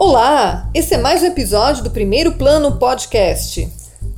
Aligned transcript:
Olá! 0.00 0.70
Esse 0.72 0.94
é 0.94 0.96
mais 0.96 1.24
um 1.24 1.26
episódio 1.26 1.82
do 1.82 1.90
Primeiro 1.90 2.30
Plano 2.30 2.78
Podcast. 2.78 3.68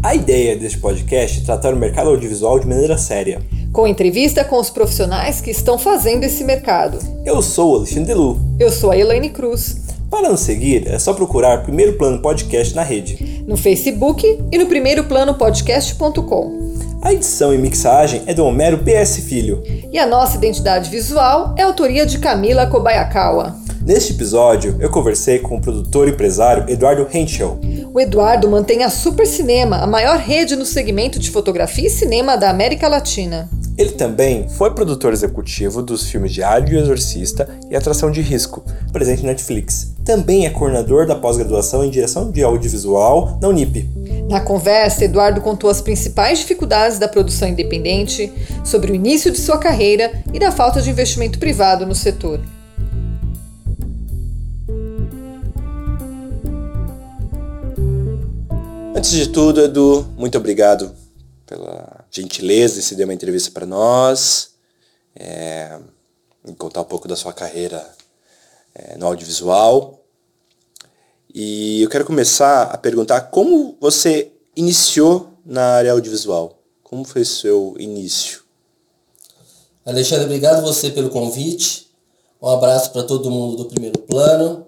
A 0.02 0.14
ideia 0.14 0.54
deste 0.54 0.76
podcast 0.76 1.40
é 1.40 1.44
tratar 1.44 1.72
o 1.72 1.76
mercado 1.78 2.10
audiovisual 2.10 2.60
de 2.60 2.66
maneira 2.66 2.98
séria. 2.98 3.40
Com 3.72 3.86
entrevista 3.86 4.44
com 4.44 4.58
os 4.58 4.68
profissionais 4.68 5.40
que 5.40 5.50
estão 5.50 5.78
fazendo 5.78 6.24
esse 6.24 6.44
mercado. 6.44 6.98
Eu 7.24 7.40
sou 7.40 7.72
o 7.72 7.76
Alexandre 7.76 8.12
Lu. 8.12 8.38
Eu 8.58 8.70
sou 8.70 8.90
a 8.90 8.98
Elaine 8.98 9.30
Cruz. 9.30 9.80
Para 10.10 10.28
nos 10.28 10.40
seguir, 10.40 10.86
é 10.86 10.98
só 10.98 11.14
procurar 11.14 11.62
Primeiro 11.62 11.94
Plano 11.94 12.20
Podcast 12.20 12.76
na 12.76 12.82
rede. 12.82 13.42
No 13.46 13.56
Facebook 13.56 14.38
e 14.52 14.58
no 14.58 14.66
primeiroplanopodcast.com. 14.66 16.74
A 17.00 17.14
edição 17.14 17.54
e 17.54 17.58
mixagem 17.58 18.22
é 18.26 18.34
do 18.34 18.44
Homero 18.44 18.84
PS 18.84 19.20
Filho. 19.20 19.62
E 19.90 19.98
a 19.98 20.04
nossa 20.04 20.36
identidade 20.36 20.90
visual 20.90 21.54
é 21.56 21.62
autoria 21.62 22.04
de 22.04 22.18
Camila 22.18 22.66
Kobayakawa. 22.66 23.69
Neste 23.82 24.12
episódio, 24.12 24.76
eu 24.78 24.90
conversei 24.90 25.38
com 25.38 25.56
o 25.56 25.60
produtor 25.60 26.06
e 26.06 26.10
empresário 26.10 26.68
Eduardo 26.68 27.08
Henschel. 27.12 27.58
O 27.92 27.98
Eduardo 27.98 28.48
mantém 28.48 28.84
a 28.84 28.90
Super 28.90 29.26
Cinema, 29.26 29.78
a 29.78 29.86
maior 29.86 30.18
rede 30.18 30.54
no 30.54 30.66
segmento 30.66 31.18
de 31.18 31.30
fotografia 31.30 31.86
e 31.86 31.90
cinema 31.90 32.36
da 32.36 32.50
América 32.50 32.86
Latina. 32.88 33.48
Ele 33.78 33.92
também 33.92 34.46
foi 34.50 34.74
produtor 34.74 35.14
executivo 35.14 35.80
dos 35.80 36.04
filmes 36.04 36.32
Diário 36.32 36.76
e 36.76 36.78
Exorcista 36.78 37.48
e 37.70 37.74
Atração 37.74 38.10
de 38.10 38.20
Risco, 38.20 38.62
presente 38.92 39.22
na 39.22 39.28
Netflix. 39.28 39.94
Também 40.04 40.44
é 40.44 40.50
coordenador 40.50 41.06
da 41.06 41.14
pós-graduação 41.14 41.82
em 41.82 41.90
direção 41.90 42.30
de 42.30 42.42
audiovisual 42.42 43.38
na 43.40 43.48
Unip. 43.48 43.88
Na 44.28 44.42
conversa, 44.42 45.06
Eduardo 45.06 45.40
contou 45.40 45.70
as 45.70 45.80
principais 45.80 46.40
dificuldades 46.40 46.98
da 46.98 47.08
produção 47.08 47.48
independente, 47.48 48.30
sobre 48.62 48.92
o 48.92 48.94
início 48.94 49.30
de 49.30 49.40
sua 49.40 49.56
carreira 49.56 50.12
e 50.34 50.38
da 50.38 50.52
falta 50.52 50.82
de 50.82 50.90
investimento 50.90 51.38
privado 51.38 51.86
no 51.86 51.94
setor. 51.94 52.40
Antes 59.00 59.12
de 59.12 59.28
tudo, 59.28 59.62
Edu, 59.62 60.06
muito 60.18 60.36
obrigado 60.36 60.94
pela 61.46 62.04
gentileza 62.10 62.82
se 62.82 62.94
dar 62.94 63.04
uma 63.04 63.14
entrevista 63.14 63.50
para 63.50 63.64
nós, 63.64 64.50
é, 65.16 65.78
contar 66.58 66.82
um 66.82 66.84
pouco 66.84 67.08
da 67.08 67.16
sua 67.16 67.32
carreira 67.32 67.82
é, 68.74 68.98
no 68.98 69.06
audiovisual. 69.06 70.04
E 71.34 71.80
eu 71.80 71.88
quero 71.88 72.04
começar 72.04 72.64
a 72.64 72.76
perguntar 72.76 73.22
como 73.30 73.74
você 73.80 74.32
iniciou 74.54 75.30
na 75.46 75.76
área 75.76 75.92
audiovisual. 75.92 76.58
Como 76.82 77.02
foi 77.02 77.24
seu 77.24 77.74
início? 77.78 78.42
Alexandre, 79.82 80.26
obrigado 80.26 80.60
você 80.60 80.90
pelo 80.90 81.08
convite. 81.08 81.88
Um 82.42 82.48
abraço 82.48 82.92
para 82.92 83.04
todo 83.04 83.30
mundo 83.30 83.56
do 83.56 83.64
primeiro 83.64 83.98
plano. 84.00 84.66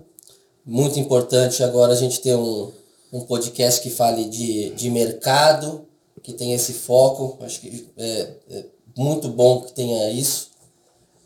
Muito 0.64 0.98
importante 0.98 1.62
agora 1.62 1.92
a 1.92 1.96
gente 1.96 2.18
ter 2.22 2.34
um, 2.34 2.72
um 3.12 3.20
podcast 3.20 3.80
que 3.80 3.90
fale 3.90 4.24
de, 4.24 4.70
de 4.70 4.90
mercado, 4.90 5.86
que 6.22 6.32
tenha 6.32 6.56
esse 6.56 6.72
foco. 6.72 7.36
Acho 7.44 7.60
que 7.60 7.88
é, 7.96 8.30
é 8.50 8.64
muito 8.96 9.28
bom 9.28 9.60
que 9.60 9.72
tenha 9.72 10.10
isso. 10.10 10.50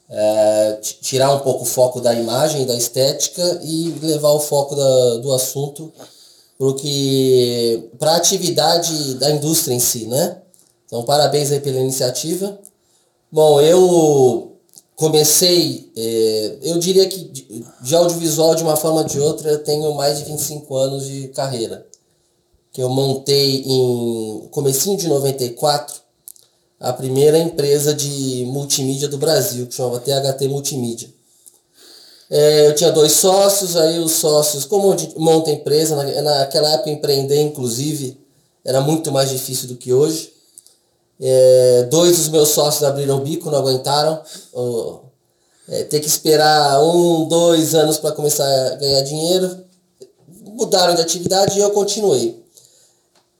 É, 0.08 0.78
tirar 1.00 1.32
um 1.34 1.40
pouco 1.40 1.62
o 1.62 1.66
foco 1.66 2.00
da 2.00 2.14
imagem, 2.14 2.66
da 2.66 2.74
estética 2.74 3.60
e 3.62 3.90
levar 4.02 4.30
o 4.30 4.40
foco 4.40 4.74
da, 4.74 5.16
do 5.18 5.32
assunto 5.32 5.92
para 7.98 8.12
a 8.12 8.16
atividade 8.16 9.14
da 9.14 9.30
indústria 9.30 9.74
em 9.74 9.80
si, 9.80 10.06
né? 10.06 10.38
Então, 10.86 11.04
parabéns 11.04 11.52
aí 11.52 11.60
pela 11.60 11.78
iniciativa. 11.78 12.58
Bom, 13.30 13.60
eu 13.60 14.55
comecei, 14.96 15.92
é, 15.94 16.58
eu 16.62 16.78
diria 16.78 17.06
que 17.06 17.18
de 17.82 17.94
audiovisual, 17.94 18.54
de 18.54 18.62
uma 18.62 18.76
forma 18.76 19.00
ou 19.00 19.04
de 19.04 19.20
outra, 19.20 19.50
eu 19.50 19.62
tenho 19.62 19.94
mais 19.94 20.18
de 20.18 20.24
25 20.24 20.74
anos 20.74 21.06
de 21.06 21.28
carreira. 21.28 21.86
Que 22.72 22.82
eu 22.82 22.88
montei 22.88 23.62
em 23.64 24.48
comecinho 24.50 24.96
de 24.96 25.06
94 25.06 25.94
a 26.80 26.92
primeira 26.92 27.38
empresa 27.38 27.94
de 27.94 28.44
multimídia 28.46 29.08
do 29.08 29.16
Brasil, 29.16 29.66
que 29.66 29.74
chamava 29.74 30.00
THT 30.00 30.48
Multimídia. 30.48 31.08
É, 32.28 32.66
eu 32.66 32.74
tinha 32.74 32.90
dois 32.90 33.12
sócios, 33.12 33.76
aí 33.76 33.98
os 33.98 34.12
sócios, 34.12 34.64
como 34.64 34.94
monta 35.16 35.50
empresa, 35.50 35.94
naquela 36.22 36.72
época 36.72 36.90
empreender, 36.90 37.40
inclusive, 37.40 38.18
era 38.64 38.80
muito 38.80 39.12
mais 39.12 39.30
difícil 39.30 39.68
do 39.68 39.76
que 39.76 39.92
hoje. 39.92 40.32
É, 41.20 41.86
dois 41.90 42.16
dos 42.18 42.28
meus 42.28 42.50
sócios 42.50 42.84
abriram 42.84 43.18
o 43.18 43.20
bico, 43.20 43.50
não 43.50 43.58
aguentaram. 43.58 44.20
é, 45.68 45.84
ter 45.84 46.00
que 46.00 46.06
esperar 46.06 46.82
um, 46.82 47.26
dois 47.26 47.74
anos 47.74 47.98
para 47.98 48.12
começar 48.12 48.44
a 48.44 48.76
ganhar 48.76 49.02
dinheiro. 49.02 49.64
Mudaram 50.44 50.94
de 50.94 51.02
atividade 51.02 51.58
e 51.58 51.62
eu 51.62 51.70
continuei. 51.70 52.42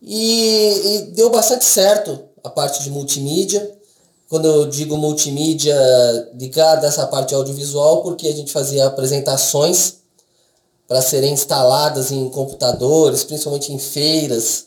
E, 0.03 0.83
e, 0.85 1.03
deu 1.13 1.31
bastante 1.31 1.65
certo 1.65 2.19
a 2.43 2.51
parte 2.51 2.83
de 2.83 2.91
multimídia. 2.91 3.75
Quando 4.29 4.47
eu 4.47 4.67
digo 4.69 4.97
multimídia, 4.97 5.77
ligada 6.35 6.87
a 6.87 6.89
essa 6.89 7.07
parte 7.07 7.35
audiovisual, 7.35 8.03
porque 8.03 8.29
a 8.29 8.33
gente 8.33 8.53
fazia 8.53 8.87
apresentações 8.87 9.99
para 10.89 11.01
serem 11.03 11.33
instaladas 11.33 12.11
em 12.11 12.29
computadores, 12.31 13.25
principalmente 13.25 13.73
em 13.73 13.79
feiras, 13.79 14.67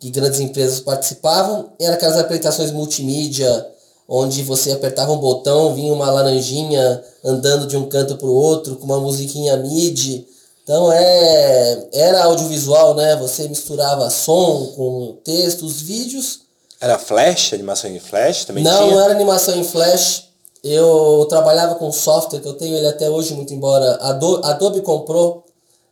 que 0.00 0.10
grandes 0.10 0.40
empresas 0.40 0.80
participavam. 0.80 1.70
Eram 1.78 1.94
aquelas 1.94 2.16
apresentações 2.16 2.72
multimídia, 2.72 3.66
onde 4.08 4.42
você 4.42 4.72
apertava 4.72 5.12
um 5.12 5.18
botão, 5.18 5.74
vinha 5.74 5.92
uma 5.92 6.10
laranjinha 6.10 7.04
andando 7.22 7.66
de 7.66 7.76
um 7.76 7.86
canto 7.88 8.16
para 8.16 8.26
o 8.26 8.34
outro, 8.34 8.76
com 8.76 8.86
uma 8.86 8.98
musiquinha 8.98 9.56
MIDI. 9.58 10.26
Então 10.64 10.90
é, 10.90 11.86
era 11.92 12.24
audiovisual, 12.24 12.94
né? 12.94 13.14
Você 13.16 13.46
misturava 13.46 14.08
som 14.08 14.72
com 14.74 15.18
textos, 15.22 15.82
vídeos. 15.82 16.40
Era 16.80 16.98
flash, 16.98 17.52
animação 17.52 17.90
em 17.90 18.00
flash 18.00 18.46
também 18.46 18.64
Não, 18.64 18.84
tinha? 18.84 18.94
não 18.94 19.00
era 19.02 19.12
animação 19.12 19.54
em 19.54 19.64
flash. 19.64 20.28
Eu 20.64 21.26
trabalhava 21.28 21.74
com 21.74 21.92
software 21.92 22.40
que 22.40 22.48
eu 22.48 22.54
tenho 22.54 22.76
ele 22.76 22.86
até 22.86 23.08
hoje, 23.08 23.34
muito 23.34 23.52
embora 23.52 23.96
Adobe 24.42 24.80
comprou 24.82 25.44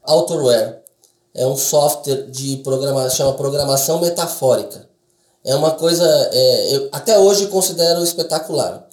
Autorware 0.03 0.78
é 1.35 1.47
um 1.47 1.57
software 1.57 2.27
de 2.31 2.59
programação, 2.59 3.11
chama 3.11 3.35
programação 3.35 4.01
metafórica. 4.01 4.89
É 5.45 5.55
uma 5.55 5.71
coisa, 5.73 6.05
é, 6.33 6.77
eu 6.77 6.89
até 6.93 7.19
hoje 7.19 7.47
considero 7.47 8.03
espetacular. 8.03 8.87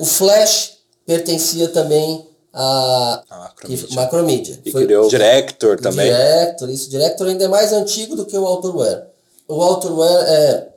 O 0.00 0.04
Flash 0.04 0.78
pertencia 1.06 1.68
também 1.68 2.26
a, 2.52 3.22
a 3.30 3.38
macromídia. 3.38 3.86
Que, 3.86 3.94
macromídia. 3.94 4.60
E 4.64 4.72
Foi, 4.72 4.84
criou 4.84 5.06
o 5.06 5.08
Director 5.08 5.80
também. 5.80 6.06
Director, 6.06 6.70
isso. 6.70 6.90
Director 6.90 7.26
ainda 7.28 7.44
é 7.44 7.48
mais 7.48 7.72
antigo 7.72 8.16
do 8.16 8.26
que 8.26 8.36
o 8.36 8.46
Autorware. 8.46 9.04
O 9.46 9.62
Autorware 9.62 10.24
é, 10.26 10.68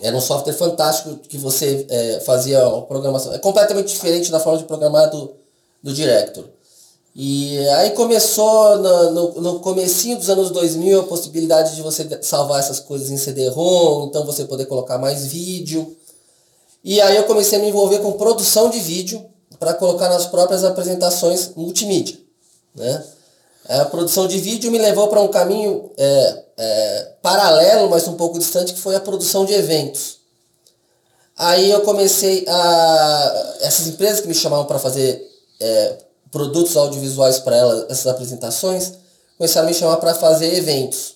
era 0.00 0.16
um 0.16 0.20
software 0.20 0.52
fantástico 0.52 1.16
que 1.28 1.38
você 1.38 1.86
é, 1.88 2.20
fazia 2.20 2.66
uma 2.68 2.82
programação. 2.82 3.32
É 3.32 3.38
completamente 3.38 3.92
diferente 3.92 4.30
da 4.30 4.40
forma 4.40 4.58
de 4.58 4.64
programar 4.64 5.08
do, 5.10 5.32
do 5.82 5.92
Director. 5.92 6.44
E 7.16 7.58
aí 7.68 7.90
começou 7.92 8.76
no, 8.78 9.10
no, 9.12 9.40
no 9.40 9.60
comecinho 9.60 10.18
dos 10.18 10.28
anos 10.28 10.50
2000 10.50 11.00
a 11.00 11.04
possibilidade 11.04 11.76
de 11.76 11.82
você 11.82 12.06
salvar 12.22 12.58
essas 12.58 12.80
coisas 12.80 13.08
em 13.08 13.16
CD-ROM, 13.16 14.08
então 14.08 14.26
você 14.26 14.44
poder 14.44 14.66
colocar 14.66 14.98
mais 14.98 15.26
vídeo. 15.26 15.96
E 16.82 17.00
aí 17.00 17.16
eu 17.16 17.24
comecei 17.24 17.58
a 17.58 17.62
me 17.62 17.68
envolver 17.68 18.00
com 18.00 18.12
produção 18.12 18.68
de 18.68 18.80
vídeo 18.80 19.24
para 19.60 19.74
colocar 19.74 20.08
nas 20.08 20.26
próprias 20.26 20.64
apresentações 20.64 21.50
multimídia. 21.54 22.18
Né? 22.74 23.04
A 23.68 23.84
produção 23.84 24.26
de 24.26 24.38
vídeo 24.38 24.70
me 24.72 24.78
levou 24.78 25.06
para 25.06 25.20
um 25.20 25.28
caminho 25.28 25.90
é, 25.96 26.44
é, 26.56 27.12
paralelo, 27.22 27.88
mas 27.88 28.08
um 28.08 28.14
pouco 28.14 28.40
distante, 28.40 28.74
que 28.74 28.80
foi 28.80 28.96
a 28.96 29.00
produção 29.00 29.44
de 29.44 29.54
eventos. 29.54 30.18
Aí 31.36 31.70
eu 31.70 31.80
comecei 31.80 32.44
a. 32.46 33.56
Essas 33.60 33.86
empresas 33.86 34.20
que 34.20 34.28
me 34.28 34.34
chamavam 34.34 34.66
para 34.66 34.78
fazer 34.78 35.26
é, 35.60 35.96
produtos 36.34 36.76
audiovisuais 36.76 37.38
para 37.38 37.56
elas, 37.56 37.86
essas 37.88 38.08
apresentações, 38.08 38.94
começaram 39.38 39.68
a 39.68 39.70
me 39.70 39.76
chamar 39.76 39.98
para 39.98 40.16
fazer 40.16 40.52
eventos. 40.52 41.14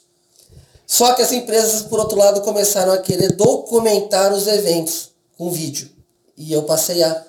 Só 0.87 1.12
que 1.12 1.23
as 1.23 1.32
empresas, 1.32 1.82
por 1.82 1.99
outro 1.99 2.17
lado, 2.17 2.41
começaram 2.43 2.93
a 2.93 2.99
querer 2.99 3.32
documentar 3.32 4.32
os 4.32 4.47
eventos 4.47 5.09
com 5.37 5.50
vídeo. 5.50 5.91
E 6.37 6.53
eu 6.53 6.62
passei 6.62 7.03
a 7.03 7.25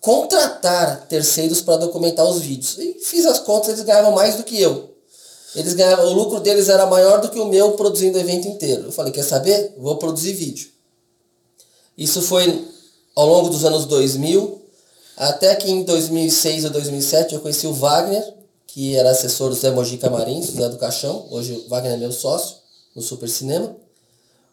contratar 0.00 1.08
terceiros 1.08 1.60
para 1.60 1.78
documentar 1.78 2.24
os 2.24 2.40
vídeos. 2.40 2.78
E 2.78 3.00
fiz 3.00 3.26
as 3.26 3.40
contas, 3.40 3.70
eles 3.70 3.82
ganhavam 3.82 4.12
mais 4.12 4.36
do 4.36 4.44
que 4.44 4.62
eu. 4.62 4.94
Eles 5.56 5.74
ganhavam, 5.74 6.06
o 6.06 6.12
lucro 6.12 6.38
deles 6.38 6.68
era 6.68 6.86
maior 6.86 7.20
do 7.20 7.30
que 7.30 7.40
o 7.40 7.46
meu 7.46 7.72
produzindo 7.72 8.16
o 8.16 8.20
evento 8.20 8.46
inteiro. 8.46 8.84
Eu 8.84 8.92
falei, 8.92 9.12
quer 9.12 9.24
saber? 9.24 9.74
Vou 9.76 9.96
produzir 9.96 10.34
vídeo. 10.34 10.70
Isso 11.96 12.22
foi 12.22 12.64
ao 13.16 13.26
longo 13.26 13.48
dos 13.48 13.64
anos 13.64 13.86
2000, 13.86 14.57
até 15.18 15.54
que 15.56 15.68
em 15.68 15.82
2006 15.82 16.64
ou 16.64 16.70
2007 16.70 17.34
eu 17.34 17.40
conheci 17.40 17.66
o 17.66 17.72
Wagner, 17.72 18.22
que 18.68 18.94
era 18.96 19.10
assessor 19.10 19.48
do 19.48 19.56
Zé 19.56 19.70
Mojica 19.70 20.08
Marins, 20.08 20.46
Zé 20.46 20.68
do 20.68 20.78
Caixão. 20.78 21.26
Hoje 21.30 21.64
o 21.66 21.68
Wagner 21.68 21.94
é 21.94 21.96
meu 21.96 22.12
sócio 22.12 22.56
no 22.94 23.02
Super 23.02 23.28
Cinema. 23.28 23.74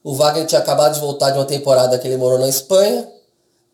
O 0.04 0.16
Wagner 0.16 0.48
tinha 0.48 0.60
acabado 0.60 0.96
de 0.96 1.00
voltar 1.00 1.30
de 1.30 1.38
uma 1.38 1.46
temporada 1.46 2.00
que 2.00 2.08
ele 2.08 2.18
morou 2.18 2.40
na 2.40 2.50
Espanha. 2.50 3.08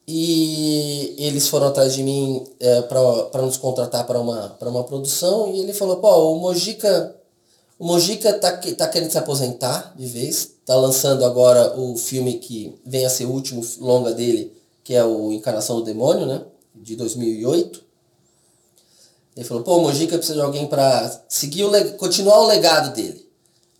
e 0.05 1.15
eles 1.17 1.47
foram 1.47 1.67
atrás 1.67 1.93
de 1.93 2.03
mim 2.03 2.45
é, 2.59 2.81
para 2.81 3.41
nos 3.41 3.55
contratar 3.55 4.05
para 4.05 4.19
uma, 4.19 4.57
uma 4.61 4.83
produção. 4.83 5.53
E 5.53 5.61
ele 5.61 5.71
falou, 5.71 5.97
pô, 5.97 6.33
o 6.33 6.39
Mojica, 6.39 7.15
o 7.79 7.85
Mojica 7.85 8.33
tá, 8.33 8.51
tá 8.51 8.87
querendo 8.89 9.11
se 9.11 9.17
aposentar 9.17 9.93
de 9.95 10.05
vez. 10.05 10.51
Tá 10.65 10.75
lançando 10.75 11.23
agora 11.23 11.79
o 11.79 11.95
filme 11.95 12.33
que 12.39 12.77
vem 12.85 13.05
a 13.05 13.09
ser 13.09 13.25
o 13.25 13.31
último 13.31 13.65
longa 13.79 14.13
dele, 14.13 14.51
que 14.83 14.93
é 14.93 15.05
o 15.05 15.31
Encarnação 15.31 15.77
do 15.77 15.85
Demônio, 15.85 16.25
né? 16.25 16.41
De 16.75 16.95
2008. 16.95 17.83
Ele 19.35 19.45
falou, 19.45 19.63
pô, 19.63 19.77
o 19.77 19.81
Mojica 19.81 20.17
precisa 20.17 20.39
de 20.39 20.41
alguém 20.41 20.67
para 20.67 21.23
seguir 21.29 21.63
o 21.63 21.97
continuar 21.97 22.41
o 22.41 22.47
legado 22.47 22.93
dele, 22.93 23.25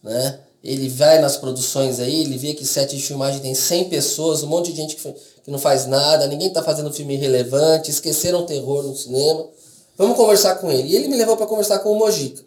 né? 0.01 0.39
Ele 0.63 0.87
vai 0.89 1.19
nas 1.19 1.37
produções 1.37 1.99
aí, 1.99 2.21
ele 2.21 2.37
vê 2.37 2.53
que 2.53 2.65
sete 2.65 2.95
de 2.95 3.01
filmagem 3.01 3.41
tem 3.41 3.55
100 3.55 3.89
pessoas, 3.89 4.43
um 4.43 4.47
monte 4.47 4.71
de 4.71 4.77
gente 4.77 4.95
que, 4.95 5.13
que 5.43 5.51
não 5.51 5.57
faz 5.57 5.87
nada, 5.87 6.27
ninguém 6.27 6.49
está 6.49 6.61
fazendo 6.61 6.93
filme 6.93 7.15
relevante, 7.15 7.89
esqueceram 7.89 8.41
o 8.41 8.45
terror 8.45 8.83
no 8.83 8.95
cinema. 8.95 9.47
Vamos 9.97 10.15
conversar 10.15 10.55
com 10.55 10.71
ele. 10.71 10.89
E 10.89 10.95
ele 10.95 11.07
me 11.07 11.15
levou 11.15 11.35
para 11.35 11.47
conversar 11.47 11.79
com 11.79 11.91
o 11.91 11.97
Mojica. 11.97 12.43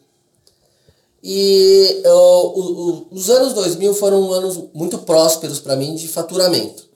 E 1.23 2.03
eu, 2.05 2.17
o, 2.17 2.61
o, 2.61 3.07
os 3.11 3.31
anos 3.31 3.53
2000 3.55 3.95
foram 3.95 4.33
anos 4.33 4.61
muito 4.73 4.99
prósperos 4.99 5.59
para 5.59 5.75
mim 5.75 5.95
de 5.95 6.07
faturamento. 6.07 6.89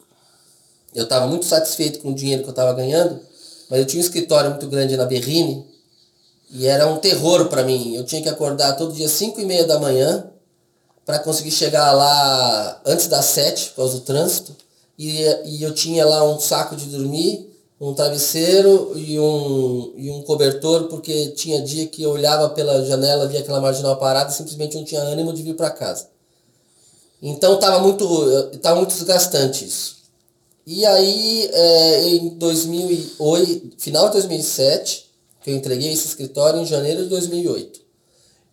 Eu 0.95 1.05
estava 1.05 1.27
muito 1.27 1.47
satisfeito 1.47 2.01
com 2.01 2.11
o 2.11 2.15
dinheiro 2.15 2.43
que 2.43 2.49
eu 2.49 2.53
estava 2.53 2.73
ganhando, 2.73 3.21
mas 3.69 3.81
eu 3.81 3.87
tinha 3.87 4.01
um 4.01 4.05
escritório 4.05 4.51
muito 4.51 4.67
grande 4.67 4.97
na 4.97 5.05
Berrine 5.05 5.67
e 6.51 6.67
era 6.67 6.87
um 6.87 6.97
terror 6.97 7.47
para 7.49 7.63
mim. 7.63 7.95
Eu 7.95 8.05
tinha 8.05 8.23
que 8.23 8.29
acordar 8.29 8.75
todo 8.75 8.95
dia 8.95 9.09
5 9.09 9.41
e 9.41 9.45
meia 9.45 9.67
da 9.67 9.79
manhã 9.79 10.31
para 11.05 11.19
conseguir 11.19 11.51
chegar 11.51 11.93
lá 11.93 12.81
antes 12.85 13.07
das 13.09 13.25
7 13.27 13.71
por 13.71 13.77
causa 13.77 13.95
do 13.95 14.01
trânsito. 14.01 14.57
E, 14.99 15.23
e 15.45 15.63
eu 15.63 15.73
tinha 15.75 16.05
lá 16.05 16.25
um 16.25 16.41
saco 16.41 16.75
de 16.75 16.87
dormir, 16.87 17.49
um 17.81 17.95
travesseiro 17.95 18.93
e 18.97 19.19
um, 19.19 19.93
e 19.97 20.11
um 20.11 20.23
cobertor, 20.23 20.85
porque 20.85 21.29
tinha 21.29 21.63
dia 21.63 21.87
que 21.87 22.03
eu 22.03 22.11
olhava 22.11 22.49
pela 22.51 22.85
janela, 22.85 23.29
via 23.29 23.41
aquela 23.41 23.61
marginal 23.61 23.97
parada 23.97 24.31
e 24.31 24.35
simplesmente 24.35 24.77
não 24.77 24.85
tinha 24.85 25.01
ânimo 25.01 25.33
de 25.33 25.43
vir 25.43 25.55
para 25.55 25.71
casa. 25.71 26.09
Então 27.23 27.55
estava 27.55 27.79
muito, 27.81 28.59
tava 28.61 28.77
muito 28.77 28.95
desgastante 28.95 29.65
isso. 29.65 29.98
E 30.71 30.85
aí, 30.85 31.51
é, 31.51 32.09
em 32.09 32.29
2008, 32.37 33.77
final 33.79 34.07
de 34.09 34.13
2007, 34.13 35.07
que 35.43 35.51
eu 35.51 35.57
entreguei 35.57 35.91
esse 35.91 36.07
escritório 36.07 36.61
em 36.61 36.67
janeiro 36.67 37.05
de 37.05 37.09
2008 37.09 37.89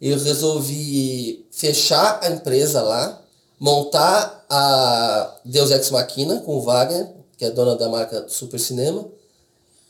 eu 0.02 0.20
resolvi 0.20 1.46
fechar 1.52 2.20
a 2.22 2.30
empresa 2.30 2.82
lá, 2.82 3.22
montar 3.60 4.46
a 4.50 5.36
Deus 5.44 5.72
Ex 5.72 5.90
Machina 5.90 6.42
com 6.42 6.58
o 6.58 6.62
Wagner, 6.62 7.08
que 7.38 7.46
é 7.46 7.50
dona 7.50 7.76
da 7.76 7.90
marca 7.90 8.26
Super 8.28 8.60
Cinema, 8.60 9.08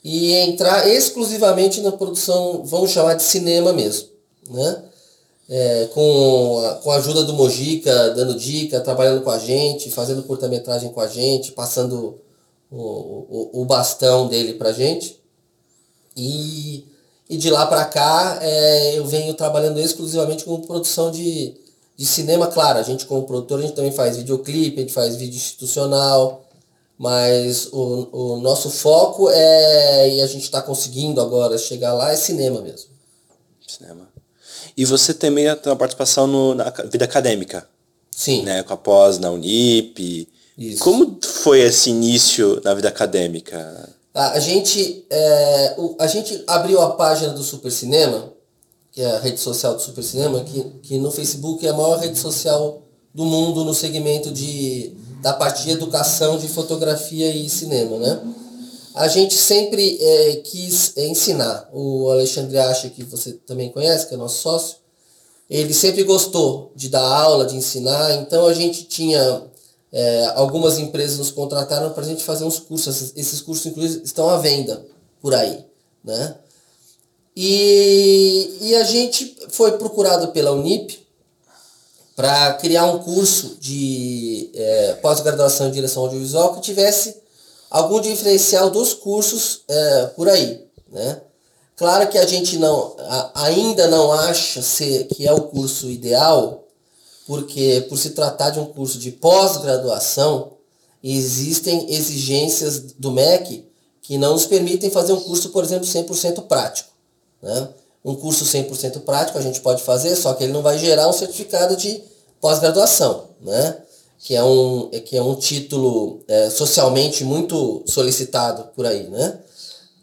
e 0.04 0.34
entrar 0.34 0.88
exclusivamente 0.88 1.82
na 1.82 1.92
produção, 1.92 2.64
vamos 2.64 2.92
chamar 2.92 3.16
de 3.16 3.24
cinema 3.24 3.74
mesmo, 3.74 4.10
né? 4.50 4.84
É, 5.48 5.86
com, 5.94 6.66
a, 6.66 6.76
com 6.76 6.92
a 6.92 6.96
ajuda 6.96 7.24
do 7.24 7.34
Mojica, 7.34 8.10
dando 8.12 8.36
dica, 8.36 8.82
trabalhando 8.82 9.22
com 9.24 9.30
a 9.30 9.38
gente, 9.38 9.92
fazendo 9.92 10.24
curta-metragem 10.24 10.92
com 10.92 11.00
a 11.02 11.08
gente, 11.08 11.52
passando 11.52 12.20
o, 12.72 12.82
o, 12.82 13.62
o 13.62 13.66
bastão 13.66 14.28
dele 14.28 14.56
pra 14.56 14.72
gente. 14.72 15.20
E 16.18 16.86
e 17.30 17.38
de 17.38 17.50
lá 17.50 17.66
para 17.66 17.84
cá 17.86 18.38
é, 18.42 18.98
eu 18.98 19.06
venho 19.06 19.34
trabalhando 19.34 19.80
exclusivamente 19.80 20.46
com 20.46 20.62
produção 20.62 21.10
de, 21.10 21.56
de 21.98 22.06
cinema. 22.06 22.48
Claro, 22.48 22.80
a 22.80 22.84
gente 22.84 23.06
como 23.06 23.24
produtor 23.24 23.60
a 23.60 23.62
gente 23.64 23.74
também 23.74 23.92
faz 23.92 24.18
videoclipe, 24.18 24.78
a 24.78 24.82
gente 24.82 24.94
faz 24.94 25.16
vídeo 25.16 25.36
institucional, 25.36 26.46
mas 26.98 27.68
o, 27.72 28.10
o 28.12 28.38
nosso 28.42 28.70
foco 28.70 29.30
é, 29.32 30.10
e 30.16 30.22
a 30.22 30.28
gente 30.28 30.44
está 30.44 30.62
conseguindo 30.62 31.20
agora 31.20 31.58
chegar 31.58 31.94
lá, 31.94 32.12
é 32.12 32.16
cinema 32.16 32.62
mesmo. 32.62 32.90
Cinema. 33.68 34.08
E 34.78 34.84
você 34.86 35.14
também 35.14 35.46
tem 35.56 35.72
uma 35.72 35.78
participação 35.78 36.28
no, 36.28 36.54
na 36.54 36.70
vida 36.92 37.06
acadêmica. 37.06 37.68
Sim. 38.12 38.44
Né, 38.44 38.64
com 38.64 38.74
a 38.74 38.78
pós 38.78 39.20
na 39.20 39.30
Unip. 39.30 40.28
Isso. 40.58 40.84
Como 40.84 41.20
foi 41.22 41.60
esse 41.60 41.90
início 41.90 42.62
na 42.64 42.74
vida 42.74 42.88
acadêmica? 42.88 43.90
A 44.14 44.40
gente, 44.40 45.06
é, 45.10 45.76
a 46.00 46.08
gente 46.08 46.42
abriu 46.48 46.82
a 46.82 46.92
página 46.92 47.34
do 47.34 47.44
Super 47.44 47.70
Cinema, 47.70 48.32
que 48.90 49.02
é 49.02 49.12
a 49.12 49.20
rede 49.20 49.42
social 49.42 49.76
do 49.76 49.82
Super 49.82 50.04
Cinema, 50.04 50.42
que, 50.46 50.64
que 50.82 50.98
no 50.98 51.12
Facebook 51.12 51.68
é 51.68 51.70
a 51.70 51.74
maior 51.74 52.00
rede 52.00 52.18
social 52.18 52.82
do 53.14 53.26
mundo 53.26 53.66
no 53.66 53.74
segmento 53.74 54.32
de, 54.32 54.94
da 55.22 55.34
parte 55.34 55.64
de 55.64 55.72
educação 55.72 56.38
de 56.38 56.48
fotografia 56.48 57.30
e 57.36 57.50
cinema, 57.50 57.98
né? 57.98 58.22
A 58.96 59.10
gente 59.10 59.36
sempre 59.36 59.98
é, 60.02 60.36
quis 60.38 60.96
ensinar. 60.96 61.70
O 61.74 62.10
Alexandre 62.10 62.58
Acha, 62.58 62.90
que 62.90 63.04
você 63.04 63.34
também 63.34 63.70
conhece, 63.70 64.08
que 64.08 64.14
é 64.14 64.18
nosso 64.18 64.42
sócio, 64.42 64.78
ele 65.50 65.74
sempre 65.74 66.04
gostou 66.04 66.72
de 66.74 66.88
dar 66.88 67.04
aula, 67.04 67.46
de 67.46 67.58
ensinar, 67.58 68.14
então 68.14 68.48
a 68.48 68.54
gente 68.54 68.86
tinha 68.86 69.44
é, 69.92 70.32
algumas 70.36 70.80
empresas 70.80 71.20
nos 71.20 71.30
contrataram 71.30 71.92
para 71.92 72.04
a 72.04 72.08
gente 72.08 72.24
fazer 72.24 72.46
uns 72.46 72.58
cursos. 72.58 73.12
Esses 73.18 73.42
cursos, 73.42 73.66
inclusive, 73.66 74.02
estão 74.04 74.30
à 74.30 74.38
venda 74.38 74.86
por 75.22 75.36
aí. 75.36 75.66
Né? 76.02 76.36
E, 77.36 78.58
e 78.62 78.76
a 78.76 78.84
gente 78.86 79.36
foi 79.50 79.74
procurado 79.74 80.30
pela 80.30 80.52
Unip 80.52 81.06
para 82.16 82.54
criar 82.54 82.86
um 82.86 83.00
curso 83.00 83.58
de 83.60 84.52
é, 84.56 84.94
pós-graduação 85.02 85.68
em 85.68 85.72
direção 85.72 86.04
audiovisual 86.04 86.56
que 86.56 86.62
tivesse 86.62 87.25
algum 87.76 88.00
diferencial 88.00 88.70
dos 88.70 88.94
cursos 88.94 89.64
é, 89.68 90.06
por 90.16 90.30
aí. 90.30 90.66
Né? 90.90 91.22
Claro 91.76 92.08
que 92.10 92.18
a 92.18 92.26
gente 92.26 92.58
não, 92.58 92.96
a, 93.00 93.44
ainda 93.44 93.86
não 93.88 94.14
acha 94.14 94.62
ser, 94.62 95.08
que 95.08 95.28
é 95.28 95.34
o 95.34 95.42
curso 95.42 95.90
ideal, 95.90 96.64
porque 97.28 97.86
por 97.90 97.98
se 97.98 98.12
tratar 98.12 98.52
de 98.52 98.62
um 98.62 98.66
curso 98.66 98.98
de 98.98 99.12
pós-graduação, 99.12 100.54
existem 101.04 101.94
exigências 101.94 102.80
do 102.94 103.12
MEC 103.12 103.68
que 104.02 104.18
não 104.18 104.34
nos 104.34 104.46
permitem 104.46 104.90
fazer 104.90 105.12
um 105.12 105.20
curso, 105.20 105.50
por 105.50 105.64
exemplo, 105.64 105.86
100% 105.86 106.44
prático. 106.44 106.90
Né? 107.42 107.70
Um 108.06 108.16
curso 108.16 108.46
100% 108.46 109.02
prático 109.02 109.38
a 109.38 109.42
gente 109.42 109.60
pode 109.60 109.84
fazer, 109.84 110.16
só 110.16 110.34
que 110.34 110.46
ele 110.46 110.54
não 110.54 110.62
vai 110.62 110.78
gerar 110.78 111.10
um 111.10 111.14
certificado 111.14 111.76
de 111.76 112.02
pós-graduação, 112.40 113.26
né? 113.42 113.82
Que, 114.26 114.36
é 114.36 114.44
um, 114.44 114.90
que 115.06 115.16
é 115.16 115.22
um 115.22 115.36
título 115.36 116.20
é, 116.28 116.50
socialmente 116.50 117.24
muito 117.24 117.84
solicitado 117.86 118.64
por 118.76 118.84
aí. 118.84 119.08
Né? 119.08 119.40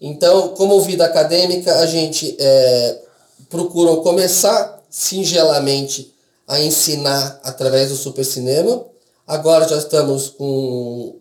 Então, 0.01 0.51
como 0.51 0.81
vida 0.81 1.05
acadêmica, 1.05 1.75
a 1.81 1.87
gente 1.87 2.37
é, 2.39 3.03
procura 3.51 3.97
começar 3.97 4.81
singelamente 4.89 6.15
a 6.47 6.61
ensinar 6.61 7.41
através 7.43 7.89
do 7.89 7.97
Super 7.97 8.25
Cinema. 8.25 8.87
Agora 9.27 9.67
já 9.67 9.77
estamos 9.77 10.29
com 10.29 11.17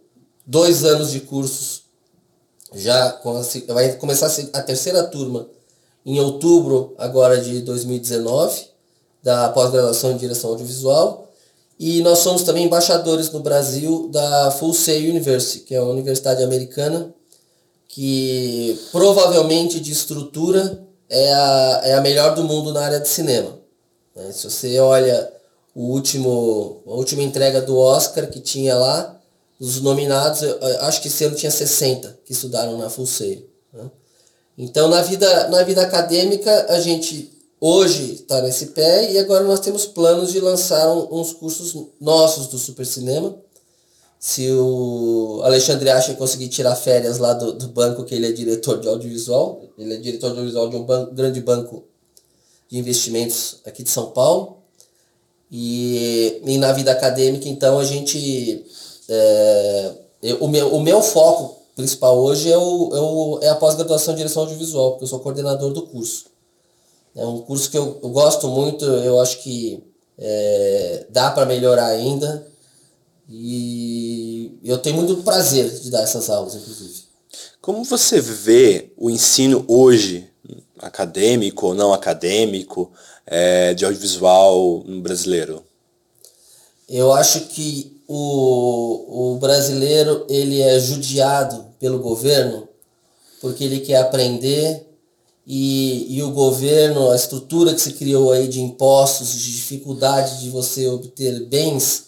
dois 0.46 0.86
anos 0.86 1.10
de 1.10 1.22
cursos, 1.22 1.82
já 2.72 3.20
vai 3.70 3.94
começar 3.94 4.32
a 4.54 4.62
terceira 4.62 5.04
turma 5.06 5.48
em 6.06 6.20
outubro 6.20 6.94
agora 7.00 7.42
de 7.42 7.62
2019, 7.62 8.68
da 9.24 9.50
pós-graduação 9.50 10.12
em 10.12 10.18
direção 10.18 10.52
audiovisual. 10.52 11.31
E 11.84 12.00
nós 12.04 12.20
somos 12.20 12.44
também 12.44 12.66
embaixadores 12.66 13.32
no 13.32 13.40
Brasil 13.40 14.08
da 14.10 14.52
Full 14.52 14.72
Sail 14.72 15.10
University, 15.10 15.62
que 15.62 15.74
é 15.74 15.82
uma 15.82 15.90
universidade 15.90 16.44
americana, 16.44 17.12
que 17.88 18.80
provavelmente 18.92 19.80
de 19.80 19.92
estrutura 19.92 20.80
é 21.10 21.34
a, 21.34 21.82
é 21.86 21.94
a 21.96 22.02
melhor 22.02 22.36
do 22.36 22.44
mundo 22.44 22.72
na 22.72 22.82
área 22.82 23.00
de 23.00 23.10
cinema. 23.10 23.58
Né? 24.16 24.32
Se 24.32 24.48
você 24.48 24.80
olha 24.80 25.34
o 25.74 25.86
último, 25.86 26.84
a 26.86 26.92
última 26.92 27.24
entrega 27.24 27.60
do 27.60 27.76
Oscar 27.80 28.30
que 28.30 28.40
tinha 28.40 28.76
lá, 28.76 29.20
os 29.60 29.82
nominados, 29.82 30.44
acho 30.82 31.02
que 31.02 31.08
esse 31.08 31.24
ano 31.24 31.36
tinha 31.36 31.52
60 31.52 32.20
que 32.24 32.32
estudaram 32.32 32.78
na 32.78 32.92
Full 32.92 33.08
Sail. 33.08 33.50
Né? 33.74 33.90
Então, 34.56 34.88
na 34.88 35.02
vida, 35.02 35.48
na 35.48 35.64
vida 35.64 35.82
acadêmica, 35.82 36.68
a 36.70 36.80
gente 36.80 37.41
hoje 37.62 38.15
está 38.15 38.41
nesse 38.41 38.68
pé 38.68 39.12
e 39.12 39.20
agora 39.20 39.44
nós 39.44 39.60
temos 39.60 39.86
planos 39.86 40.32
de 40.32 40.39
lançar 40.39 40.91
um, 40.91 41.22
uns 41.22 41.32
cursos 41.32 41.89
nossos 42.01 42.48
do 42.48 42.58
Super 42.58 42.86
Cinema. 42.86 43.36
Se 44.20 44.51
o 44.51 45.41
Alexandre 45.44 45.89
Acha 45.89 46.13
conseguir 46.15 46.48
tirar 46.48 46.75
férias 46.75 47.20
lá 47.20 47.34
do, 47.34 47.53
do 47.53 47.68
banco, 47.70 48.03
que 48.03 48.13
ele 48.15 48.27
é 48.27 48.32
diretor 48.32 48.80
de 48.80 48.88
audiovisual, 48.88 49.62
ele 49.77 49.94
é 49.94 49.98
diretor 49.98 50.32
de 50.32 50.38
audiovisual 50.38 50.70
de 50.70 50.75
um 50.75 50.84
banco, 50.84 51.13
grande 51.13 51.41
banco 51.41 51.84
de 52.70 52.77
investimentos 52.77 53.58
aqui 53.65 53.84
de 53.84 53.89
São 53.89 54.12
Paulo. 54.12 54.58
E, 55.51 56.41
e 56.46 56.58
na 56.58 56.72
vida 56.72 56.91
acadêmica, 56.91 57.50
então, 57.50 57.77
a 57.77 57.84
gente. 57.84 58.65
É, 59.10 59.94
eu, 60.22 60.38
o, 60.38 60.48
meu, 60.48 60.74
o 60.74 60.80
meu 60.80 61.01
foco 61.01 61.62
principal 61.75 62.18
hoje 62.18 62.50
é, 62.51 62.58
o, 62.58 62.96
é, 62.96 63.00
o, 63.01 63.39
é 63.41 63.50
a 63.50 63.56
pós-graduação 63.56 64.13
em 64.13 64.18
direção 64.18 64.44
audiovisual, 64.44 64.91
porque 64.91 65.03
eu 65.03 65.08
sou 65.10 65.20
coordenador 65.20 65.74
do 65.74 65.88
curso. 65.88 66.31
É 67.15 67.25
um 67.25 67.41
curso 67.41 67.70
que 67.70 67.77
eu, 67.77 68.00
eu 68.01 68.10
gosto 68.10 68.48
muito, 68.48 68.86
eu 68.86 69.20
acho 69.20 69.41
que 69.44 69.84
é, 70.18 71.06
dá 71.10 71.32
para 71.32 71.46
melhorar 71.46 71.88
ainda. 71.88 72.48
E 73.30 74.58
eu 74.63 74.77
tenho 74.77 74.98
muito 74.98 75.24
prazer 75.24 75.70
de 75.80 75.89
dar 75.89 76.03
essas 76.03 76.30
aulas, 76.30 76.56
inclusive. 76.56 77.03
Como 77.62 77.84
você 77.84 78.20
vê 78.20 78.91
o 78.98 79.10
ensino 79.10 79.63
hoje, 79.68 80.30
acadêmico 80.80 81.68
ou 81.68 81.74
não 81.74 81.94
acadêmico, 81.94 82.91
é, 83.25 83.74
de 83.74 83.86
audiovisual 83.86 84.84
no 84.86 85.01
brasileiro? 85.01 85.63
Eu 86.89 87.13
acho 87.13 87.41
que 87.48 88.01
o, 88.08 89.34
o 89.36 89.39
brasileiro 89.39 90.25
ele 90.27 90.62
é 90.62 90.77
judiado 90.80 91.68
pelo 91.80 92.00
governo 92.00 92.68
porque 93.39 93.63
ele 93.63 93.80
quer 93.80 93.98
aprender 93.98 94.91
e, 95.46 96.18
e 96.18 96.24
o 96.24 96.32
governo, 96.32 97.10
a 97.10 97.16
estrutura 97.16 97.74
que 97.74 97.82
se 97.82 97.94
criou 97.94 98.32
aí 98.32 98.48
de 98.48 98.62
impostos, 98.62 99.32
de 99.34 99.52
dificuldade 99.54 100.40
de 100.42 100.50
você 100.50 100.88
obter 100.88 101.46
bens, 101.48 102.06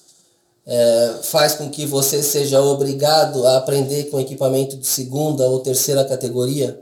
é, 0.66 1.16
faz 1.24 1.56
com 1.56 1.70
que 1.70 1.86
você 1.86 2.24
seja 2.24 2.62
obrigado 2.62 3.46
a 3.46 3.58
aprender 3.58 4.06
com 4.06 4.20
equipamento 4.20 4.78
de 4.78 4.88
segunda 4.88 5.46
ou 5.48 5.60
terceira 5.60 6.06
categoria 6.06 6.82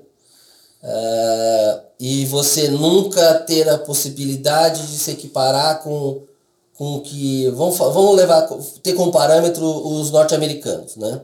é, 0.84 1.80
e 2.00 2.26
você 2.26 2.68
nunca 2.70 3.36
ter 3.36 3.68
a 3.70 3.78
possibilidade 3.78 4.86
de 4.88 4.98
se 4.98 5.12
equiparar 5.12 5.82
com 5.84 6.22
com 6.82 7.00
que 7.00 7.48
vamos, 7.52 7.78
vamos 7.78 8.16
levar 8.16 8.48
ter 8.82 8.94
como 8.94 9.12
parâmetro 9.12 9.64
os 9.64 10.10
norte-americanos, 10.10 10.96
né? 10.96 11.22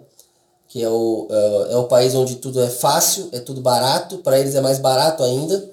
Que 0.68 0.84
é 0.84 0.90
o, 0.90 1.28
é, 1.30 1.74
é 1.74 1.78
o 1.78 1.86
país 1.86 2.14
onde 2.14 2.36
tudo 2.36 2.62
é 2.62 2.70
fácil, 2.70 3.30
é 3.32 3.40
tudo 3.40 3.62
barato, 3.62 4.18
para 4.20 4.40
eles 4.40 4.56
é 4.56 4.62
mais 4.62 4.80
barato 4.80 5.24
ainda. 5.24 5.70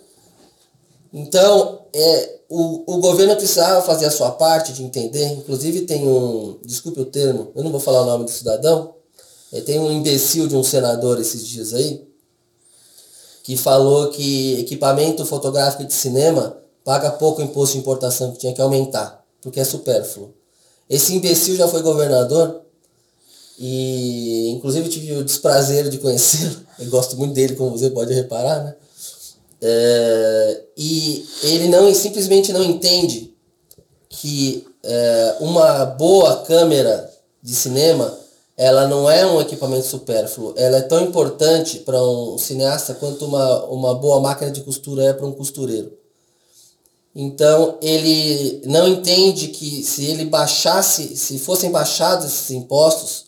Então, 1.13 1.81
é, 1.93 2.39
o, 2.49 2.95
o 2.95 2.99
governo 2.99 3.37
precisava 3.37 3.83
fazer 3.83 4.07
a 4.07 4.11
sua 4.11 4.33
parte 4.33 4.73
de 4.73 4.83
entender, 4.83 5.27
inclusive 5.33 5.83
tem 5.83 6.07
um, 6.07 6.59
desculpe 6.65 7.01
o 7.01 7.05
termo, 7.05 7.53
eu 7.55 7.63
não 7.63 7.71
vou 7.71 7.81
falar 7.81 8.03
o 8.03 8.07
nome 8.07 8.25
do 8.25 8.31
cidadão, 8.31 8.95
é, 9.53 9.61
tem 9.61 9.79
um 9.79 9.91
imbecil 9.93 10.49
de 10.49 10.57
um 10.57 10.65
senador 10.65 11.21
esses 11.21 11.47
dias 11.47 11.73
aí, 11.73 12.07
que 13.45 13.57
falou 13.57 14.09
que 14.09 14.61
equipamento 14.61 15.25
fotográfico 15.25 15.85
de 15.85 15.93
cinema 15.93 16.57
paga 16.85 17.11
pouco 17.11 17.43
imposto 17.43 17.75
de 17.75 17.81
importação, 17.81 18.33
que 18.33 18.39
tinha 18.39 18.53
que 18.53 18.61
aumentar 18.61 19.25
porque 19.45 19.61
é 19.61 19.65
supérfluo. 19.65 20.35
Esse 20.89 21.15
imbecil 21.15 21.55
já 21.55 21.69
foi 21.69 21.83
governador 21.83 22.63
e 23.59 24.51
inclusive 24.51 24.89
tive 24.89 25.13
o 25.13 25.25
desprazer 25.25 25.89
de 25.89 25.99
conhecê-lo. 25.99 26.57
Eu 26.79 26.91
gosto 26.91 27.17
muito 27.17 27.35
dele, 27.35 27.57
como 27.57 27.71
você 27.71 27.91
pode 27.91 28.13
reparar, 28.13 28.65
né? 28.65 28.75
É, 29.63 30.63
e 30.77 31.27
ele 31.45 31.69
não 31.69 31.93
simplesmente 31.95 32.53
não 32.53 32.63
entende 32.63 33.33
que 34.11 34.67
é, 34.83 35.37
uma 35.41 35.87
boa 35.87 36.43
câmera 36.43 37.11
de 37.43 37.55
cinema 37.55 38.19
ela 38.57 38.87
não 38.87 39.11
é 39.11 39.27
um 39.27 39.41
equipamento 39.41 39.87
supérfluo, 39.87 40.55
ela 40.57 40.77
é 40.77 40.83
tão 40.83 41.03
importante 41.03 41.81
para 41.81 42.01
um 42.03 42.39
cineasta 42.39 42.95
quanto 42.95 43.25
uma, 43.25 43.65
uma 43.65 43.95
boa 43.95 44.21
máquina 44.21 44.51
de 44.51 44.61
costura 44.61 45.05
é 45.05 45.13
para 45.13 45.27
um 45.27 45.33
costureiro. 45.33 45.93
Então 47.15 47.79
ele 47.81 48.63
não 48.65 48.87
entende 48.87 49.49
que 49.49 49.83
se 49.83 50.05
ele 50.05 50.25
baixasse, 50.25 51.17
se 51.17 51.39
fossem 51.39 51.71
baixados 51.71 52.27
esses 52.27 52.51
impostos, 52.51 53.27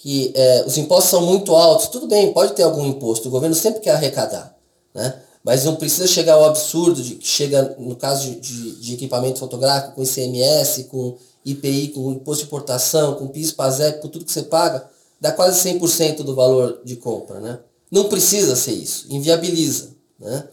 que 0.00 0.32
é, 0.34 0.64
os 0.66 0.78
impostos 0.78 1.10
são 1.10 1.20
muito 1.20 1.54
altos, 1.54 1.88
tudo 1.88 2.06
bem, 2.06 2.32
pode 2.32 2.54
ter 2.54 2.62
algum 2.62 2.86
imposto, 2.86 3.28
o 3.28 3.30
governo 3.30 3.54
sempre 3.54 3.80
quer 3.80 3.90
arrecadar, 3.90 4.56
né? 4.94 5.20
mas 5.44 5.64
não 5.64 5.76
precisa 5.76 6.06
chegar 6.06 6.34
ao 6.34 6.46
absurdo 6.46 7.02
de 7.02 7.16
que 7.16 7.26
chega, 7.26 7.76
no 7.78 7.94
caso 7.94 8.30
de, 8.30 8.40
de, 8.40 8.80
de, 8.80 8.94
equipamento 8.94 9.38
fotográfico, 9.38 9.94
com 9.94 10.02
ICMS, 10.02 10.84
com 10.84 11.18
IPI, 11.44 11.88
com 11.88 12.12
imposto 12.12 12.44
de 12.44 12.46
importação, 12.46 13.14
com 13.14 13.28
PIS, 13.28 13.52
PASEP, 13.52 14.00
com 14.00 14.08
tudo 14.08 14.24
que 14.24 14.32
você 14.32 14.42
paga, 14.42 14.88
dá 15.20 15.32
quase 15.32 15.68
100% 15.68 16.22
do 16.22 16.34
valor 16.34 16.80
de 16.82 16.96
compra. 16.96 17.38
Né? 17.38 17.58
Não 17.90 18.04
precisa 18.04 18.56
ser 18.56 18.72
isso, 18.72 19.06
inviabiliza. 19.10 19.90
Né? 20.18 20.44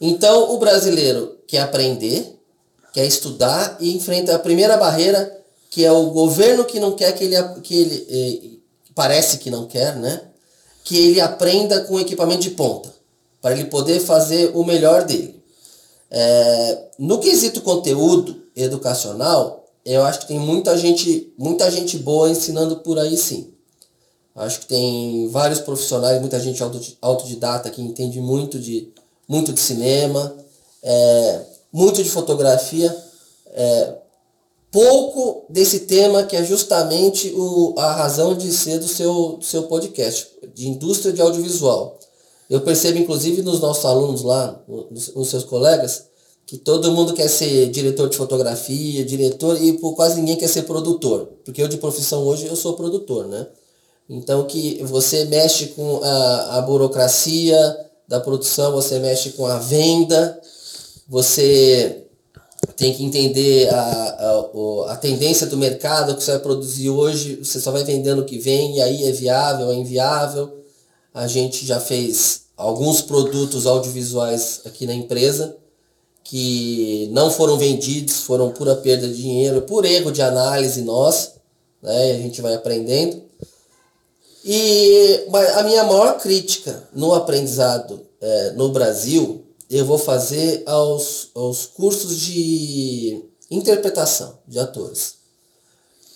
Então 0.00 0.54
o 0.54 0.58
brasileiro 0.58 1.38
quer 1.46 1.60
aprender, 1.60 2.38
quer 2.92 3.06
estudar 3.06 3.76
e 3.80 3.94
enfrenta 3.94 4.34
a 4.34 4.38
primeira 4.38 4.78
barreira, 4.78 5.42
que 5.68 5.84
é 5.84 5.92
o 5.92 6.10
governo 6.10 6.64
que 6.64 6.80
não 6.80 6.92
quer 6.92 7.12
que 7.12 7.24
ele, 7.24 7.36
que 7.62 7.74
ele 7.74 8.06
eh, 8.08 8.54
parece 8.94 9.38
que 9.38 9.50
não 9.50 9.66
quer, 9.66 9.96
né? 9.96 10.20
Que 10.84 10.96
ele 10.96 11.20
aprenda 11.20 11.80
com 11.82 11.98
equipamento 11.98 12.42
de 12.42 12.50
ponta, 12.50 12.92
para 13.40 13.52
ele 13.52 13.66
poder 13.66 14.00
fazer 14.00 14.52
o 14.54 14.64
melhor 14.64 15.04
dele. 15.04 15.42
É, 16.10 16.88
no 16.98 17.18
quesito 17.18 17.60
conteúdo 17.60 18.42
educacional, 18.54 19.64
eu 19.84 20.04
acho 20.04 20.20
que 20.20 20.28
tem 20.28 20.38
muita 20.38 20.76
gente, 20.78 21.32
muita 21.36 21.70
gente 21.70 21.98
boa 21.98 22.30
ensinando 22.30 22.76
por 22.76 22.98
aí 22.98 23.16
sim. 23.16 23.52
Acho 24.34 24.60
que 24.60 24.66
tem 24.66 25.28
vários 25.28 25.60
profissionais, 25.60 26.20
muita 26.20 26.40
gente 26.40 26.60
autodidata 27.00 27.70
que 27.70 27.80
entende 27.80 28.20
muito 28.20 28.58
de, 28.58 28.92
muito 29.28 29.52
de 29.52 29.60
cinema, 29.60 30.34
é, 30.82 31.40
muito 31.72 32.02
de 32.02 32.10
fotografia, 32.10 32.94
é, 33.52 33.94
pouco 34.74 35.46
desse 35.48 35.80
tema 35.80 36.24
que 36.24 36.34
é 36.34 36.42
justamente 36.42 37.32
o, 37.36 37.74
a 37.78 37.92
razão 37.92 38.34
de 38.34 38.50
ser 38.50 38.80
do 38.80 38.88
seu, 38.88 39.36
do 39.38 39.44
seu 39.44 39.62
podcast, 39.62 40.26
de 40.52 40.66
indústria 40.66 41.12
de 41.12 41.22
audiovisual. 41.22 41.96
Eu 42.50 42.60
percebo, 42.60 42.98
inclusive, 42.98 43.40
nos 43.40 43.60
nossos 43.60 43.84
alunos 43.84 44.22
lá, 44.22 44.60
nos, 44.90 45.14
nos 45.14 45.28
seus 45.28 45.44
colegas, 45.44 46.06
que 46.44 46.58
todo 46.58 46.90
mundo 46.90 47.14
quer 47.14 47.28
ser 47.28 47.70
diretor 47.70 48.08
de 48.08 48.16
fotografia, 48.16 49.04
diretor, 49.04 49.62
e 49.62 49.74
por 49.74 49.94
quase 49.94 50.16
ninguém 50.16 50.36
quer 50.36 50.48
ser 50.48 50.62
produtor. 50.62 51.28
Porque 51.44 51.62
eu, 51.62 51.68
de 51.68 51.76
profissão 51.76 52.24
hoje, 52.24 52.46
eu 52.46 52.56
sou 52.56 52.74
produtor, 52.74 53.28
né? 53.28 53.46
Então, 54.10 54.44
que 54.44 54.82
você 54.82 55.24
mexe 55.26 55.68
com 55.68 56.00
a, 56.02 56.58
a 56.58 56.62
burocracia, 56.62 57.84
da 58.08 58.18
produção, 58.18 58.72
você 58.72 58.98
mexe 58.98 59.30
com 59.30 59.46
a 59.46 59.58
venda, 59.58 60.38
você 61.08 62.03
tem 62.76 62.92
que 62.92 63.04
entender 63.04 63.68
a, 63.72 63.78
a, 63.78 64.92
a 64.92 64.96
tendência 64.96 65.46
do 65.46 65.56
mercado, 65.56 66.14
que 66.16 66.22
você 66.22 66.32
vai 66.32 66.40
produzir 66.40 66.90
hoje, 66.90 67.36
você 67.36 67.60
só 67.60 67.70
vai 67.70 67.84
vendendo 67.84 68.22
o 68.22 68.24
que 68.24 68.38
vem, 68.38 68.76
e 68.76 68.82
aí 68.82 69.04
é 69.04 69.12
viável, 69.12 69.70
é 69.70 69.74
inviável. 69.74 70.64
A 71.12 71.26
gente 71.26 71.64
já 71.64 71.78
fez 71.80 72.42
alguns 72.56 73.00
produtos 73.02 73.66
audiovisuais 73.66 74.62
aqui 74.64 74.86
na 74.86 74.94
empresa 74.94 75.56
que 76.24 77.08
não 77.12 77.30
foram 77.30 77.58
vendidos, 77.58 78.20
foram 78.20 78.50
pura 78.50 78.74
perda 78.76 79.06
de 79.06 79.14
dinheiro, 79.14 79.62
por 79.62 79.84
erro 79.84 80.10
de 80.10 80.22
análise 80.22 80.80
nossa, 80.82 81.34
né? 81.82 82.12
A 82.12 82.18
gente 82.18 82.40
vai 82.40 82.54
aprendendo. 82.54 83.22
E 84.42 85.26
a 85.54 85.62
minha 85.62 85.84
maior 85.84 86.18
crítica 86.18 86.88
no 86.94 87.14
aprendizado 87.14 88.00
é, 88.20 88.50
no 88.52 88.70
Brasil, 88.70 89.43
eu 89.70 89.84
vou 89.84 89.98
fazer 89.98 90.62
aos, 90.66 91.30
aos 91.34 91.66
cursos 91.66 92.16
de 92.20 93.24
interpretação 93.50 94.38
de 94.46 94.58
atores. 94.58 95.14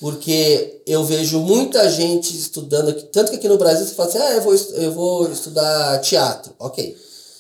Porque 0.01 0.81
eu 0.87 1.05
vejo 1.05 1.41
muita 1.41 1.91
gente 1.91 2.37
estudando 2.37 2.91
aqui, 2.91 3.03
tanto 3.05 3.31
que 3.31 3.37
aqui 3.37 3.49
no 3.49 3.59
Brasil 3.59 3.85
você 3.85 3.95
fala 3.95 4.09
assim, 4.09 4.19
ah, 4.19 4.33
eu 4.35 4.43
vou, 4.43 4.55
eu 4.55 4.93
vou 4.93 5.33
estudar 5.33 6.01
teatro. 6.01 6.55
Ok. 6.59 6.97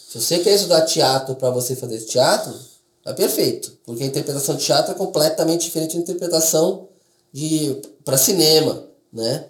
Se 0.09 0.21
você 0.21 0.38
quer 0.38 0.55
estudar 0.55 0.83
teatro 0.83 1.37
para 1.37 1.50
você 1.50 1.77
fazer 1.77 2.00
teatro, 2.00 2.53
é 3.07 3.12
perfeito. 3.12 3.79
Porque 3.85 4.03
a 4.03 4.07
interpretação 4.07 4.57
de 4.57 4.65
teatro 4.65 4.93
é 4.93 4.95
completamente 4.95 5.67
diferente 5.67 5.97
da 5.97 6.03
interpretação 6.03 6.88
de 7.33 7.81
para 8.05 8.17
cinema, 8.17 8.85
né? 9.12 9.47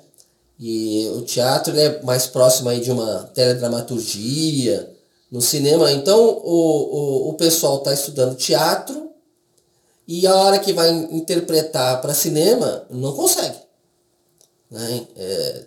E 0.58 1.08
o 1.16 1.22
teatro 1.22 1.78
é 1.78 2.02
mais 2.02 2.26
próximo 2.26 2.68
aí 2.68 2.80
de 2.80 2.90
uma 2.90 3.30
teledramaturgia, 3.32 4.97
no 5.30 5.40
cinema. 5.40 5.90
Então 5.92 6.20
o, 6.20 7.28
o, 7.28 7.28
o 7.30 7.34
pessoal 7.34 7.78
está 7.78 7.92
estudando 7.92 8.36
teatro 8.36 9.10
e 10.06 10.26
a 10.26 10.34
hora 10.34 10.58
que 10.58 10.72
vai 10.72 10.90
interpretar 10.90 12.00
para 12.00 12.14
cinema 12.14 12.86
não 12.90 13.12
consegue. 13.12 13.58
Né? 14.70 15.06
É, 15.16 15.64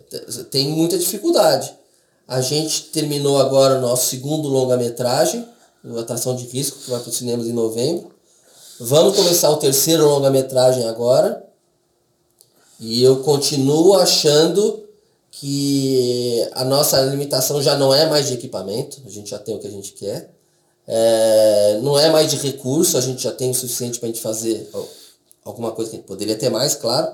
tem 0.49 0.69
muita 0.69 0.97
dificuldade. 0.97 1.73
A 2.27 2.41
gente 2.41 2.85
terminou 2.85 3.37
agora 3.37 3.77
o 3.77 3.81
nosso 3.81 4.09
segundo 4.09 4.47
longa-metragem, 4.47 5.47
Atração 5.99 6.35
de 6.35 6.45
Risco, 6.45 6.79
que 6.79 6.89
vai 6.89 6.99
para 6.99 7.09
os 7.09 7.15
cinemas 7.17 7.47
em 7.47 7.53
novembro. 7.53 8.11
Vamos 8.79 9.15
começar 9.15 9.49
o 9.49 9.57
terceiro 9.57 10.07
longa-metragem 10.07 10.87
agora. 10.87 11.45
E 12.79 13.03
eu 13.03 13.17
continuo 13.17 13.95
achando 13.95 14.87
que 15.41 16.47
a 16.51 16.63
nossa 16.63 17.01
limitação 17.01 17.63
já 17.63 17.75
não 17.75 17.91
é 17.91 18.07
mais 18.07 18.27
de 18.27 18.35
equipamento, 18.35 19.01
a 19.03 19.09
gente 19.09 19.31
já 19.31 19.39
tem 19.39 19.55
o 19.55 19.59
que 19.59 19.65
a 19.65 19.71
gente 19.71 19.93
quer. 19.93 20.31
É, 20.87 21.79
não 21.81 21.97
é 21.97 22.11
mais 22.11 22.29
de 22.29 22.37
recurso, 22.37 22.95
a 22.95 23.01
gente 23.01 23.23
já 23.23 23.31
tem 23.31 23.49
o 23.49 23.55
suficiente 23.55 23.97
para 23.97 24.07
a 24.07 24.11
gente 24.11 24.21
fazer 24.21 24.69
alguma 25.43 25.71
coisa 25.71 25.89
que 25.89 25.95
a 25.95 25.99
gente 25.99 26.07
poderia 26.07 26.35
ter 26.35 26.51
mais, 26.51 26.75
claro. 26.75 27.11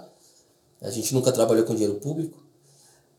A 0.82 0.90
gente 0.90 1.14
nunca 1.14 1.32
trabalhou 1.32 1.64
com 1.64 1.74
dinheiro 1.74 2.02
público. 2.02 2.38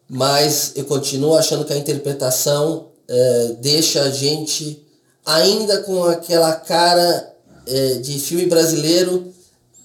Mas 0.07 0.73
eu 0.77 0.85
continuo 0.85 1.37
achando 1.37 1.65
que 1.65 1.73
a 1.73 1.79
interpretação 1.79 2.89
é, 3.09 3.57
deixa 3.61 4.03
a 4.03 4.11
gente 4.11 4.87
ainda 5.25 5.85
com 5.85 6.05
aquela 6.05 6.53
cara 6.53 7.35
é, 7.67 7.95
de 7.95 8.19
filme 8.19 8.45
brasileiro, 8.45 9.33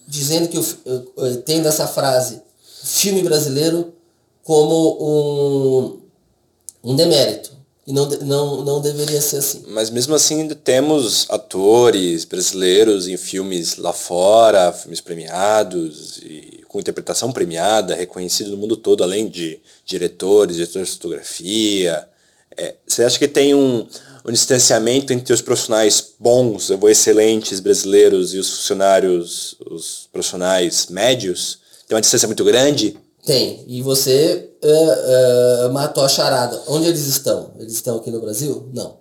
dizendo 0.06 0.50
que, 0.50 0.58
eu, 0.58 1.42
tendo 1.44 1.70
essa 1.70 1.88
frase, 1.88 2.42
filme 2.84 3.24
brasileiro 3.24 3.94
como 4.44 6.02
um, 6.84 6.92
um 6.92 6.96
demérito. 6.96 7.52
E 7.86 7.92
não, 7.92 8.10
não, 8.10 8.64
não 8.64 8.82
deveria 8.82 9.22
ser 9.22 9.38
assim. 9.38 9.64
Mas 9.68 9.90
mesmo 9.90 10.16
assim 10.16 10.48
temos 10.50 11.26
atores 11.30 12.24
brasileiros 12.24 13.10
em 13.10 13.18
filmes 13.18 13.76
lá 13.76 13.92
fora, 13.92 14.72
filmes 14.72 15.02
premiados, 15.02 16.18
e 16.20 16.64
com 16.68 16.80
interpretação 16.80 17.32
premiada, 17.32 17.94
reconhecido 17.94 18.52
no 18.52 18.58
mundo 18.58 18.78
todo, 18.78 19.04
além 19.04 19.28
de 19.28 19.60
diretores, 19.86 20.56
diretores 20.56 20.88
de 20.88 20.94
fotografia. 20.96 22.08
É, 22.56 22.76
você 22.88 23.04
acha 23.04 23.20
que 23.20 23.28
tem 23.28 23.54
um, 23.54 23.86
um 24.26 24.32
distanciamento 24.32 25.12
entre 25.12 25.34
os 25.34 25.42
profissionais 25.42 26.14
bons, 26.18 26.70
ou 26.70 26.90
excelentes 26.90 27.60
brasileiros 27.60 28.34
e 28.34 28.38
os 28.38 28.50
funcionários, 28.50 29.56
os 29.70 30.08
profissionais 30.12 30.88
médios? 30.88 31.60
Tem 31.86 31.96
uma 31.96 32.02
distância 32.02 32.28
muito 32.28 32.46
grande? 32.46 32.98
Tem. 33.26 33.64
E 33.68 33.82
você 33.82 34.52
uh, 34.64 35.68
uh, 35.68 35.74
matou 35.74 36.04
a 36.04 36.10
charada. 36.10 36.62
Onde 36.68 36.88
eles 36.88 37.08
estão? 37.08 37.52
Eles 37.58 37.74
estão 37.74 37.98
aqui 37.98 38.12
no 38.12 38.20
Brasil? 38.20 38.70
Não. 38.74 38.98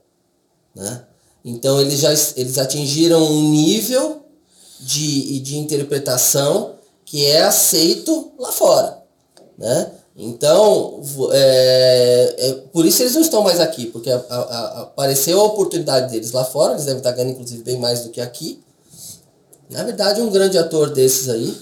Né? 0.74 1.04
Então 1.44 1.80
eles 1.80 1.98
já 1.98 2.10
eles 2.36 2.56
atingiram 2.56 3.22
um 3.22 3.50
nível 3.50 4.22
de, 4.80 5.40
de 5.40 5.58
interpretação 5.58 6.76
que 7.04 7.26
é 7.26 7.42
aceito 7.42 8.32
lá 8.38 8.52
fora. 8.52 9.02
Né? 9.58 9.92
Então, 10.16 11.00
é, 11.32 12.34
é, 12.38 12.52
por 12.72 12.84
isso 12.84 13.02
eles 13.02 13.14
não 13.14 13.22
estão 13.22 13.42
mais 13.42 13.58
aqui, 13.58 13.86
porque 13.86 14.10
a, 14.10 14.22
a, 14.28 14.36
a, 14.36 14.82
apareceu 14.82 15.40
a 15.40 15.44
oportunidade 15.44 16.12
deles 16.12 16.32
lá 16.32 16.44
fora, 16.44 16.74
eles 16.74 16.84
devem 16.84 16.98
estar 16.98 17.12
ganhando 17.12 17.32
inclusive 17.32 17.62
bem 17.62 17.78
mais 17.78 18.00
do 18.02 18.10
que 18.10 18.20
aqui. 18.20 18.62
Na 19.70 19.82
verdade, 19.84 20.20
um 20.20 20.30
grande 20.30 20.58
ator 20.58 20.90
desses 20.90 21.30
aí 21.30 21.56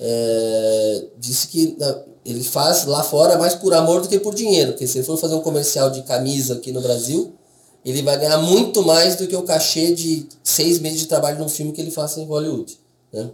é, 0.00 1.04
disse 1.18 1.48
que 1.48 1.76
ele 2.24 2.44
faz 2.44 2.84
lá 2.84 3.02
fora 3.02 3.38
mais 3.38 3.54
por 3.54 3.74
amor 3.74 4.02
do 4.02 4.08
que 4.08 4.18
por 4.18 4.34
dinheiro, 4.34 4.72
porque 4.72 4.86
se 4.86 4.98
ele 4.98 5.06
for 5.06 5.16
fazer 5.16 5.34
um 5.34 5.40
comercial 5.40 5.90
de 5.90 6.02
camisa 6.02 6.54
aqui 6.54 6.72
no 6.72 6.80
Brasil, 6.80 7.32
ele 7.84 8.02
vai 8.02 8.18
ganhar 8.18 8.38
muito 8.38 8.82
mais 8.82 9.16
do 9.16 9.26
que 9.26 9.36
o 9.36 9.42
cachê 9.42 9.94
de 9.94 10.26
seis 10.42 10.78
meses 10.78 11.00
de 11.00 11.06
trabalho 11.06 11.38
num 11.38 11.48
filme 11.48 11.72
que 11.72 11.80
ele 11.80 11.90
faça 11.90 12.20
em 12.20 12.26
Hollywood. 12.26 12.78
Né? 13.12 13.30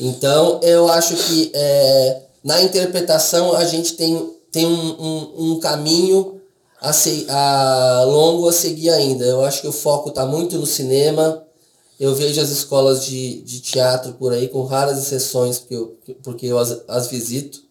Então, 0.00 0.60
eu 0.62 0.88
acho 0.88 1.14
que 1.14 1.50
é, 1.54 2.22
na 2.42 2.62
interpretação 2.62 3.54
a 3.54 3.64
gente 3.64 3.94
tem, 3.94 4.32
tem 4.50 4.64
um, 4.64 5.02
um, 5.02 5.52
um 5.52 5.60
caminho 5.60 6.40
a, 6.80 6.92
se, 6.92 7.26
a 7.28 8.04
longo 8.06 8.48
a 8.48 8.52
seguir 8.52 8.90
ainda. 8.90 9.24
Eu 9.24 9.44
acho 9.44 9.60
que 9.60 9.68
o 9.68 9.72
foco 9.72 10.10
está 10.10 10.24
muito 10.24 10.56
no 10.56 10.66
cinema. 10.66 11.42
Eu 11.98 12.14
vejo 12.14 12.40
as 12.40 12.50
escolas 12.50 13.04
de, 13.04 13.42
de 13.42 13.60
teatro 13.60 14.12
por 14.14 14.32
aí 14.32 14.48
com 14.48 14.64
raras 14.64 14.98
exceções, 14.98 15.58
porque 15.58 15.74
eu, 15.74 15.98
porque 16.22 16.46
eu 16.46 16.58
as, 16.58 16.82
as 16.86 17.08
visito 17.08 17.62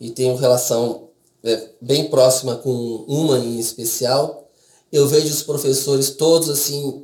e 0.00 0.10
tenho 0.10 0.36
relação 0.36 1.08
é, 1.44 1.68
bem 1.80 2.08
próxima 2.08 2.56
com 2.56 3.04
uma 3.06 3.38
em 3.38 3.58
especial. 3.58 4.48
Eu 4.90 5.06
vejo 5.06 5.28
os 5.28 5.42
professores 5.42 6.10
todos 6.10 6.48
assim 6.48 7.02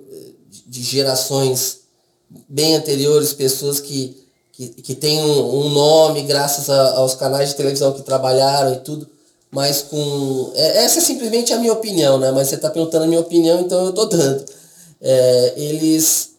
de 0.66 0.82
gerações 0.82 1.80
bem 2.48 2.74
anteriores, 2.74 3.32
pessoas 3.32 3.80
que 3.80 4.28
que, 4.58 4.68
que 4.70 4.94
tem 4.96 5.20
um, 5.20 5.66
um 5.66 5.68
nome 5.68 6.22
graças 6.22 6.68
a, 6.68 6.96
aos 6.96 7.14
canais 7.14 7.50
de 7.50 7.54
televisão 7.54 7.92
que 7.92 8.02
trabalharam 8.02 8.74
e 8.74 8.80
tudo, 8.80 9.08
mas 9.52 9.82
com. 9.82 10.52
É, 10.56 10.84
essa 10.84 10.98
é 10.98 11.02
simplesmente 11.02 11.52
a 11.52 11.58
minha 11.58 11.72
opinião, 11.72 12.18
né? 12.18 12.32
Mas 12.32 12.48
você 12.48 12.56
está 12.56 12.68
perguntando 12.68 13.04
a 13.04 13.06
minha 13.06 13.20
opinião, 13.20 13.60
então 13.60 13.84
eu 13.84 13.90
estou 13.90 14.08
dando. 14.08 14.44
É, 15.00 15.54
eles 15.56 16.32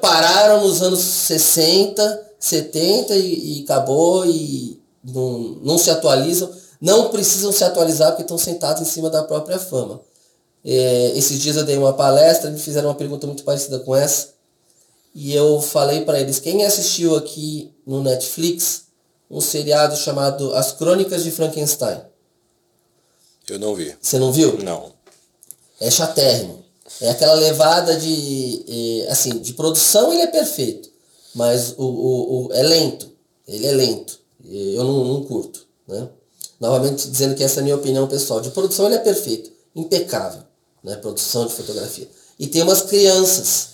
pararam 0.00 0.62
nos 0.62 0.82
anos 0.82 1.00
60, 1.00 2.34
70 2.38 3.16
e, 3.16 3.60
e 3.60 3.64
acabou 3.64 4.26
e 4.26 4.80
não, 5.04 5.38
não 5.62 5.78
se 5.78 5.90
atualizam. 5.90 6.50
Não 6.80 7.10
precisam 7.10 7.52
se 7.52 7.62
atualizar 7.62 8.08
porque 8.08 8.22
estão 8.22 8.38
sentados 8.38 8.82
em 8.82 8.84
cima 8.84 9.08
da 9.08 9.22
própria 9.22 9.58
fama. 9.58 10.00
É, 10.64 11.12
esses 11.16 11.40
dias 11.40 11.56
eu 11.56 11.64
dei 11.64 11.76
uma 11.76 11.92
palestra 11.92 12.50
e 12.50 12.52
me 12.52 12.58
fizeram 12.58 12.88
uma 12.88 12.94
pergunta 12.94 13.26
muito 13.26 13.42
parecida 13.44 13.80
com 13.80 13.94
essa 13.94 14.32
e 15.14 15.34
eu 15.34 15.60
falei 15.60 16.04
para 16.04 16.20
eles, 16.20 16.38
quem 16.38 16.64
assistiu 16.64 17.16
aqui 17.16 17.74
no 17.86 18.02
Netflix 18.02 18.84
um 19.30 19.40
seriado 19.40 19.96
chamado 19.96 20.54
As 20.54 20.72
Crônicas 20.72 21.22
de 21.22 21.30
Frankenstein? 21.30 22.00
Eu 23.48 23.58
não 23.58 23.74
vi. 23.74 23.94
Você 24.00 24.18
não 24.18 24.32
viu? 24.32 24.58
Não. 24.58 24.92
É 25.80 25.90
chatérrimo. 25.90 26.61
É 27.00 27.10
aquela 27.10 27.34
levada 27.34 27.96
de, 27.96 29.04
assim, 29.08 29.38
de 29.38 29.54
produção 29.54 30.12
ele 30.12 30.22
é 30.22 30.26
perfeito, 30.26 30.88
mas 31.34 31.74
o, 31.76 31.84
o, 31.84 32.46
o 32.46 32.52
é 32.52 32.62
lento. 32.62 33.10
Ele 33.46 33.66
é 33.66 33.72
lento. 33.72 34.20
Eu 34.44 34.84
não, 34.84 35.04
não 35.04 35.24
curto, 35.24 35.66
né? 35.88 36.08
Novamente 36.60 37.08
dizendo 37.08 37.34
que 37.34 37.42
essa 37.42 37.58
é 37.58 37.60
a 37.60 37.64
minha 37.64 37.76
opinião 37.76 38.06
pessoal. 38.06 38.40
De 38.40 38.50
produção 38.50 38.86
ele 38.86 38.94
é 38.94 38.98
perfeito, 38.98 39.50
impecável, 39.74 40.42
né? 40.82 40.94
Produção 40.96 41.46
de 41.46 41.52
fotografia. 41.54 42.08
E 42.38 42.46
tem 42.46 42.62
umas 42.62 42.82
crianças 42.82 43.72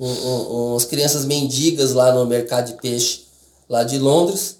um, 0.00 0.08
um, 0.08 0.70
umas 0.72 0.86
crianças 0.86 1.26
mendigas 1.26 1.92
lá 1.92 2.12
no 2.12 2.24
mercado 2.26 2.68
de 2.68 2.80
peixe 2.80 3.26
lá 3.68 3.84
de 3.84 3.98
Londres 3.98 4.56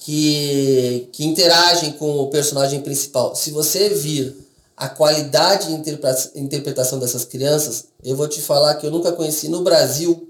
que, 0.00 1.08
que 1.12 1.24
interagem 1.24 1.92
com 1.92 2.20
o 2.20 2.28
personagem 2.28 2.80
principal. 2.80 3.34
Se 3.34 3.50
você 3.50 3.90
vir 3.90 4.36
a 4.80 4.88
qualidade 4.88 5.66
de 5.66 6.40
interpretação 6.40 6.98
dessas 6.98 7.26
crianças, 7.26 7.88
eu 8.02 8.16
vou 8.16 8.26
te 8.26 8.40
falar 8.40 8.76
que 8.76 8.86
eu 8.86 8.90
nunca 8.90 9.12
conheci 9.12 9.46
no 9.46 9.62
Brasil 9.62 10.26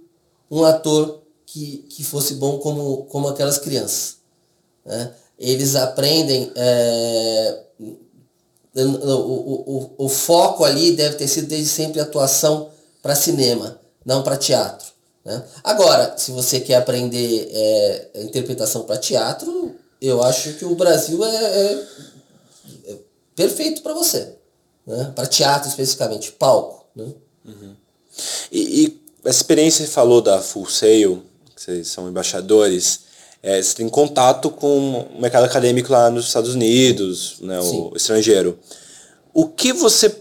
um 0.50 0.64
ator 0.64 1.22
que, 1.46 1.86
que 1.88 2.02
fosse 2.02 2.34
bom 2.34 2.58
como, 2.58 3.04
como 3.04 3.28
aquelas 3.28 3.58
crianças. 3.58 4.16
Né? 4.84 5.14
Eles 5.38 5.76
aprendem. 5.76 6.50
É, 6.56 7.60
o, 8.74 8.80
o, 8.80 9.94
o, 9.98 10.06
o 10.06 10.08
foco 10.08 10.64
ali 10.64 10.96
deve 10.96 11.14
ter 11.14 11.28
sido 11.28 11.46
desde 11.46 11.68
sempre 11.68 12.00
atuação 12.00 12.70
para 13.00 13.14
cinema 13.14 13.78
não 14.04 14.24
para 14.24 14.36
teatro. 14.36 14.88
Né? 15.24 15.44
Agora, 15.62 16.14
se 16.18 16.32
você 16.32 16.58
quer 16.58 16.74
aprender 16.74 17.50
é, 17.52 18.10
interpretação 18.22 18.82
para 18.82 18.98
teatro, 18.98 19.76
eu 20.02 20.20
acho 20.24 20.54
que 20.54 20.64
o 20.64 20.74
Brasil 20.74 21.24
é, 21.24 21.36
é, 21.36 21.86
é 22.88 22.98
perfeito 23.36 23.82
para 23.82 23.94
você. 23.94 24.39
Né? 24.90 25.12
Para 25.14 25.26
teatro 25.26 25.68
especificamente, 25.68 26.32
palco. 26.32 26.84
Né? 26.96 27.06
Uhum. 27.46 27.76
E, 28.50 28.84
e 28.84 29.00
essa 29.24 29.38
experiência 29.38 29.84
que 29.84 29.90
falou 29.90 30.20
da 30.20 30.42
Full 30.42 30.68
Sail, 30.68 31.22
que 31.54 31.62
vocês 31.62 31.86
são 31.86 32.08
embaixadores, 32.08 33.02
é, 33.40 33.62
você 33.62 33.76
tem 33.76 33.88
contato 33.88 34.50
com 34.50 35.06
o 35.16 35.20
mercado 35.20 35.44
acadêmico 35.44 35.92
lá 35.92 36.10
nos 36.10 36.26
Estados 36.26 36.54
Unidos, 36.54 37.36
né, 37.40 37.60
o 37.60 37.92
estrangeiro. 37.94 38.58
O 39.32 39.46
que 39.46 39.72
você 39.72 40.14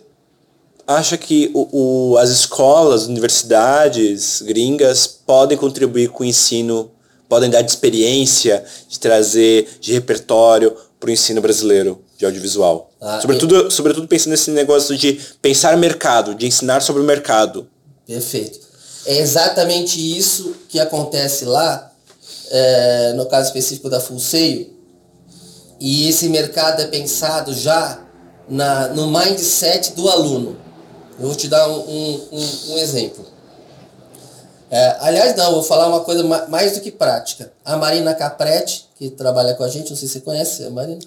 acha 0.86 1.18
que 1.18 1.50
o, 1.54 2.12
o, 2.12 2.18
as 2.18 2.30
escolas, 2.30 3.08
universidades 3.08 4.42
gringas 4.44 5.08
podem 5.08 5.58
contribuir 5.58 6.10
com 6.10 6.24
o 6.24 6.26
ensino, 6.26 6.92
podem 7.28 7.50
dar 7.50 7.64
de 7.64 7.72
experiência, 7.72 8.64
de 8.88 9.00
trazer 9.00 9.68
de 9.82 9.94
repertório 9.94 10.76
para 11.00 11.10
o 11.10 11.12
ensino 11.12 11.42
brasileiro 11.42 12.02
de 12.18 12.26
audiovisual? 12.26 12.89
Ah, 13.02 13.20
sobretudo, 13.22 13.56
eu... 13.56 13.72
sobretudo 13.72 14.08
pensando 14.08 14.32
nesse 14.32 14.52
negócio 14.52 14.98
de 14.98 15.14
pensar 15.42 15.78
mercado, 15.78 16.36
de 16.36 16.46
ensinar 16.46 16.82
sobre 16.82 17.02
o 17.02 17.06
mercado. 17.06 17.68
Perfeito. 18.06 18.60
É 19.06 19.18
exatamente 19.18 20.00
isso 20.00 20.56
que 20.68 20.80
acontece 20.80 21.46
lá, 21.46 21.92
é, 22.52 23.14
no 23.14 23.26
caso 23.26 23.48
específico 23.48 23.90
da 23.90 24.00
Fulseio, 24.00 24.74
e 25.80 26.10
esse 26.10 26.28
mercado 26.28 26.82
é 26.82 26.88
pensado 26.88 27.54
já 27.54 28.00
na, 28.50 28.90
no 28.90 29.08
mindset 29.08 29.94
do 29.94 30.10
aluno. 30.10 30.58
Eu 31.20 31.28
vou 31.28 31.36
te 31.36 31.48
dar 31.48 31.68
um, 31.70 31.80
um, 31.80 32.50
um 32.70 32.78
exemplo. 32.78 33.26
É, 34.72 34.98
aliás, 35.00 35.36
não, 35.36 35.54
vou 35.54 35.64
falar 35.64 35.88
uma 35.88 36.02
coisa 36.02 36.24
mais 36.48 36.74
do 36.74 36.82
que 36.82 36.92
prática. 36.92 37.52
A 37.66 37.76
Marina 37.76 38.14
Capretti, 38.14 38.88
que 38.98 39.10
trabalha 39.10 39.56
com 39.56 39.64
a 39.64 39.70
gente, 39.70 39.90
não 39.90 39.98
sei 39.98 40.08
se 40.08 40.16
você 40.16 40.20
conhece 40.20 40.64
a 40.64 40.70
Marina. 40.70 41.02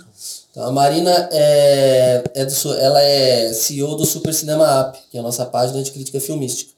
Então, 0.52 0.64
a 0.64 0.70
Marina 0.70 1.30
é, 1.32 2.22
é 2.34 2.44
do, 2.44 2.74
ela 2.74 3.02
é 3.02 3.54
CEO 3.54 3.96
do 3.96 4.04
Super 4.04 4.34
Cinema 4.34 4.80
App, 4.80 4.98
que 5.10 5.16
é 5.16 5.20
a 5.20 5.22
nossa 5.22 5.46
página 5.46 5.82
de 5.82 5.90
crítica 5.90 6.20
filmística. 6.20 6.72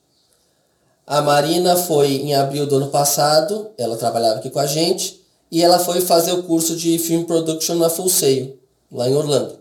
A 1.05 1.21
Marina 1.21 1.75
foi 1.75 2.13
em 2.13 2.37
abril 2.37 2.67
do 2.67 2.77
ano 2.77 2.89
passado, 2.89 3.73
ela 3.77 3.97
trabalhava 3.97 4.39
aqui 4.39 4.49
com 4.49 4.61
a 4.61 4.67
gente, 4.67 5.21
e 5.51 5.61
ela 5.61 5.81
foi 5.81 6.01
fazer 6.01 6.33
o 6.33 6.45
curso 6.45 6.77
de 6.77 6.97
Film 7.01 7.25
Production 7.25 7.75
na 7.75 7.91
Full 7.91 8.09
Sail, 8.09 8.61
lá 8.93 9.09
em 9.09 9.15
Orlando. 9.15 9.59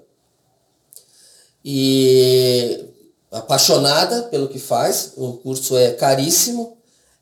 E 1.65 2.85
apaixonada 3.31 4.23
pelo 4.23 4.47
que 4.47 4.59
faz, 4.59 5.13
o 5.17 5.33
curso 5.33 5.75
é 5.75 5.91
caríssimo, 5.91 6.77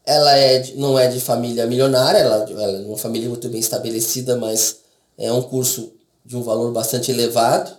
ela 0.06 0.38
é, 0.38 0.74
não 0.76 1.00
é 1.00 1.08
de 1.08 1.22
família 1.22 1.66
milionária, 1.66 2.18
ela, 2.18 2.46
ela 2.50 2.80
é 2.80 2.86
uma 2.86 2.98
família 2.98 3.30
muito 3.30 3.48
bem 3.48 3.62
estabelecida, 3.62 4.36
mas 4.36 4.80
é 5.18 5.32
um 5.32 5.42
curso 5.42 5.94
de 6.26 6.38
um 6.38 6.44
valor 6.44 6.72
bastante 6.72 7.12
elevado, 7.12 7.76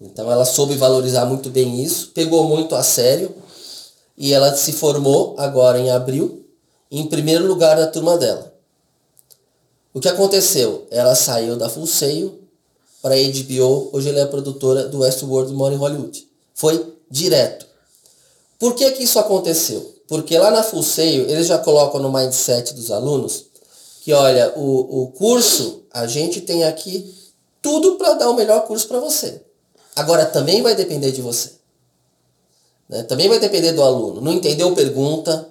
então 0.00 0.30
ela 0.30 0.44
soube 0.44 0.76
valorizar 0.76 1.26
muito 1.26 1.50
bem 1.50 1.82
isso, 1.82 2.10
pegou 2.14 2.44
muito 2.44 2.74
a 2.74 2.82
sério, 2.82 3.34
e 4.16 4.32
ela 4.32 4.54
se 4.56 4.72
formou 4.72 5.34
agora 5.38 5.78
em 5.78 5.90
abril, 5.90 6.44
em 6.90 7.06
primeiro 7.06 7.46
lugar 7.46 7.76
da 7.76 7.86
turma 7.86 8.16
dela. 8.16 8.52
O 9.94 10.00
que 10.00 10.08
aconteceu? 10.08 10.86
Ela 10.90 11.14
saiu 11.14 11.56
da 11.56 11.68
Fulseio 11.68 12.38
para 13.00 13.14
a 13.14 13.18
HBO, 13.18 13.90
hoje 13.92 14.08
ele 14.08 14.18
é 14.20 14.26
produtora 14.26 14.88
do 14.88 15.00
Westworld 15.00 15.52
Morning 15.52 15.76
Hollywood. 15.76 16.26
Foi 16.54 16.94
direto. 17.10 17.66
Por 18.58 18.74
que 18.74 18.90
que 18.92 19.04
isso 19.04 19.18
aconteceu? 19.18 19.94
Porque 20.08 20.36
lá 20.38 20.50
na 20.50 20.62
Full 20.62 20.82
Sail, 20.82 21.28
eles 21.28 21.46
já 21.46 21.58
colocam 21.58 22.00
no 22.00 22.12
mindset 22.12 22.74
dos 22.74 22.90
alunos 22.90 23.44
que, 24.02 24.12
olha, 24.12 24.52
o, 24.56 25.02
o 25.02 25.06
curso, 25.12 25.82
a 25.92 26.06
gente 26.06 26.40
tem 26.40 26.64
aqui 26.64 27.14
tudo 27.60 27.96
para 27.96 28.14
dar 28.14 28.30
o 28.30 28.34
melhor 28.34 28.66
curso 28.66 28.86
para 28.88 29.00
você. 29.00 29.42
Agora, 29.96 30.26
também 30.26 30.62
vai 30.62 30.74
depender 30.74 31.12
de 31.12 31.20
você. 31.20 31.52
Né? 32.88 33.02
Também 33.02 33.28
vai 33.28 33.38
depender 33.38 33.72
do 33.72 33.82
aluno. 33.82 34.20
Não 34.20 34.32
entendeu, 34.32 34.74
pergunta, 34.74 35.48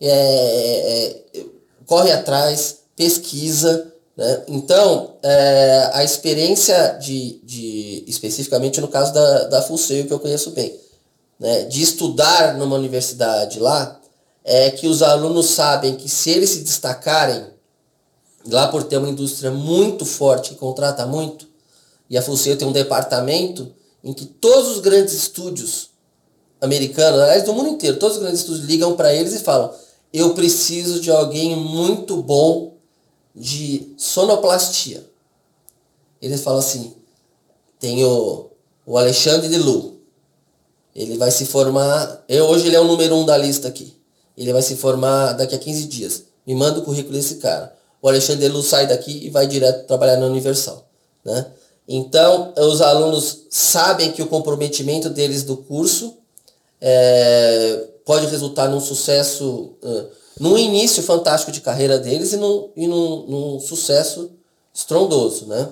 é, 0.00 0.10
é, 0.10 1.40
é 1.40 1.44
corre 1.86 2.12
atrás, 2.12 2.78
pesquisa. 2.96 3.92
Né? 4.16 4.42
Então, 4.48 5.14
é, 5.22 5.90
a 5.92 6.04
experiência 6.04 6.98
de, 7.00 7.40
de, 7.44 8.04
especificamente 8.06 8.80
no 8.80 8.88
caso 8.88 9.12
da, 9.12 9.44
da 9.44 9.62
Full 9.62 9.78
Sail, 9.78 10.06
que 10.06 10.12
eu 10.12 10.20
conheço 10.20 10.50
bem, 10.50 10.78
né, 11.38 11.64
de 11.64 11.82
estudar 11.82 12.56
numa 12.56 12.76
universidade 12.76 13.60
lá, 13.60 14.00
é 14.44 14.70
que 14.70 14.86
os 14.86 15.02
alunos 15.02 15.50
sabem 15.50 15.94
que 15.94 16.08
se 16.08 16.30
eles 16.30 16.50
se 16.50 16.60
destacarem, 16.60 17.46
lá 18.46 18.68
por 18.68 18.82
ter 18.82 18.96
uma 18.96 19.08
indústria 19.08 19.50
muito 19.50 20.06
forte 20.06 20.50
que 20.50 20.56
contrata 20.56 21.04
muito, 21.06 21.47
e 22.08 22.16
a 22.16 22.22
Fulseio 22.22 22.56
tem 22.56 22.66
um 22.66 22.72
departamento 22.72 23.72
em 24.02 24.12
que 24.12 24.24
todos 24.24 24.76
os 24.76 24.80
grandes 24.80 25.14
estúdios 25.14 25.90
americanos, 26.60 27.20
aliás, 27.20 27.44
do 27.44 27.52
mundo 27.52 27.70
inteiro, 27.70 27.98
todos 27.98 28.16
os 28.16 28.22
grandes 28.22 28.40
estúdios 28.40 28.64
ligam 28.66 28.96
para 28.96 29.14
eles 29.14 29.34
e 29.34 29.40
falam: 29.40 29.72
eu 30.12 30.34
preciso 30.34 31.00
de 31.00 31.10
alguém 31.10 31.56
muito 31.56 32.16
bom 32.22 32.74
de 33.34 33.92
sonoplastia. 33.96 35.04
Eles 36.20 36.40
falam 36.40 36.60
assim: 36.60 36.94
tem 37.78 38.04
o, 38.04 38.50
o 38.86 38.96
Alexandre 38.96 39.48
de 39.48 39.58
Lu, 39.58 39.98
ele 40.94 41.16
vai 41.16 41.30
se 41.30 41.46
formar. 41.46 42.24
Eu, 42.28 42.46
hoje 42.46 42.66
ele 42.66 42.76
é 42.76 42.80
o 42.80 42.84
número 42.84 43.14
um 43.14 43.24
da 43.24 43.36
lista 43.36 43.68
aqui. 43.68 43.96
Ele 44.36 44.52
vai 44.52 44.62
se 44.62 44.76
formar 44.76 45.32
daqui 45.32 45.54
a 45.54 45.58
15 45.58 45.84
dias. 45.84 46.24
Me 46.46 46.54
manda 46.54 46.80
o 46.80 46.82
currículo 46.82 47.14
desse 47.14 47.36
cara. 47.36 47.76
O 48.00 48.08
Alexandre 48.08 48.48
Lu 48.48 48.62
sai 48.62 48.86
daqui 48.86 49.26
e 49.26 49.30
vai 49.30 49.46
direto 49.46 49.86
trabalhar 49.86 50.16
na 50.16 50.26
Universal. 50.26 50.88
Né? 51.24 51.46
Então, 51.88 52.52
os 52.58 52.82
alunos 52.82 53.46
sabem 53.48 54.12
que 54.12 54.20
o 54.20 54.26
comprometimento 54.26 55.08
deles 55.08 55.42
do 55.42 55.56
curso 55.56 56.18
é, 56.78 57.86
pode 58.04 58.26
resultar 58.26 58.68
num 58.68 58.80
sucesso, 58.80 59.72
uh, 59.82 60.06
num 60.38 60.58
início 60.58 61.02
fantástico 61.02 61.50
de 61.50 61.62
carreira 61.62 61.98
deles 61.98 62.34
e 62.34 62.36
num, 62.36 62.68
e 62.76 62.86
num, 62.86 63.26
num 63.26 63.60
sucesso 63.60 64.30
estrondoso. 64.74 65.46
Né? 65.46 65.66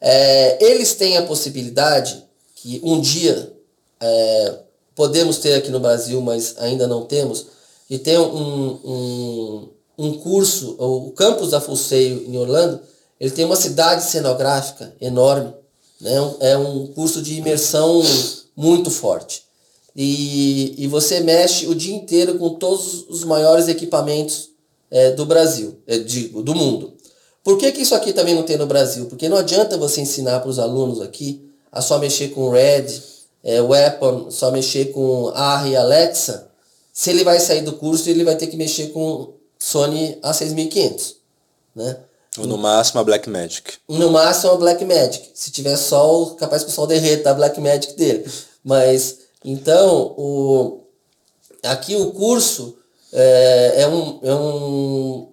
É, 0.00 0.64
eles 0.64 0.94
têm 0.94 1.16
a 1.16 1.22
possibilidade 1.22 2.24
que 2.56 2.80
um 2.82 3.00
dia 3.00 3.52
é, 4.00 4.54
podemos 4.96 5.38
ter 5.38 5.54
aqui 5.54 5.70
no 5.70 5.78
Brasil, 5.78 6.20
mas 6.20 6.56
ainda 6.58 6.88
não 6.88 7.04
temos, 7.04 7.46
e 7.88 7.98
tem 7.98 8.18
um, 8.18 8.78
um, 8.84 9.68
um 9.96 10.18
curso, 10.18 10.74
o 10.78 11.12
campus 11.12 11.50
da 11.50 11.60
Fulseio 11.60 12.24
em 12.26 12.36
Orlando, 12.36 12.80
ele 13.22 13.30
tem 13.30 13.44
uma 13.44 13.54
cidade 13.54 14.02
cenográfica 14.02 14.92
enorme, 15.00 15.54
né? 16.00 16.16
é 16.40 16.58
um 16.58 16.88
curso 16.88 17.22
de 17.22 17.38
imersão 17.38 18.02
muito 18.56 18.90
forte. 18.90 19.44
E, 19.94 20.74
e 20.76 20.88
você 20.88 21.20
mexe 21.20 21.68
o 21.68 21.74
dia 21.74 21.94
inteiro 21.94 22.36
com 22.36 22.54
todos 22.54 23.08
os 23.08 23.22
maiores 23.22 23.68
equipamentos 23.68 24.50
é, 24.90 25.12
do 25.12 25.24
Brasil, 25.24 25.78
é, 25.86 25.98
digo, 25.98 26.42
do 26.42 26.52
mundo. 26.52 26.94
Por 27.44 27.58
que, 27.58 27.70
que 27.70 27.82
isso 27.82 27.94
aqui 27.94 28.12
também 28.12 28.34
não 28.34 28.42
tem 28.42 28.56
no 28.56 28.66
Brasil? 28.66 29.06
Porque 29.06 29.28
não 29.28 29.36
adianta 29.36 29.78
você 29.78 30.00
ensinar 30.00 30.40
para 30.40 30.50
os 30.50 30.58
alunos 30.58 31.00
aqui 31.00 31.48
a 31.70 31.80
só 31.80 32.00
mexer 32.00 32.30
com 32.30 32.50
Red, 32.50 32.86
é, 33.44 33.62
Weapon, 33.62 34.32
só 34.32 34.50
mexer 34.50 34.86
com 34.86 35.28
AR 35.28 35.68
e 35.68 35.76
Alexa, 35.76 36.50
se 36.92 37.10
ele 37.10 37.22
vai 37.22 37.38
sair 37.38 37.62
do 37.62 37.74
curso, 37.74 38.10
ele 38.10 38.24
vai 38.24 38.34
ter 38.34 38.48
que 38.48 38.56
mexer 38.56 38.88
com 38.88 39.34
Sony 39.60 40.18
A6500, 40.24 41.14
né? 41.76 41.98
Ou 42.38 42.46
no 42.46 42.56
máximo 42.56 43.00
a 43.00 43.04
Black 43.04 43.28
Magic. 43.28 43.74
No 43.88 44.10
máximo 44.10 44.52
a 44.52 44.56
Black 44.56 44.84
Magic. 44.84 45.30
Se 45.34 45.50
tiver 45.50 45.76
sol, 45.76 46.34
capaz 46.36 46.64
que 46.64 46.70
o 46.70 46.72
sol 46.72 46.86
derreta 46.86 47.30
a 47.30 47.34
Black 47.34 47.60
Magic 47.60 47.94
dele. 47.94 48.24
Mas, 48.64 49.18
então, 49.44 50.14
o, 50.16 50.80
aqui 51.62 51.94
o 51.94 52.10
curso 52.12 52.76
é, 53.12 53.82
é, 53.82 53.88
um, 53.88 54.20
é, 54.22 54.34
um, 54.34 55.28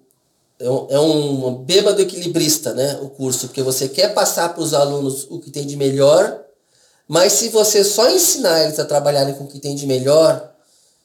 é 0.60 0.70
um, 0.70 0.88
é 0.90 1.00
um 1.00 1.56
bêbado 1.56 2.02
equilibrista, 2.02 2.74
né? 2.74 3.00
O 3.02 3.10
curso, 3.10 3.48
porque 3.48 3.64
você 3.64 3.88
quer 3.88 4.14
passar 4.14 4.54
para 4.54 4.62
os 4.62 4.74
alunos 4.74 5.26
o 5.30 5.40
que 5.40 5.50
tem 5.50 5.66
de 5.66 5.78
melhor 5.78 6.46
mas 7.10 7.34
se 7.34 7.50
você 7.50 7.84
só 7.84 8.08
ensinar 8.12 8.64
eles 8.64 8.78
a 8.78 8.86
trabalharem 8.86 9.34
com 9.34 9.46
o 9.46 9.48
que 9.48 9.58
tem 9.58 9.74
de 9.74 9.88
melhor, 9.88 10.54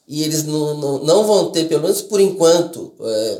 e 0.06 0.22
eles 0.22 0.44
não, 0.44 0.76
não, 0.76 0.98
não 0.98 1.26
vão 1.26 1.50
ter, 1.50 1.66
pelo 1.66 1.80
menos 1.80 2.02
por 2.02 2.20
enquanto, 2.20 2.92
é, 3.00 3.38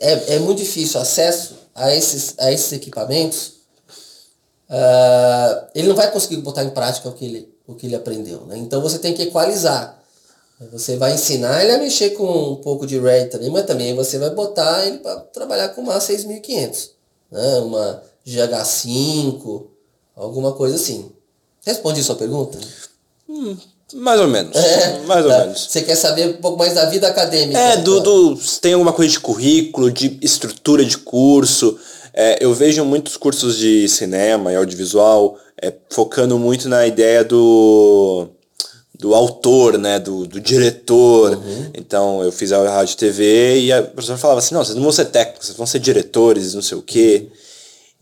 é, 0.00 0.34
é 0.34 0.38
muito 0.40 0.58
difícil 0.58 1.00
acesso 1.00 1.61
a 1.74 1.94
esses, 1.94 2.34
a 2.38 2.52
esses 2.52 2.72
equipamentos, 2.72 3.54
uh, 4.68 5.66
ele 5.74 5.88
não 5.88 5.96
vai 5.96 6.10
conseguir 6.10 6.36
botar 6.38 6.64
em 6.64 6.70
prática 6.70 7.08
o 7.08 7.12
que 7.12 7.24
ele, 7.24 7.54
o 7.66 7.74
que 7.74 7.86
ele 7.86 7.96
aprendeu. 7.96 8.46
Né? 8.46 8.58
Então 8.58 8.80
você 8.80 8.98
tem 8.98 9.14
que 9.14 9.22
equalizar. 9.22 10.00
Você 10.70 10.96
vai 10.96 11.14
ensinar 11.14 11.62
ele 11.62 11.72
a 11.72 11.78
mexer 11.78 12.10
com 12.10 12.52
um 12.52 12.56
pouco 12.56 12.86
de 12.86 12.98
RAID 12.98 13.30
também, 13.30 13.50
mas 13.50 13.66
também 13.66 13.94
você 13.94 14.16
vai 14.18 14.30
botar 14.30 14.86
ele 14.86 14.98
para 14.98 15.16
trabalhar 15.20 15.70
com 15.70 15.80
uma 15.80 16.00
6500, 16.00 16.92
né? 17.30 17.56
uma 17.58 18.02
GH5, 18.24 19.66
alguma 20.14 20.52
coisa 20.52 20.76
assim. 20.76 21.10
Responde 21.64 22.02
sua 22.02 22.14
pergunta? 22.14 22.58
Hum, 23.28 23.56
mais 23.94 24.20
ou 24.20 24.28
menos. 24.28 24.56
É, 24.56 25.00
mais 25.06 25.24
ou 25.24 25.30
tá. 25.30 25.38
menos. 25.40 25.66
Você 25.70 25.82
quer 25.82 25.96
saber 25.96 26.28
um 26.28 26.34
pouco 26.34 26.58
mais 26.58 26.74
da 26.74 26.86
vida 26.86 27.08
acadêmica? 27.08 27.58
É, 27.58 27.76
do, 27.78 28.00
do, 28.00 28.38
tem 28.60 28.72
alguma 28.72 28.92
coisa 28.92 29.10
de 29.10 29.20
currículo, 29.20 29.90
de 29.90 30.18
estrutura 30.22 30.84
de 30.84 30.98
curso. 30.98 31.78
É, 32.14 32.38
eu 32.44 32.52
vejo 32.52 32.84
muitos 32.84 33.16
cursos 33.16 33.56
de 33.56 33.88
cinema 33.88 34.52
e 34.52 34.56
audiovisual 34.56 35.38
é, 35.60 35.72
focando 35.90 36.38
muito 36.38 36.68
na 36.68 36.86
ideia 36.86 37.24
do, 37.24 38.28
do 38.98 39.14
autor, 39.14 39.78
né, 39.78 39.98
do, 39.98 40.26
do 40.26 40.40
diretor. 40.40 41.34
Uhum. 41.34 41.70
Então, 41.74 42.22
eu 42.22 42.32
fiz 42.32 42.52
a 42.52 42.68
rádio 42.68 42.96
TV 42.96 43.60
e 43.60 43.72
a 43.72 43.82
professora 43.82 44.18
falava 44.18 44.40
assim, 44.40 44.54
não, 44.54 44.64
vocês 44.64 44.74
não 44.74 44.82
vão 44.82 44.92
ser 44.92 45.06
técnicos, 45.06 45.46
vocês 45.46 45.56
vão 45.56 45.66
ser 45.66 45.78
diretores, 45.78 46.54
não 46.54 46.62
sei 46.62 46.76
o 46.76 46.82
quê. 46.82 47.28
Uhum. 47.28 47.36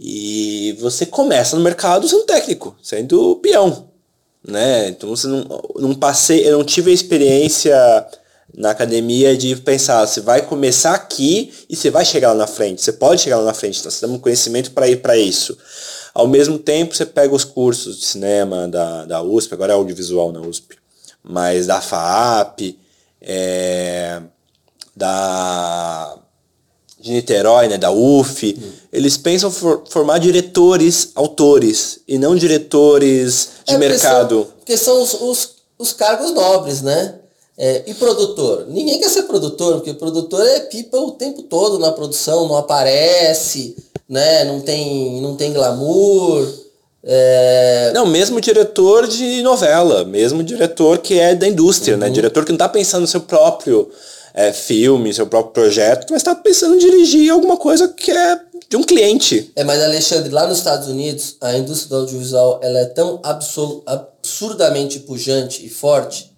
E 0.03 0.77
você 0.81 1.05
começa 1.05 1.55
no 1.55 1.63
mercado 1.63 2.09
sendo 2.09 2.25
técnico, 2.25 2.75
sendo 2.83 3.37
peão, 3.37 3.90
né? 4.47 4.89
Então 4.89 5.09
você 5.09 5.27
não, 5.27 5.45
não 5.77 5.95
passei, 5.95 6.47
eu 6.47 6.59
não 6.59 6.65
tive 6.65 6.91
a 6.91 6.95
experiência 6.95 7.77
na 8.55 8.71
academia 8.71 9.37
de 9.37 9.55
pensar, 9.57 10.07
você 10.07 10.21
vai 10.21 10.43
começar 10.43 10.95
aqui 10.95 11.53
e 11.69 11.77
você 11.77 11.91
vai 11.91 12.05
chegar 12.05 12.29
lá 12.33 12.35
na 12.35 12.47
frente. 12.47 12.83
Você 12.83 12.93
pode 12.93 13.23
chegar 13.23 13.39
lá 13.39 13.45
na 13.45 13.55
frente, 13.55 13.79
então 13.79 13.91
você 13.91 14.07
tem 14.07 14.15
um 14.15 14.19
conhecimento 14.19 14.73
para 14.73 14.89
ir 14.89 14.97
para 14.97 15.17
isso. 15.17 15.57
Ao 16.13 16.27
mesmo 16.27 16.59
tempo, 16.59 16.95
você 16.95 17.07
pega 17.07 17.35
os 17.35 17.45
cursos 17.45 17.99
de 17.99 18.07
cinema 18.07 18.67
da, 18.67 19.05
da 19.05 19.23
USP, 19.23 19.55
agora 19.55 19.73
é 19.73 19.77
audiovisual 19.77 20.33
na 20.33 20.41
USP, 20.41 20.77
mas 21.23 21.67
da 21.67 21.81
FAAP, 21.81 22.77
é, 23.21 24.21
da 24.97 26.19
de 27.01 27.13
Niterói, 27.13 27.69
né, 27.69 27.79
da 27.79 27.91
UF, 27.91 28.57
hum. 28.59 28.71
eles 28.93 29.17
pensam 29.17 29.51
for, 29.51 29.83
formar 29.89 30.19
diretores, 30.19 31.11
autores, 31.15 32.01
e 32.07 32.19
não 32.19 32.37
diretores 32.37 33.49
de 33.67 33.75
é, 33.75 33.79
mercado. 33.79 34.47
Porque 34.59 34.77
são, 34.77 34.97
porque 34.99 35.13
são 35.13 35.29
os, 35.29 35.39
os, 35.39 35.51
os, 35.79 35.93
cargos 35.93 36.33
nobres, 36.33 36.83
né? 36.83 37.15
É, 37.57 37.83
e 37.87 37.95
produtor? 37.95 38.67
Ninguém 38.69 38.99
quer 38.99 39.09
ser 39.09 39.25
produtor, 39.25 39.77
porque 39.77 39.91
o 39.91 39.95
produtor 39.95 40.47
é 40.47 40.61
pipa 40.61 40.99
o 40.99 41.13
tempo 41.13 41.43
todo 41.43 41.79
na 41.79 41.93
produção, 41.93 42.49
não 42.49 42.57
aparece, 42.57 43.77
né? 44.09 44.45
não, 44.45 44.61
tem, 44.61 45.21
não 45.21 45.37
tem 45.37 45.53
glamour. 45.53 46.47
É... 47.03 47.93
Não, 47.95 48.07
mesmo 48.07 48.41
diretor 48.41 49.07
de 49.07 49.43
novela, 49.43 50.05
mesmo 50.05 50.43
diretor 50.43 50.99
que 50.99 51.19
é 51.19 51.35
da 51.35 51.49
indústria, 51.49 51.97
né? 51.97 52.07
uhum. 52.07 52.11
né? 52.11 52.15
Diretor 52.15 52.45
que 52.45 52.53
não 52.53 52.57
está 52.57 52.69
pensando 52.69 53.03
no 53.03 53.07
seu 53.07 53.21
próprio 53.21 53.91
é, 54.35 54.53
filme, 54.53 55.13
seu 55.13 55.27
próprio 55.27 55.53
projeto, 55.53 56.07
mas 56.11 56.21
está 56.21 56.35
pensando 56.35 56.75
em 56.77 56.79
dirigir 56.79 57.31
alguma 57.31 57.57
coisa 57.57 57.89
que 57.89 58.11
é 58.11 58.41
de 58.69 58.77
um 58.77 58.85
cliente. 58.85 59.51
É, 59.57 59.65
mas 59.65 59.83
Alexandre, 59.83 60.31
lá 60.31 60.47
nos 60.47 60.59
Estados 60.59 60.87
Unidos, 60.87 61.37
a 61.41 61.57
indústria 61.57 61.89
do 61.89 61.97
audiovisual 61.97 62.61
ela 62.63 62.79
é 62.79 62.85
tão 62.85 63.21
absurdamente 63.25 65.01
pujante 65.01 65.67
e 65.67 65.69
forte 65.69 66.31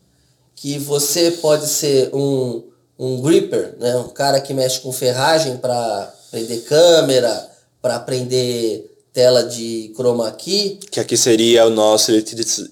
que 0.56 0.78
você 0.78 1.32
pode 1.32 1.66
ser 1.66 2.14
um, 2.14 2.62
um 2.98 3.20
gripper, 3.20 3.74
né? 3.78 3.96
um 3.96 4.08
cara 4.08 4.40
que 4.40 4.54
mexe 4.54 4.80
com 4.80 4.92
ferragem 4.92 5.56
para 5.58 6.14
prender 6.30 6.62
câmera, 6.62 7.50
para 7.82 7.98
prender 7.98 8.91
tela 9.12 9.44
de 9.44 9.92
chroma 9.94 10.30
key. 10.32 10.78
Que 10.90 10.98
aqui 10.98 11.16
seria 11.16 11.66
o 11.66 11.70
nosso 11.70 12.10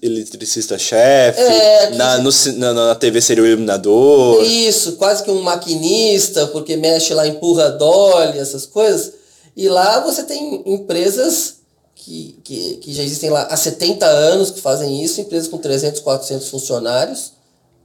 eletricista-chefe. 0.01 1.39
É, 1.39 1.91
na, 1.91 2.17
no, 2.17 2.31
na, 2.57 2.73
na 2.73 2.95
TV 2.95 3.21
seria 3.21 3.43
o 3.43 3.47
iluminador. 3.47 4.43
Isso, 4.43 4.93
quase 4.93 5.23
que 5.23 5.29
um 5.29 5.41
maquinista, 5.41 6.47
porque 6.47 6.75
mexe 6.75 7.13
lá, 7.13 7.27
empurra 7.27 7.69
dolly, 7.69 8.39
essas 8.39 8.65
coisas. 8.65 9.13
E 9.55 9.69
lá 9.69 9.99
você 9.99 10.23
tem 10.23 10.63
empresas 10.65 11.61
que, 11.93 12.39
que, 12.43 12.77
que 12.77 12.93
já 12.93 13.03
existem 13.03 13.29
lá 13.29 13.43
há 13.43 13.55
70 13.55 14.05
anos 14.05 14.49
que 14.49 14.59
fazem 14.59 15.03
isso, 15.03 15.21
empresas 15.21 15.47
com 15.47 15.57
300, 15.59 15.99
400 16.01 16.49
funcionários, 16.49 17.33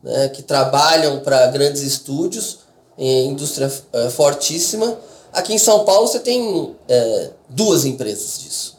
né, 0.03 0.29
que 0.29 0.43
trabalham 0.43 1.21
para 1.21 1.47
grandes 1.49 1.83
estúdios, 1.83 2.61
em 2.97 3.29
indústria 3.29 3.71
é, 3.93 4.09
fortíssima. 4.09 4.99
Aqui 5.37 5.53
em 5.53 5.59
São 5.59 5.85
Paulo 5.85 6.09
você 6.09 6.19
tem 6.19 6.75
é, 6.89 7.31
duas 7.49 7.85
empresas 7.85 8.39
disso. 8.39 8.79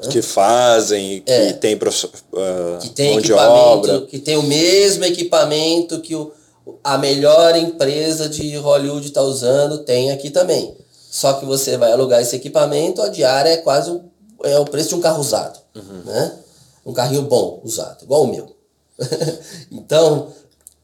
Né? 0.00 0.08
Que 0.10 0.22
fazem, 0.22 1.22
que 1.22 1.32
é, 1.32 1.52
tem, 1.54 1.74
uh, 1.74 2.78
que 2.80 2.88
tem 2.90 3.18
equipamento, 3.18 4.06
que 4.06 4.18
tem 4.20 4.36
o 4.36 4.44
mesmo 4.44 5.04
equipamento 5.04 6.00
que 6.00 6.14
o, 6.14 6.30
a 6.84 6.96
melhor 6.96 7.56
empresa 7.56 8.28
de 8.28 8.56
Hollywood 8.56 9.08
está 9.08 9.22
usando, 9.22 9.78
tem 9.78 10.12
aqui 10.12 10.30
também. 10.30 10.76
Só 11.10 11.32
que 11.32 11.44
você 11.44 11.76
vai 11.76 11.90
alugar 11.90 12.22
esse 12.22 12.36
equipamento, 12.36 13.02
a 13.02 13.08
diária 13.08 13.50
é 13.50 13.56
quase 13.56 13.90
o, 13.90 14.04
é 14.44 14.56
o 14.56 14.64
preço 14.64 14.90
de 14.90 14.94
um 14.94 15.00
carro 15.00 15.20
usado. 15.20 15.58
Uhum. 15.74 16.02
Né? 16.04 16.32
Um 16.86 16.92
carrinho 16.92 17.22
bom 17.22 17.60
usado, 17.64 18.04
igual 18.04 18.22
o 18.22 18.28
meu. 18.28 18.54
então, 19.72 20.28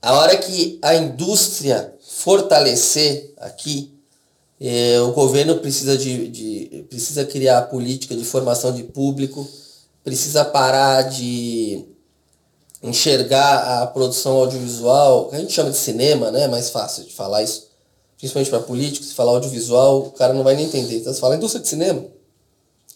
a 0.02 0.18
hora 0.18 0.36
que 0.36 0.76
a 0.82 0.96
indústria 0.96 1.94
fortalecer 2.00 3.32
aqui, 3.38 3.93
é, 4.66 5.00
o 5.02 5.12
governo 5.12 5.56
precisa, 5.56 5.96
de, 5.96 6.28
de, 6.28 6.86
precisa 6.88 7.24
criar 7.24 7.62
política 7.62 8.16
de 8.16 8.24
formação 8.24 8.72
de 8.72 8.82
público, 8.82 9.46
precisa 10.02 10.44
parar 10.44 11.02
de 11.02 11.84
enxergar 12.82 13.82
a 13.82 13.86
produção 13.86 14.36
audiovisual, 14.36 15.28
que 15.28 15.36
a 15.36 15.38
gente 15.38 15.52
chama 15.52 15.70
de 15.70 15.76
cinema, 15.76 16.30
né? 16.30 16.44
É 16.44 16.48
mais 16.48 16.70
fácil 16.70 17.04
de 17.04 17.12
falar 17.12 17.42
isso, 17.42 17.68
principalmente 18.16 18.48
para 18.48 18.60
políticos, 18.60 19.08
se 19.08 19.14
falar 19.14 19.32
audiovisual, 19.32 19.98
o 19.98 20.10
cara 20.12 20.32
não 20.32 20.42
vai 20.42 20.54
nem 20.54 20.66
entender. 20.66 20.96
Então, 20.96 21.12
se 21.12 21.20
fala 21.20 21.36
indústria 21.36 21.62
de 21.62 21.68
cinema, 21.68 22.02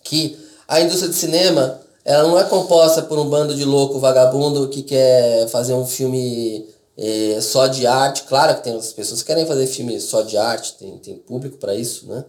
que 0.02 0.38
a 0.66 0.80
indústria 0.80 1.10
de 1.10 1.16
cinema 1.16 1.80
ela 2.02 2.26
não 2.26 2.38
é 2.38 2.44
composta 2.44 3.02
por 3.02 3.18
um 3.18 3.28
bando 3.28 3.54
de 3.54 3.66
louco 3.66 3.98
vagabundo 3.98 4.68
que 4.68 4.82
quer 4.82 5.46
fazer 5.48 5.74
um 5.74 5.86
filme 5.86 6.66
é, 6.98 7.40
só 7.40 7.68
de 7.68 7.86
arte. 7.86 8.24
Claro 8.24 8.56
que 8.56 8.64
tem 8.64 8.74
as 8.74 8.92
pessoas 8.92 9.22
que 9.22 9.28
querem 9.28 9.46
fazer 9.46 9.66
filme 9.68 10.00
só 10.00 10.22
de 10.22 10.36
arte, 10.36 10.74
tem, 10.74 10.98
tem 10.98 11.14
público 11.14 11.56
para 11.58 11.74
isso, 11.74 12.06
né? 12.08 12.24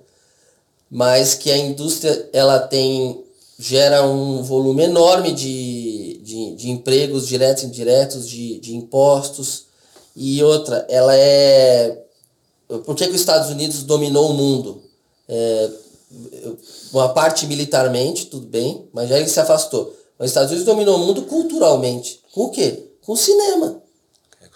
Mas 0.90 1.34
que 1.34 1.52
a 1.52 1.58
indústria 1.58 2.30
ela 2.32 2.60
tem 2.60 3.24
gera 3.58 4.08
um 4.08 4.42
volume 4.42 4.84
enorme 4.84 5.34
de, 5.34 6.22
de, 6.24 6.56
de 6.56 6.70
empregos 6.70 7.28
diretos 7.28 7.64
e 7.64 7.66
indiretos, 7.66 8.30
de, 8.30 8.60
de 8.60 8.76
impostos. 8.76 9.66
E 10.16 10.42
outra, 10.44 10.86
ela 10.90 11.16
é. 11.16 12.06
Por 12.86 12.96
que, 12.96 13.06
que 13.06 13.16
os 13.16 13.20
Estados 13.20 13.50
Unidos 13.50 13.84
dominou 13.84 14.30
o 14.30 14.34
mundo? 14.34 14.82
É, 15.28 15.70
uma 16.94 17.10
parte 17.10 17.46
militarmente, 17.48 18.28
tudo 18.28 18.48
bem, 18.48 18.88
mas 18.94 19.10
já 19.10 19.18
ele 19.20 19.30
se 19.30 19.40
afastou. 19.40 19.96
Mas 20.18 20.28
os 20.28 20.32
Estados 20.32 20.52
Unidos 20.52 20.66
dominou 20.66 20.96
o 20.96 21.00
mundo 21.00 21.24
culturalmente. 21.24 22.22
Com 22.34 22.46
o 22.46 22.52
quê? 22.52 22.92
Com 23.02 23.14
o 23.14 23.18
cinema. 23.18 23.82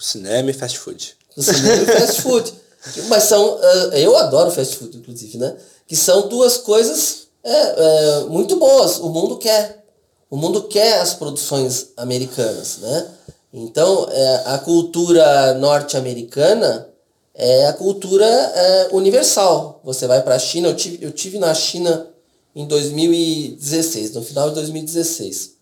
Cinema 0.04 0.52
e 0.52 0.54
fast 0.54 0.80
food. 0.80 1.16
Cinema 1.38 1.84
e 1.84 1.86
fast 1.86 2.22
food. 2.22 2.54
Mas 3.08 3.24
são. 3.24 3.56
Uh, 3.56 3.94
eu 3.94 4.18
adoro 4.18 4.52
fast 4.52 4.76
food, 4.76 4.98
inclusive, 4.98 5.38
né? 5.38 5.56
Que 5.88 5.96
são 5.96 6.28
duas 6.28 6.58
coisas 6.58 7.28
é, 7.42 7.52
é, 7.52 8.20
muito 8.26 8.58
boas. 8.58 9.00
O 9.00 9.08
mundo 9.08 9.38
quer. 9.38 9.86
O 10.30 10.36
mundo 10.36 10.64
quer 10.64 11.00
as 11.00 11.14
produções 11.14 11.92
americanas, 11.96 12.80
né? 12.80 13.12
Então, 13.54 14.10
é, 14.12 14.44
a 14.48 14.58
cultura 14.58 15.54
norte-americana 15.54 16.90
é 17.34 17.68
a 17.68 17.74
cultura 17.74 18.26
é, 18.26 18.90
universal. 18.92 19.80
Você 19.86 20.06
vai 20.06 20.22
para 20.22 20.36
a 20.36 20.40
China, 20.40 20.68
eu 20.68 20.76
tive, 20.76 21.06
eu 21.06 21.12
tive 21.14 21.40
na 21.40 21.54
China 21.54 22.08
em 22.54 22.68
2016, 22.68 24.16
no 24.16 24.22
final 24.22 24.50
de 24.50 24.56
2016. 24.56 25.54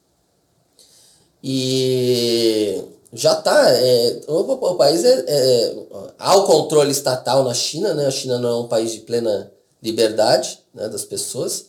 E 1.43 2.83
já 3.13 3.33
está. 3.33 3.69
É, 3.71 4.21
o, 4.27 4.39
o, 4.39 4.75
país 4.75 5.03
é, 5.03 5.25
é, 5.27 5.75
há 6.17 6.35
o 6.35 6.45
controle 6.45 6.91
estatal 6.91 7.43
na 7.43 7.53
China, 7.53 7.93
né? 7.93 8.07
A 8.07 8.11
China 8.11 8.39
não 8.39 8.49
é 8.49 8.55
um 8.61 8.67
país 8.67 8.91
de 8.91 8.99
plena 9.01 9.51
liberdade 9.83 10.59
né, 10.73 10.87
das 10.87 11.03
pessoas, 11.03 11.65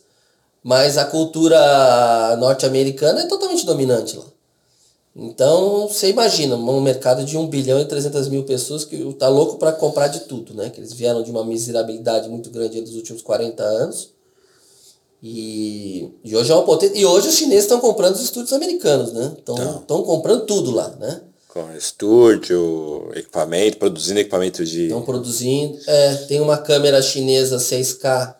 mas 0.63 0.97
a 0.97 1.05
cultura 1.05 2.35
norte-americana 2.37 3.21
é 3.21 3.27
totalmente 3.27 3.65
dominante 3.65 4.17
lá. 4.17 4.25
Então, 5.15 5.87
você 5.87 6.09
imagina, 6.09 6.55
um 6.55 6.81
mercado 6.81 7.23
de 7.23 7.37
1 7.37 7.47
bilhão 7.47 7.79
e 7.79 7.85
300 7.85 8.29
mil 8.29 8.43
pessoas 8.45 8.83
que 8.83 9.13
tá 9.13 9.27
louco 9.27 9.57
para 9.57 9.71
comprar 9.71 10.07
de 10.07 10.21
tudo, 10.21 10.55
né? 10.55 10.69
Que 10.71 10.79
eles 10.79 10.93
vieram 10.93 11.21
de 11.21 11.29
uma 11.29 11.45
miserabilidade 11.45 12.29
muito 12.29 12.49
grande 12.49 12.81
nos 12.81 12.95
últimos 12.95 13.21
40 13.21 13.61
anos. 13.61 14.11
E, 15.21 16.11
e 16.23 16.35
hoje 16.35 16.51
é 16.51 16.55
uma 16.55 16.65
potência. 16.65 16.97
E 16.97 17.05
hoje 17.05 17.27
os 17.27 17.35
chineses 17.35 17.65
estão 17.65 17.79
comprando 17.79 18.15
os 18.15 18.23
estúdios 18.23 18.53
americanos, 18.53 19.13
né? 19.13 19.33
Estão 19.37 20.03
comprando 20.03 20.45
tudo 20.45 20.71
lá, 20.71 20.89
né? 20.99 21.21
Com 21.53 21.71
estúdio, 21.77 23.11
equipamento, 23.13 23.77
produzindo 23.77 24.19
equipamento 24.19 24.65
de. 24.65 24.85
Estão 24.85 25.03
produzindo. 25.03 25.77
É, 25.85 26.15
tem 26.27 26.41
uma 26.41 26.57
câmera 26.57 26.99
chinesa 26.99 27.57
6K 27.57 28.33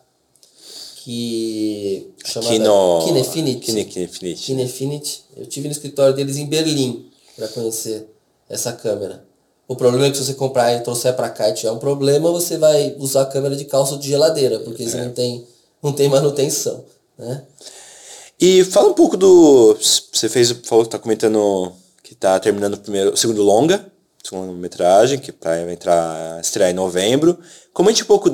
que 0.96 2.10
chamada 2.24 2.52
Kino... 2.52 3.04
Kinefinity. 3.04 3.66
Kine, 3.66 3.84
Kinefinity. 3.84 4.42
Kinefinity. 4.42 5.24
Eu 5.36 5.46
tive 5.46 5.68
no 5.68 5.72
escritório 5.72 6.12
deles 6.12 6.38
em 6.38 6.46
Berlim 6.46 7.08
para 7.36 7.46
conhecer 7.46 8.08
essa 8.50 8.72
câmera. 8.72 9.24
O 9.68 9.76
problema 9.76 10.06
é 10.06 10.10
que 10.10 10.16
se 10.16 10.24
você 10.24 10.34
comprar 10.34 10.74
e 10.74 10.80
trouxer 10.80 11.14
para 11.14 11.30
cá 11.30 11.48
e 11.48 11.54
tiver 11.54 11.70
um 11.70 11.78
problema, 11.78 12.32
você 12.32 12.58
vai 12.58 12.96
usar 12.98 13.22
a 13.22 13.26
câmera 13.26 13.54
de 13.54 13.64
calça 13.66 13.96
de 13.96 14.08
geladeira, 14.08 14.58
porque 14.58 14.82
é. 14.82 14.86
você 14.88 14.96
não 14.96 15.12
tem, 15.12 15.46
não 15.80 15.92
tem 15.92 16.08
manutenção, 16.08 16.84
né? 17.16 17.44
E 18.40 18.64
fala 18.64 18.88
um 18.88 18.94
pouco 18.94 19.16
do... 19.16 19.78
Você 19.78 20.28
fez, 20.28 20.50
falou 20.64 20.84
que 20.84 20.90
tá 20.90 20.98
comentando 20.98 21.72
que 22.04 22.14
tá 22.14 22.38
terminando 22.38 22.74
o 22.74 22.78
primeiro, 22.78 23.14
o 23.14 23.16
segundo 23.16 23.42
longa, 23.42 23.90
segunda 24.22 24.52
metragem, 24.52 25.18
que 25.18 25.34
vai 25.42 25.72
entrar, 25.72 26.38
estrear 26.40 26.70
em 26.70 26.74
novembro. 26.74 27.38
Comente 27.72 28.02
um 28.02 28.06
pouco 28.06 28.30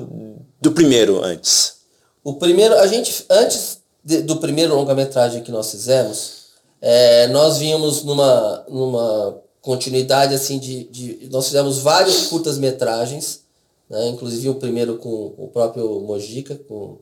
do 0.61 0.73
primeiro 0.73 1.23
antes. 1.25 1.77
O 2.23 2.35
primeiro, 2.35 2.75
a 2.75 2.87
gente, 2.89 3.25
antes 3.31 3.79
de, 4.05 4.23
do 4.23 4.37
primeiro 4.37 4.75
longa-metragem 4.75 5.43
que 5.43 5.53
nós 5.53 5.71
fizemos, 5.71 6.41
é, 6.83 7.29
nós 7.29 7.59
vínhamos 7.59 8.03
numa, 8.03 8.65
numa 8.69 9.41
continuidade 9.63 10.35
assim 10.35 10.59
de, 10.59 10.85
de. 10.85 11.29
Nós 11.31 11.47
fizemos 11.47 11.79
várias 11.79 12.27
curtas-metragens, 12.27 13.43
né? 13.89 14.09
inclusive 14.09 14.49
o 14.49 14.57
primeiro 14.57 14.97
com 14.97 15.33
o 15.39 15.49
próprio 15.53 16.01
Mojica, 16.01 16.61
com 16.69 16.99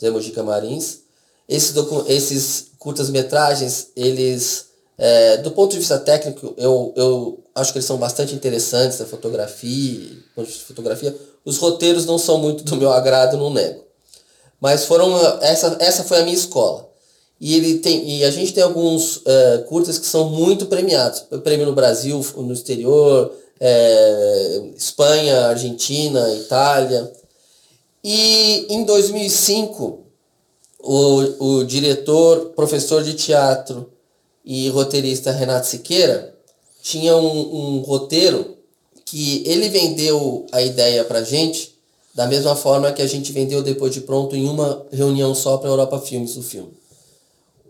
Zé 0.00 0.08
Mojica 0.08 0.42
Marins. 0.42 1.00
Esses 1.48 2.70
curtas-metragens, 2.78 3.88
eles, 3.96 4.71
é, 4.98 5.38
do 5.38 5.50
ponto 5.50 5.72
de 5.72 5.78
vista 5.78 5.98
técnico, 5.98 6.54
eu, 6.56 6.92
eu 6.96 7.44
acho 7.54 7.72
que 7.72 7.78
eles 7.78 7.86
são 7.86 7.96
bastante 7.96 8.34
interessantes, 8.34 9.00
a 9.00 9.06
fotografia, 9.06 10.10
fotografia. 10.66 11.16
Os 11.44 11.58
roteiros 11.58 12.06
não 12.06 12.18
são 12.18 12.38
muito 12.38 12.64
do 12.64 12.76
meu 12.76 12.92
agrado, 12.92 13.36
não 13.36 13.52
nego. 13.52 13.82
Mas 14.60 14.84
foram 14.84 15.16
essa, 15.40 15.76
essa 15.80 16.04
foi 16.04 16.20
a 16.20 16.22
minha 16.22 16.36
escola. 16.36 16.88
E, 17.40 17.56
ele 17.56 17.78
tem, 17.80 18.08
e 18.08 18.24
a 18.24 18.30
gente 18.30 18.52
tem 18.52 18.62
alguns 18.62 19.16
uh, 19.16 19.64
curtas 19.66 19.98
que 19.98 20.06
são 20.06 20.30
muito 20.30 20.66
premiados. 20.66 21.24
Prêmio 21.42 21.66
no 21.66 21.72
Brasil, 21.72 22.24
no 22.36 22.52
exterior, 22.52 23.32
é, 23.58 24.62
Espanha, 24.76 25.46
Argentina, 25.46 26.32
Itália. 26.34 27.12
E 28.04 28.66
em 28.68 28.84
2005, 28.84 30.00
o, 30.78 31.56
o 31.58 31.64
diretor, 31.64 32.52
professor 32.54 33.02
de 33.02 33.14
teatro 33.14 33.90
e 34.44 34.68
roteirista 34.70 35.30
Renato 35.30 35.66
Siqueira 35.66 36.34
tinha 36.82 37.16
um, 37.16 37.76
um 37.76 37.80
roteiro 37.80 38.56
que 39.04 39.42
ele 39.46 39.68
vendeu 39.68 40.46
a 40.50 40.62
ideia 40.62 41.04
pra 41.04 41.22
gente 41.22 41.72
da 42.14 42.26
mesma 42.26 42.54
forma 42.54 42.92
que 42.92 43.02
a 43.02 43.06
gente 43.06 43.32
vendeu 43.32 43.62
depois 43.62 43.92
de 43.92 44.00
pronto 44.00 44.36
em 44.36 44.48
uma 44.48 44.86
reunião 44.92 45.34
só 45.34 45.56
para 45.56 45.70
Europa 45.70 45.98
Filmes 46.00 46.36
o 46.36 46.42
filme. 46.42 46.72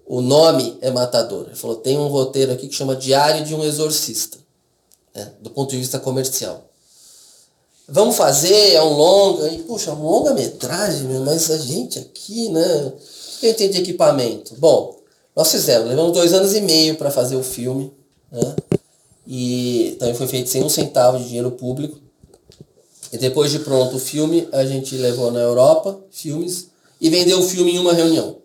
O 0.07 0.21
nome 0.21 0.77
é 0.81 0.91
matador. 0.91 1.47
Ele 1.47 1.57
falou: 1.57 1.77
tem 1.77 1.99
um 1.99 2.09
roteiro 2.09 2.53
aqui 2.53 2.69
que 2.69 2.75
chama 2.75 2.97
Diário 2.97 3.45
de 3.45 3.55
um 3.55 3.63
Exorcista, 3.63 4.39
né, 5.15 5.33
do 5.41 5.51
ponto 5.51 5.71
de 5.71 5.79
vista 5.79 5.99
comercial. 5.99 6.69
Vamos 7.89 8.17
fazer, 8.17 8.75
é 8.75 8.83
um 8.83 8.93
longa, 8.93 9.49
e 9.49 9.59
puxa, 9.63 9.93
um 9.93 10.03
longa-metragem, 10.03 11.09
mas 11.25 11.51
a 11.51 11.59
gente 11.59 11.99
aqui, 11.99 12.49
né? 12.49 12.93
Eu 13.43 13.51
entendi 13.51 13.79
equipamento. 13.79 14.55
Bom, 14.57 15.02
nós 15.35 15.51
fizemos, 15.51 15.89
levamos 15.89 16.13
dois 16.13 16.33
anos 16.33 16.55
e 16.55 16.61
meio 16.61 16.97
para 16.97 17.11
fazer 17.11 17.37
o 17.37 17.43
filme, 17.43 17.93
né? 18.31 18.57
E 19.27 19.97
também 19.99 20.15
foi 20.15 20.27
feito 20.27 20.51
sem 20.51 20.63
um 20.63 20.69
centavo 20.69 21.19
de 21.19 21.25
dinheiro 21.25 21.51
público. 21.53 21.99
E 23.13 23.19
depois 23.19 23.51
de 23.51 23.61
pronto 23.61 23.97
o 23.97 24.01
filme, 24.01 24.49
a 24.53 24.65
gente 24.65 24.97
levou 24.97 25.31
na 25.31 25.41
Europa 25.41 26.01
filmes 26.11 26.69
e 27.01 27.09
vendeu 27.09 27.39
o 27.39 27.43
filme 27.43 27.73
em 27.73 27.79
uma 27.79 27.93
reunião. 27.93 28.39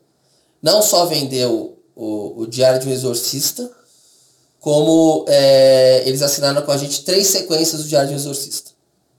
Não 0.62 0.82
só 0.82 1.06
vendeu 1.06 1.78
o, 1.95 2.41
o 2.41 2.47
Diário 2.47 2.80
de 2.80 2.88
um 2.88 2.91
Exorcista, 2.91 3.69
como 4.60 5.26
é, 5.28 6.04
eles 6.06 6.21
assinaram 6.21 6.62
com 6.62 6.71
a 6.71 6.78
gente 6.78 7.04
três 7.04 7.28
sequências 7.28 7.82
do 7.82 7.88
Diário 7.88 8.10
de 8.10 8.13
um 8.15 8.17
Exorcista. 8.17 8.71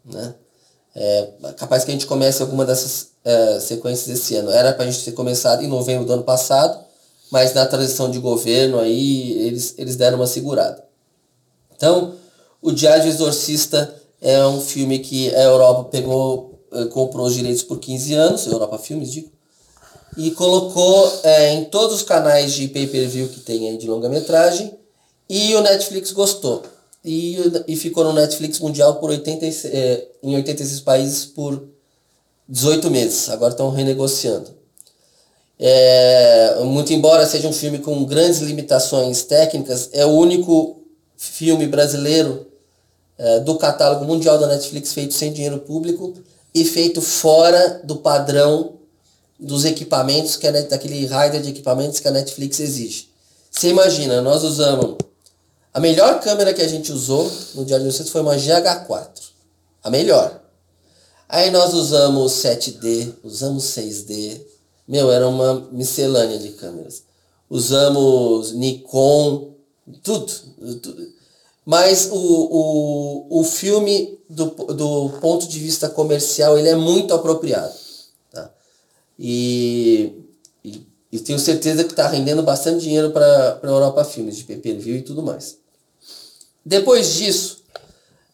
Né? 0.05 0.35
É, 0.95 1.29
capaz 1.57 1.85
que 1.85 1.91
a 1.91 1.95
gente 1.95 2.07
comece 2.07 2.43
alguma 2.43 2.65
dessas 2.65 3.09
é, 3.25 3.61
sequências 3.61 4.09
esse 4.09 4.37
ano. 4.37 4.51
Era 4.51 4.73
para 4.73 4.85
a 4.85 4.91
gente 4.91 5.05
ter 5.05 5.13
começado 5.13 5.63
em 5.63 5.69
novembro 5.69 6.05
do 6.05 6.13
ano 6.13 6.25
passado, 6.25 6.79
mas 7.31 7.55
na 7.55 7.67
transição 7.67 8.11
de 8.11 8.19
governo 8.19 8.79
aí 8.79 9.33
eles, 9.47 9.75
eles 9.79 9.97
deram 9.97 10.17
uma 10.17 10.27
segurada. 10.27 10.85
Então, 11.77 12.15
o 12.61 12.73
Diário 12.73 13.07
Exorcista 13.07 13.95
é 14.21 14.45
um 14.47 14.61
filme 14.61 14.99
que 14.99 15.35
a 15.35 15.43
Europa 15.43 15.85
pegou, 15.85 16.61
eh, 16.73 16.87
comprou 16.87 17.27
os 17.27 17.35
direitos 17.35 17.63
por 17.63 17.79
15 17.79 18.15
anos, 18.15 18.47
Europa 18.47 18.79
Filmes, 18.79 19.13
digo, 19.13 19.31
e 20.17 20.33
colocou 20.33 21.21
é, 21.23 21.53
em 21.55 21.65
todos 21.67 21.97
os 21.97 22.03
canais 22.03 22.53
de 22.53 22.67
pay-per-view 22.67 23.29
que 23.29 23.41
tem 23.41 23.69
aí 23.69 23.79
de 23.79 23.87
longa-metragem, 23.87 24.77
e 25.29 25.55
o 25.55 25.61
Netflix 25.61 26.11
gostou. 26.11 26.63
E, 27.05 27.39
e 27.69 27.77
ficou 27.77 28.03
no 28.03 28.13
Netflix 28.13 28.59
mundial 28.59 28.97
por 28.97 29.11
86, 29.11 29.73
é, 29.73 30.09
em 30.23 30.35
86 30.35 30.81
países 30.81 31.25
por 31.25 31.69
18 32.49 32.91
meses. 32.91 33.29
Agora 33.29 33.53
estão 33.53 33.71
renegociando. 33.71 34.58
É, 35.61 36.61
muito 36.65 36.93
embora 36.93 37.27
seja 37.27 37.49
um 37.49 37.53
filme 37.53 37.81
com 37.81 38.05
grandes 38.05 38.39
limitações 38.41 39.23
técnicas, 39.23 39.91
é 39.93 40.07
o 40.07 40.11
único 40.11 40.83
filme 41.17 41.67
brasileiro 41.67 42.47
é, 43.19 43.41
do 43.41 43.57
catálogo 43.57 44.05
mundial 44.05 44.39
da 44.39 44.47
Netflix 44.47 44.93
feito 44.93 45.15
sem 45.15 45.33
dinheiro 45.33 45.59
público 45.59 46.15
e 46.55 46.65
feito 46.65 47.03
fora 47.03 47.81
do 47.83 47.97
padrão 47.97 48.75
dos 49.39 49.65
equipamentos, 49.65 50.37
que 50.37 50.47
é 50.47 50.63
daquele 50.63 51.01
rider 51.07 51.41
de 51.41 51.51
equipamentos 51.51 52.01
que 52.01 52.09
a 52.09 52.13
Netflix 52.13 52.61
exige. 52.61 53.09
Você 53.51 53.69
imagina, 53.69 54.21
nós 54.21 54.43
usamos. 54.43 54.97
A 55.73 55.81
melhor 55.81 56.21
câmera 56.21 56.55
que 56.55 56.63
a 56.63 56.69
gente 56.69 56.93
usou 56.93 57.31
no 57.55 57.65
Diário 57.65 57.87
de 57.87 57.93
Vocês 57.93 58.09
foi 58.09 58.21
uma 58.21 58.37
GH4. 58.37 59.09
A 59.83 59.91
melhor. 59.91 60.41
Aí 61.29 61.51
nós 61.51 61.75
usamos 61.75 62.33
7D, 62.33 63.15
usamos 63.23 63.65
6D, 63.65 64.41
meu, 64.89 65.13
era 65.13 65.29
uma 65.29 65.69
miscelânea 65.71 66.39
de 66.39 66.51
câmeras. 66.51 67.03
Usamos 67.51 68.53
Nikon, 68.53 69.53
tudo. 70.03 70.33
tudo. 70.81 71.09
Mas 71.65 72.09
o, 72.11 72.17
o, 72.17 73.41
o 73.41 73.45
filme, 73.45 74.19
do, 74.29 74.47
do 74.47 75.11
ponto 75.21 75.47
de 75.47 75.59
vista 75.59 75.89
comercial, 75.89 76.59
ele 76.59 76.71
é 76.71 76.77
muito 76.77 77.13
apropriado. 77.13 77.75
Tá? 78.33 78.51
E, 79.19 80.25
e, 80.65 80.87
e 81.13 81.19
tenho 81.19 81.39
certeza 81.39 81.85
que 81.85 81.91
está 81.93 82.09
rendendo 82.09 82.43
bastante 82.43 82.81
dinheiro 82.81 83.11
para 83.11 83.61
a 83.63 83.67
Europa 83.67 84.03
Filmes, 84.05 84.39
de 84.39 84.45
pay-per-view 84.45 84.97
e 84.97 85.03
tudo 85.03 85.23
mais. 85.23 85.59
Depois 86.65 87.15
disso, 87.15 87.59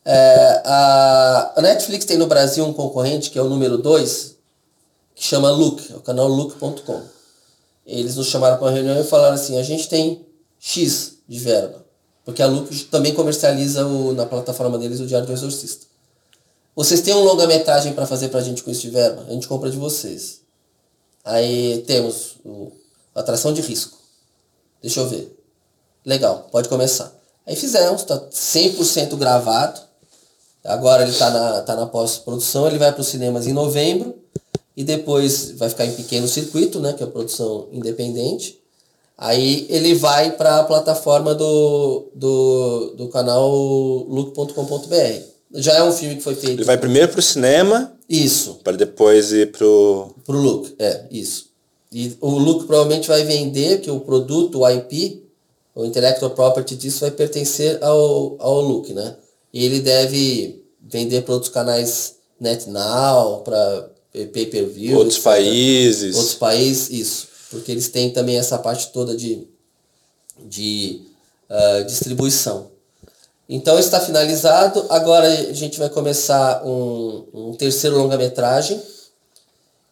é, 0.04 0.62
a, 0.64 1.54
Netflix 1.60 2.04
tem 2.04 2.18
no 2.18 2.26
Brasil 2.26 2.64
um 2.64 2.72
concorrente, 2.72 3.30
que 3.30 3.38
é 3.38 3.42
o 3.42 3.48
número 3.48 3.78
2, 3.78 4.33
que 5.14 5.22
chama 5.22 5.50
Look, 5.50 5.92
é 5.92 5.96
o 5.96 6.00
canal 6.00 6.28
look.com. 6.28 7.02
Eles 7.86 8.16
nos 8.16 8.26
chamaram 8.26 8.56
para 8.56 8.66
uma 8.66 8.72
reunião 8.72 8.98
e 9.00 9.04
falaram 9.04 9.34
assim, 9.34 9.58
a 9.58 9.62
gente 9.62 9.88
tem 9.88 10.26
X 10.58 11.18
de 11.28 11.38
verba, 11.38 11.84
porque 12.24 12.42
a 12.42 12.46
Look 12.46 12.84
também 12.84 13.14
comercializa 13.14 13.86
o, 13.86 14.12
na 14.12 14.26
plataforma 14.26 14.78
deles 14.78 15.00
o 15.00 15.06
Diário 15.06 15.26
do 15.26 15.32
Exorcista. 15.32 15.86
Vocês 16.74 17.02
têm 17.02 17.14
um 17.14 17.22
longa-metragem 17.22 17.92
para 17.92 18.06
fazer 18.06 18.28
para 18.28 18.40
a 18.40 18.42
gente 18.42 18.62
com 18.62 18.70
esse 18.70 18.80
de 18.80 18.90
verba? 18.90 19.24
A 19.28 19.32
gente 19.32 19.46
compra 19.46 19.70
de 19.70 19.76
vocês. 19.76 20.40
Aí 21.24 21.84
temos 21.86 22.36
o 22.44 22.72
Atração 23.14 23.52
de 23.52 23.60
Risco. 23.60 23.96
Deixa 24.82 25.00
eu 25.00 25.08
ver. 25.08 25.38
Legal, 26.04 26.48
pode 26.50 26.68
começar. 26.68 27.12
Aí 27.46 27.54
fizemos, 27.54 28.00
está 28.00 28.18
100% 28.18 29.16
gravado. 29.16 29.80
Agora 30.64 31.02
ele 31.02 31.12
está 31.12 31.30
na, 31.30 31.62
tá 31.62 31.76
na 31.76 31.86
pós-produção, 31.86 32.66
ele 32.66 32.78
vai 32.78 32.90
para 32.90 33.02
os 33.02 33.06
cinemas 33.06 33.46
em 33.46 33.52
novembro 33.52 34.24
e 34.76 34.82
depois 34.82 35.52
vai 35.52 35.68
ficar 35.68 35.86
em 35.86 35.92
pequeno 35.92 36.26
circuito, 36.26 36.80
né, 36.80 36.92
que 36.92 37.02
é 37.02 37.06
a 37.06 37.10
produção 37.10 37.68
independente. 37.72 38.60
Aí 39.16 39.66
ele 39.70 39.94
vai 39.94 40.32
para 40.32 40.58
a 40.58 40.64
plataforma 40.64 41.34
do, 41.34 42.08
do, 42.14 42.94
do 42.96 43.08
canal 43.08 43.48
look.com.br. 44.08 45.34
Já 45.54 45.74
é 45.74 45.84
um 45.84 45.92
filme 45.92 46.16
que 46.16 46.22
foi 46.22 46.34
feito. 46.34 46.58
Ele 46.58 46.64
vai 46.64 46.76
primeiro 46.76 47.12
para 47.12 47.20
o 47.20 47.22
cinema. 47.22 47.92
Isso. 48.08 48.60
Para 48.64 48.76
depois 48.76 49.32
ir 49.32 49.52
pro. 49.52 50.12
Pro 50.24 50.36
Look, 50.36 50.74
é, 50.80 51.04
isso. 51.12 51.46
E 51.92 52.16
o 52.20 52.30
Look 52.30 52.66
provavelmente 52.66 53.06
vai 53.06 53.22
vender, 53.22 53.80
que 53.80 53.88
o 53.88 54.00
produto, 54.00 54.60
o 54.60 54.68
IP, 54.68 55.22
o 55.76 55.84
Intellectual 55.84 56.32
Property 56.32 56.74
disso 56.74 57.00
vai 57.00 57.12
pertencer 57.12 57.78
ao, 57.84 58.36
ao 58.40 58.60
Look, 58.60 58.92
né? 58.92 59.14
E 59.52 59.64
ele 59.64 59.78
deve 59.78 60.64
vender 60.82 61.22
para 61.22 61.34
outros 61.34 61.52
canais 61.52 62.16
NetNow, 62.40 63.42
para 63.42 63.90
pay-per-view. 64.32 64.96
Outros 64.96 65.16
etc. 65.16 65.24
países. 65.24 66.16
Outros 66.16 66.34
países, 66.34 66.90
isso. 66.90 67.28
Porque 67.50 67.72
eles 67.72 67.88
têm 67.88 68.10
também 68.10 68.36
essa 68.36 68.58
parte 68.58 68.92
toda 68.92 69.16
de, 69.16 69.46
de 70.46 71.02
uh, 71.50 71.84
distribuição. 71.84 72.70
Então 73.48 73.78
está 73.78 74.00
finalizado. 74.00 74.86
Agora 74.88 75.26
a 75.28 75.52
gente 75.52 75.78
vai 75.78 75.88
começar 75.90 76.64
um, 76.64 77.24
um 77.34 77.52
terceiro 77.54 77.96
longa-metragem, 77.98 78.80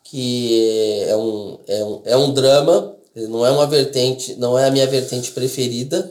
que 0.05 1.05
é 1.07 1.17
um, 1.17 1.59
é, 1.67 1.85
um, 1.85 2.03
é 2.05 2.17
um 2.17 2.33
drama, 2.33 2.95
não 3.15 3.45
é 3.45 3.51
uma 3.51 3.67
vertente, 3.67 4.35
não 4.37 4.59
é 4.59 4.67
a 4.67 4.71
minha 4.71 4.87
vertente 4.87 5.33
preferida, 5.33 6.11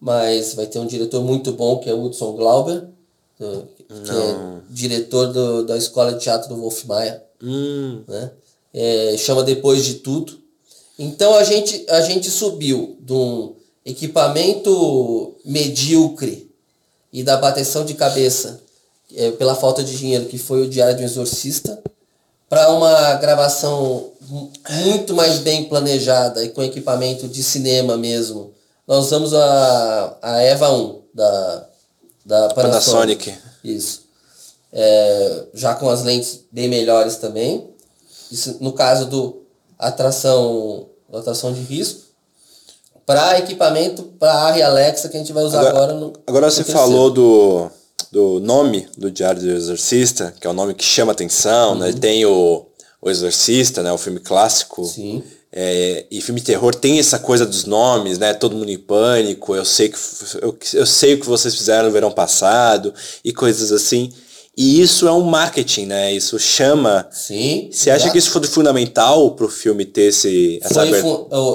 mas 0.00 0.54
vai 0.54 0.66
ter 0.66 0.78
um 0.78 0.86
diretor 0.86 1.22
muito 1.22 1.52
bom 1.52 1.78
que 1.78 1.88
é 1.88 1.94
Hudson 1.94 2.32
Glauber, 2.32 2.84
que 3.38 3.44
é 3.44 3.64
diretor 4.68 5.32
do, 5.32 5.64
da 5.64 5.76
Escola 5.76 6.12
de 6.12 6.20
Teatro 6.20 6.48
do 6.48 6.60
Wolf 6.60 6.84
Maia. 6.84 7.22
Hum. 7.44 8.02
Né? 8.08 8.30
É, 8.72 9.16
chama 9.18 9.42
Depois 9.42 9.84
de 9.84 9.94
Tudo. 9.94 10.38
Então 10.98 11.34
a 11.34 11.44
gente, 11.44 11.84
a 11.88 12.00
gente 12.00 12.30
subiu 12.30 12.96
de 13.00 13.12
um 13.12 13.54
equipamento 13.84 15.34
medíocre 15.44 16.50
e 17.12 17.22
da 17.22 17.36
bateção 17.36 17.84
de 17.84 17.94
cabeça 17.94 18.60
é, 19.14 19.30
pela 19.32 19.54
falta 19.54 19.84
de 19.84 19.96
dinheiro, 19.96 20.26
que 20.26 20.38
foi 20.38 20.62
o 20.62 20.68
Diário 20.68 20.96
de 20.96 21.02
um 21.02 21.06
Exorcista, 21.06 21.80
para 22.48 22.70
uma 22.70 23.14
gravação 23.14 24.12
muito 24.70 25.14
mais 25.14 25.38
bem 25.38 25.64
planejada 25.64 26.44
e 26.44 26.48
com 26.48 26.62
equipamento 26.62 27.28
de 27.28 27.42
cinema 27.42 27.96
mesmo. 27.96 28.52
Nós 28.86 29.06
usamos 29.06 29.34
a, 29.34 30.18
a 30.22 30.42
EVA 30.42 30.70
1 30.72 31.02
da, 31.12 31.66
da 32.24 32.48
Panasonic. 32.54 33.30
Panasonic. 33.30 33.34
Isso 33.64 34.03
é, 34.74 35.44
já 35.54 35.74
com 35.74 35.88
as 35.88 36.02
lentes 36.02 36.40
bem 36.50 36.68
melhores 36.68 37.16
também. 37.16 37.70
Isso 38.30 38.58
no 38.60 38.72
caso 38.72 39.06
do 39.06 39.42
atração, 39.78 40.88
atração 41.12 41.52
de 41.52 41.60
risco. 41.60 42.02
Para 43.06 43.38
equipamento, 43.38 44.02
para 44.18 44.32
a 44.32 44.48
Arri 44.48 44.62
Alexa, 44.62 45.08
que 45.08 45.16
a 45.16 45.20
gente 45.20 45.32
vai 45.32 45.44
usar 45.44 45.60
agora, 45.60 45.76
agora 45.76 45.94
no. 45.94 46.12
Agora 46.26 46.50
você 46.50 46.64
falou 46.64 47.10
do, 47.10 47.70
do 48.10 48.40
nome 48.40 48.88
do 48.96 49.10
Diário 49.10 49.42
do 49.42 49.50
Exorcista, 49.50 50.34
que 50.40 50.46
é 50.46 50.50
um 50.50 50.54
nome 50.54 50.74
que 50.74 50.84
chama 50.84 51.12
atenção, 51.12 51.72
uhum. 51.72 51.78
né? 51.80 51.92
Tem 51.92 52.24
o, 52.24 52.66
o 53.02 53.10
Exorcista, 53.10 53.82
né? 53.82 53.92
O 53.92 53.98
filme 53.98 54.20
clássico. 54.20 54.84
Sim. 54.84 55.22
É, 55.56 56.06
e 56.10 56.20
filme 56.20 56.40
de 56.40 56.46
terror 56.46 56.74
tem 56.74 56.98
essa 56.98 57.16
coisa 57.18 57.46
dos 57.46 57.64
nomes, 57.64 58.18
né? 58.18 58.32
Todo 58.32 58.56
mundo 58.56 58.70
em 58.70 58.78
pânico. 58.78 59.54
Eu 59.54 59.64
sei 59.64 59.90
que 59.90 59.98
eu, 60.40 60.58
eu 60.72 60.86
sei 60.86 61.14
o 61.14 61.20
que 61.20 61.26
vocês 61.26 61.54
fizeram 61.54 61.86
no 61.86 61.92
verão 61.92 62.10
passado 62.10 62.92
e 63.22 63.32
coisas 63.32 63.70
assim. 63.70 64.10
E 64.56 64.80
isso 64.80 65.08
é 65.08 65.12
um 65.12 65.22
marketing, 65.22 65.86
né? 65.86 66.12
Isso 66.12 66.38
chama. 66.38 67.08
Sim. 67.10 67.68
Você 67.72 67.90
acha 67.90 68.10
que 68.10 68.18
isso 68.18 68.30
foi 68.30 68.44
fundamental 68.44 69.32
para 69.32 69.46
o 69.46 69.48
filme 69.48 69.84
ter 69.84 70.02
esse, 70.02 70.60
essa 70.62 70.86
foi, 70.86 71.02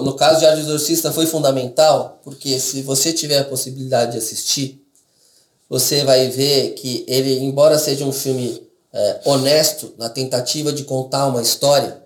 No 0.04 0.14
caso 0.16 0.36
de 0.36 0.40
Diário 0.42 0.64
do 0.64 0.70
Exorcista 0.70 1.12
foi 1.12 1.26
fundamental, 1.26 2.20
porque 2.24 2.60
se 2.60 2.82
você 2.82 3.14
tiver 3.14 3.40
a 3.40 3.46
possibilidade 3.46 4.14
de 4.14 4.18
assistir, 4.18 4.84
você 5.70 6.04
vai 6.04 6.28
ver 6.30 6.72
que 6.72 7.06
ele, 7.08 7.40
embora 7.40 7.80
seja 7.80 8.04
um 8.04 8.12
filme 8.12 8.62
é, 8.92 9.22
honesto 9.24 9.94
na 9.98 10.10
tentativa 10.10 10.74
de 10.74 10.84
contar 10.84 11.28
uma 11.28 11.42
história, 11.42 12.02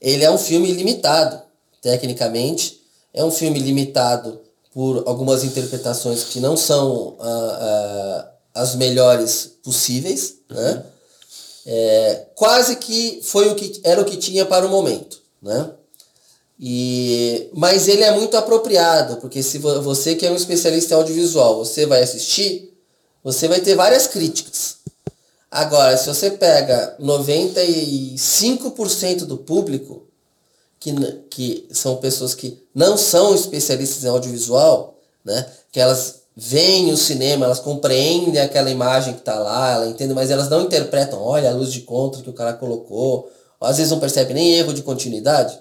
ele 0.00 0.24
é 0.24 0.30
um 0.30 0.38
filme 0.38 0.70
limitado, 0.72 1.40
tecnicamente. 1.80 2.80
É 3.14 3.24
um 3.24 3.30
filme 3.30 3.58
limitado 3.58 4.40
por 4.72 5.04
algumas 5.06 5.42
interpretações 5.42 6.24
que 6.24 6.38
não 6.38 6.56
são. 6.56 7.16
Ah, 7.18 7.58
ah, 7.60 8.37
as 8.58 8.74
melhores 8.74 9.52
possíveis, 9.62 10.34
né? 10.50 10.84
É, 11.64 12.26
quase 12.34 12.76
que 12.76 13.20
foi 13.22 13.48
o 13.48 13.54
que 13.54 13.80
era 13.84 14.00
o 14.00 14.04
que 14.04 14.16
tinha 14.16 14.44
para 14.44 14.66
o 14.66 14.70
momento, 14.70 15.22
né? 15.40 15.70
E, 16.58 17.48
mas 17.54 17.86
ele 17.86 18.02
é 18.02 18.10
muito 18.10 18.36
apropriado, 18.36 19.18
porque 19.18 19.44
se 19.44 19.58
você 19.58 20.16
que 20.16 20.26
é 20.26 20.30
um 20.30 20.36
especialista 20.36 20.94
em 20.94 20.96
audiovisual, 20.96 21.58
você 21.58 21.86
vai 21.86 22.02
assistir, 22.02 22.76
você 23.22 23.46
vai 23.46 23.60
ter 23.60 23.76
várias 23.76 24.08
críticas. 24.08 24.78
Agora, 25.50 25.96
se 25.96 26.06
você 26.08 26.32
pega 26.32 26.96
95% 27.00 29.24
do 29.24 29.38
público, 29.38 30.02
que, 30.80 30.92
que 31.30 31.68
são 31.70 31.98
pessoas 31.98 32.34
que 32.34 32.60
não 32.74 32.96
são 32.96 33.32
especialistas 33.34 34.04
em 34.04 34.08
audiovisual, 34.08 34.98
né? 35.24 35.46
Que 35.70 35.78
elas 35.80 36.17
veem 36.40 36.92
o 36.92 36.96
cinema, 36.96 37.46
elas 37.46 37.58
compreendem 37.58 38.40
aquela 38.40 38.70
imagem 38.70 39.14
que 39.14 39.18
está 39.18 39.36
lá, 39.36 39.72
ela 39.72 39.88
entende, 39.88 40.14
mas 40.14 40.30
elas 40.30 40.48
não 40.48 40.62
interpretam, 40.62 41.20
olha 41.20 41.50
a 41.50 41.52
luz 41.52 41.72
de 41.72 41.80
contra 41.80 42.22
que 42.22 42.30
o 42.30 42.32
cara 42.32 42.52
colocou, 42.52 43.28
às 43.60 43.78
vezes 43.78 43.90
não 43.90 43.98
percebe 43.98 44.32
nem 44.32 44.52
erro 44.52 44.72
de 44.72 44.82
continuidade, 44.82 45.60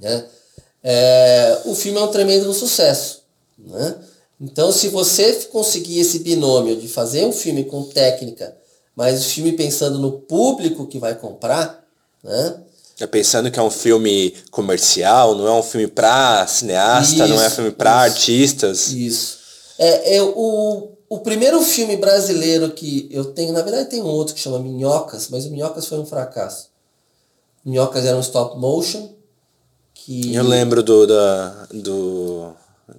né? 0.00 0.24
é, 0.82 1.60
o 1.66 1.74
filme 1.74 1.98
é 1.98 2.02
um 2.02 2.08
tremendo 2.08 2.50
sucesso. 2.54 3.24
Né? 3.58 3.94
Então, 4.40 4.72
se 4.72 4.88
você 4.88 5.34
conseguir 5.52 6.00
esse 6.00 6.20
binômio 6.20 6.76
de 6.76 6.88
fazer 6.88 7.26
um 7.26 7.32
filme 7.32 7.64
com 7.64 7.82
técnica, 7.84 8.56
mas 8.96 9.20
o 9.20 9.28
filme 9.28 9.52
pensando 9.52 9.98
no 9.98 10.12
público 10.12 10.86
que 10.86 10.98
vai 10.98 11.14
comprar, 11.14 11.84
né? 12.22 12.60
É 13.00 13.06
pensando 13.06 13.50
que 13.50 13.58
é 13.58 13.62
um 13.62 13.70
filme 13.70 14.34
comercial, 14.50 15.34
não 15.34 15.48
é 15.48 15.52
um 15.52 15.62
filme 15.62 15.88
para 15.88 16.46
cineasta, 16.46 17.24
isso, 17.24 17.26
não 17.26 17.42
é 17.42 17.48
um 17.48 17.50
filme 17.50 17.70
para 17.72 17.92
artistas. 17.92 18.88
Isso. 18.92 19.43
É, 19.78 20.16
é 20.16 20.22
o, 20.22 20.92
o 21.08 21.18
primeiro 21.20 21.60
filme 21.62 21.96
brasileiro 21.96 22.70
que 22.70 23.08
eu 23.10 23.24
tenho, 23.26 23.52
na 23.52 23.62
verdade 23.62 23.90
tem 23.90 24.02
um 24.02 24.06
outro 24.06 24.34
que 24.34 24.40
chama 24.40 24.58
Minhocas, 24.58 25.28
mas 25.30 25.46
o 25.46 25.50
Minhocas 25.50 25.86
foi 25.86 25.98
um 25.98 26.06
fracasso. 26.06 26.68
Minhocas 27.64 28.04
era 28.04 28.16
um 28.16 28.20
stop 28.20 28.58
motion. 28.58 29.10
Que... 29.94 30.34
Eu 30.34 30.44
lembro 30.44 30.82
do, 30.82 31.06
da, 31.06 31.66
do, 31.72 32.52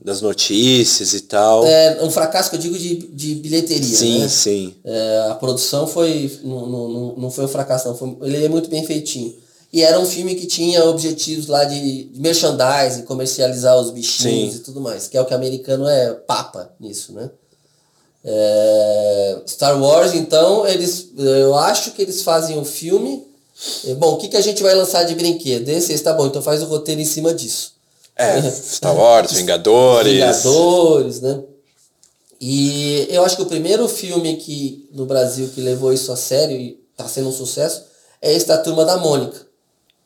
das 0.03 0.21
notícias 0.21 1.13
e 1.13 1.21
tal. 1.21 1.65
É 1.65 2.03
um 2.03 2.09
fracasso 2.09 2.49
que 2.49 2.55
eu 2.55 2.59
digo 2.59 2.77
de, 2.77 2.95
de 3.07 3.35
bilheteria. 3.35 3.97
Sim, 3.97 4.19
né? 4.21 4.27
sim. 4.27 4.75
É, 4.83 5.27
a 5.29 5.35
produção 5.35 5.85
foi. 5.85 6.39
Não, 6.43 6.65
não, 6.65 7.15
não 7.15 7.31
foi 7.31 7.45
um 7.45 7.49
fracasso, 7.49 7.87
não. 7.87 7.95
Foi, 7.95 8.17
ele 8.21 8.43
é 8.43 8.49
muito 8.49 8.69
bem 8.69 8.83
feitinho. 8.85 9.35
E 9.75 9.83
era 9.83 9.99
um 9.99 10.05
filme 10.05 10.35
que 10.35 10.47
tinha 10.47 10.85
objetivos 10.85 11.47
lá 11.47 11.65
de 11.65 12.09
merchandising, 12.15 13.01
comercializar 13.01 13.77
os 13.77 13.91
bichinhos 13.91 14.53
sim. 14.53 14.59
e 14.59 14.61
tudo 14.61 14.79
mais. 14.79 15.09
Que 15.09 15.17
é 15.17 15.21
o 15.21 15.25
que 15.25 15.33
o 15.33 15.35
americano 15.35 15.85
é 15.85 16.13
papa 16.13 16.71
nisso, 16.79 17.11
né? 17.11 17.29
É, 18.23 19.41
Star 19.45 19.77
Wars, 19.77 20.13
então, 20.13 20.65
eles, 20.65 21.09
eu 21.17 21.53
acho 21.55 21.91
que 21.91 22.01
eles 22.01 22.21
fazem 22.21 22.57
um 22.57 22.63
filme. 22.63 23.27
É, 23.85 23.95
bom, 23.95 24.13
o 24.13 24.17
que, 24.17 24.29
que 24.29 24.37
a 24.37 24.41
gente 24.41 24.63
vai 24.63 24.73
lançar 24.73 25.03
de 25.03 25.13
brinquedo? 25.13 25.67
Esse, 25.67 25.91
esse 25.91 26.03
tá 26.03 26.13
bom, 26.13 26.27
então 26.27 26.41
faz 26.41 26.63
o 26.63 26.67
roteiro 26.67 27.01
em 27.01 27.05
cima 27.05 27.33
disso. 27.33 27.73
É, 28.15 28.41
Star 28.49 28.95
Wars, 28.95 29.33
Vingadores. 29.33 30.13
Vingadores, 30.13 31.19
né? 31.19 31.43
E 32.39 33.07
eu 33.09 33.25
acho 33.25 33.35
que 33.35 33.43
o 33.43 33.47
primeiro 33.47 33.89
filme 33.89 34.37
que 34.37 34.89
no 34.93 35.05
Brasil 35.05 35.49
que 35.53 35.59
levou 35.59 35.91
isso 35.91 36.13
a 36.13 36.15
sério 36.15 36.55
e 36.55 36.79
tá 36.95 37.09
sendo 37.09 37.27
um 37.27 37.33
sucesso 37.33 37.83
é 38.21 38.33
esse 38.33 38.47
da 38.47 38.57
Turma 38.57 38.85
da 38.85 38.95
Mônica. 38.95 39.44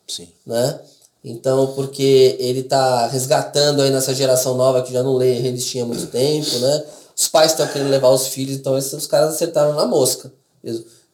Sim. 0.10 0.28
Né? 0.46 0.80
Então, 1.24 1.74
porque 1.74 2.36
ele 2.40 2.64
tá 2.64 3.08
resgatando 3.08 3.82
aí 3.82 3.92
nessa 3.92 4.14
geração 4.14 4.56
nova 4.56 4.82
que 4.82 4.92
já 4.92 5.04
não 5.04 5.16
lê 5.16 5.34
revistinha 5.34 5.84
há 5.84 5.88
muito 5.88 6.08
tempo, 6.12 6.58
né? 6.60 6.86
Os 7.16 7.28
pais 7.28 7.52
estão 7.52 7.68
querendo 7.68 7.90
levar 7.90 8.10
os 8.10 8.28
filhos, 8.28 8.56
então 8.56 8.78
esses 8.78 9.06
caras 9.06 9.36
acertaram 9.36 9.74
na 9.74 9.86
mosca. 9.86 10.32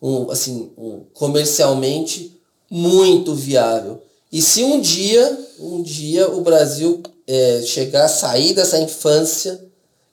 Um, 0.02 0.30
assim, 0.30 0.72
um, 0.78 1.02
comercialmente 1.14 2.40
muito 2.70 3.34
viável. 3.34 4.02
E 4.32 4.42
se 4.42 4.64
um 4.64 4.80
dia, 4.80 5.48
um 5.60 5.82
dia 5.82 6.30
o 6.30 6.42
Brasil 6.42 7.02
é, 7.28 7.62
chegar 7.64 8.06
a 8.06 8.10
sair 8.10 8.54
dessa 8.54 8.78
infância, 8.80 9.60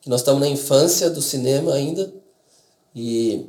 que 0.01 0.09
nós 0.09 0.20
estamos 0.20 0.41
na 0.41 0.49
infância 0.49 1.11
do 1.11 1.20
cinema 1.20 1.74
ainda, 1.74 2.12
e 2.95 3.47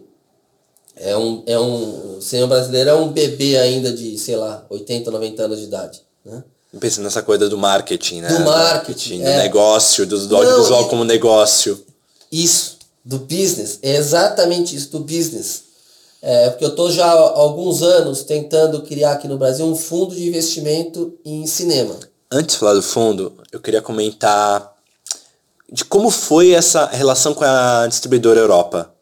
é 0.96 1.18
um, 1.18 1.44
é 1.46 1.60
um, 1.60 2.18
o 2.18 2.22
cinema 2.22 2.48
brasileiro 2.48 2.90
é 2.90 2.94
um 2.94 3.12
bebê 3.12 3.58
ainda 3.58 3.92
de, 3.92 4.18
sei 4.18 4.36
lá, 4.36 4.66
80, 4.70 5.10
90 5.10 5.44
anos 5.44 5.60
de 5.60 5.66
idade, 5.66 6.02
né? 6.24 6.44
Pensando 6.80 7.04
nessa 7.04 7.22
coisa 7.22 7.48
do 7.48 7.58
marketing, 7.58 8.22
né? 8.22 8.30
Do 8.30 8.46
marketing, 8.46 9.20
do 9.20 9.28
é. 9.28 9.44
negócio, 9.44 10.08
do, 10.08 10.28
do 10.28 10.36
audiovisual 10.36 10.90
como 10.90 11.04
negócio. 11.04 11.84
Isso, 12.32 12.78
do 13.06 13.20
business, 13.20 13.78
é 13.84 13.96
exatamente 13.96 14.76
isso, 14.76 14.90
do 14.90 15.00
business. 15.00 15.64
É, 16.20 16.50
porque 16.50 16.64
eu 16.64 16.70
estou 16.70 16.90
já 16.90 17.06
há 17.06 17.38
alguns 17.38 17.84
anos 17.84 18.24
tentando 18.24 18.82
criar 18.82 19.12
aqui 19.12 19.28
no 19.28 19.38
Brasil 19.38 19.66
um 19.66 19.76
fundo 19.76 20.16
de 20.16 20.26
investimento 20.26 21.14
em 21.24 21.46
cinema. 21.46 21.96
Antes 22.32 22.56
de 22.56 22.60
falar 22.60 22.74
do 22.74 22.82
fundo, 22.82 23.34
eu 23.52 23.60
queria 23.60 23.82
comentar 23.82 24.74
de 25.72 25.84
como 25.84 26.10
foi 26.10 26.52
essa 26.52 26.86
relação 26.86 27.34
com 27.34 27.44
a 27.44 27.86
distribuidora 27.88 28.40
Europa. 28.40 28.93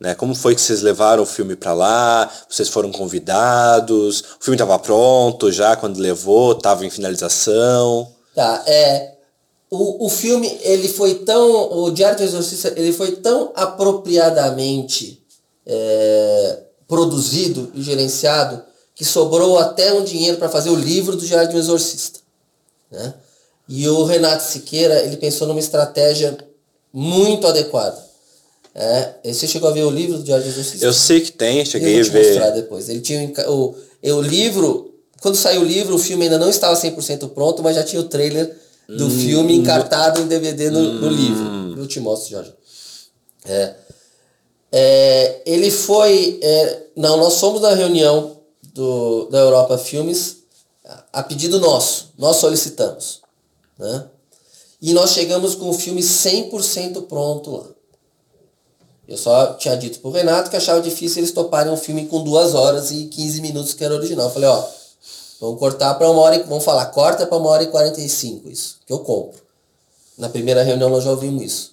Né? 0.00 0.14
Como 0.14 0.34
foi 0.34 0.54
que 0.54 0.60
vocês 0.60 0.82
levaram 0.82 1.22
o 1.22 1.26
filme 1.26 1.56
para 1.56 1.72
lá? 1.72 2.30
Vocês 2.48 2.68
foram 2.68 2.92
convidados? 2.92 4.20
O 4.20 4.44
filme 4.44 4.54
estava 4.54 4.78
pronto 4.78 5.50
já 5.50 5.74
quando 5.76 5.98
levou? 5.98 6.52
Estava 6.52 6.86
em 6.86 6.90
finalização? 6.90 8.08
Tá, 8.34 8.62
é 8.66 9.18
o, 9.70 10.06
o 10.06 10.08
filme, 10.08 10.58
ele 10.62 10.88
foi 10.88 11.14
tão. 11.16 11.72
O 11.72 11.90
Diário 11.90 12.16
do 12.16 12.24
Exorcista, 12.24 12.72
ele 12.76 12.92
foi 12.92 13.16
tão 13.16 13.52
apropriadamente 13.54 15.22
é, 15.66 16.58
produzido 16.86 17.70
e 17.74 17.82
gerenciado 17.82 18.62
que 18.94 19.04
sobrou 19.04 19.58
até 19.58 19.92
um 19.92 20.02
dinheiro 20.02 20.38
para 20.38 20.48
fazer 20.48 20.70
o 20.70 20.74
livro 20.74 21.16
do 21.16 21.24
Diário 21.24 21.52
do 21.52 21.58
Exorcista. 21.58 22.20
Né? 22.90 23.14
E 23.68 23.86
o 23.88 24.04
Renato 24.04 24.42
Siqueira, 24.42 25.00
ele 25.00 25.18
pensou 25.18 25.46
numa 25.46 25.60
estratégia 25.60 26.36
muito 26.92 27.46
adequada. 27.46 28.07
É, 28.74 29.14
você 29.24 29.46
chegou 29.46 29.68
a 29.68 29.72
ver 29.72 29.84
o 29.84 29.90
livro 29.90 30.18
do 30.18 30.24
do 30.24 30.34
Exorcista? 30.34 30.84
Eu 30.84 30.92
sei 30.92 31.20
que 31.20 31.32
tem, 31.32 31.64
cheguei 31.64 32.00
a 32.00 32.04
ver. 32.04 32.24
Eu 32.24 32.28
mostrar 32.28 32.50
depois. 32.50 32.88
Ele 32.88 33.00
tinha 33.00 33.32
o, 33.48 33.74
o 34.02 34.20
livro, 34.20 34.94
quando 35.20 35.36
saiu 35.36 35.62
o 35.62 35.64
livro, 35.64 35.94
o 35.94 35.98
filme 35.98 36.24
ainda 36.24 36.38
não 36.38 36.48
estava 36.48 36.74
100% 36.74 37.30
pronto, 37.30 37.62
mas 37.62 37.76
já 37.76 37.82
tinha 37.82 38.00
o 38.00 38.04
trailer 38.04 38.56
do 38.88 39.06
hum, 39.06 39.10
filme 39.10 39.54
encartado 39.54 40.20
em 40.20 40.26
DVD 40.26 40.70
no, 40.70 40.80
no 40.94 41.08
hum. 41.08 41.10
livro. 41.10 41.80
Eu 41.80 41.86
te 41.86 42.00
mostro, 42.00 42.30
Jorge. 42.30 42.52
É, 43.44 43.74
é, 44.70 45.42
ele 45.46 45.70
foi. 45.70 46.38
É, 46.42 46.82
não, 46.96 47.16
nós 47.16 47.38
fomos 47.40 47.60
na 47.60 47.74
reunião 47.74 48.38
do, 48.74 49.26
da 49.26 49.38
Europa 49.38 49.78
Filmes 49.78 50.38
a 51.12 51.22
pedido 51.22 51.60
nosso. 51.60 52.12
Nós 52.18 52.36
solicitamos. 52.36 53.20
Né? 53.78 54.06
E 54.80 54.92
nós 54.92 55.10
chegamos 55.10 55.54
com 55.54 55.68
o 55.68 55.74
filme 55.74 56.00
100% 56.00 57.06
pronto 57.06 57.50
lá. 57.50 57.66
Eu 59.08 59.16
só 59.16 59.54
tinha 59.54 59.74
dito 59.76 60.00
pro 60.00 60.10
Renato 60.10 60.50
que 60.50 60.56
achava 60.56 60.80
difícil 60.82 61.20
eles 61.20 61.32
toparem 61.32 61.72
um 61.72 61.76
filme 61.76 62.06
com 62.06 62.22
duas 62.22 62.54
horas 62.54 62.90
e 62.90 63.06
15 63.06 63.40
minutos 63.40 63.72
que 63.72 63.82
era 63.82 63.94
original. 63.94 64.26
Eu 64.26 64.32
falei, 64.32 64.48
ó, 64.48 64.64
Vamos 65.40 65.60
cortar 65.60 65.94
para 65.94 66.10
uma 66.10 66.20
hora 66.20 66.36
e 66.36 66.42
vamos 66.42 66.64
falar, 66.64 66.86
corta 66.86 67.24
para 67.24 67.38
uma 67.38 67.48
hora 67.50 67.62
e 67.62 67.68
45 67.68 68.48
isso, 68.48 68.78
que 68.84 68.92
eu 68.92 68.98
compro. 69.00 69.40
Na 70.16 70.28
primeira 70.28 70.64
reunião 70.64 70.90
nós 70.90 71.04
já 71.04 71.10
ouvimos 71.10 71.42
isso. 71.42 71.72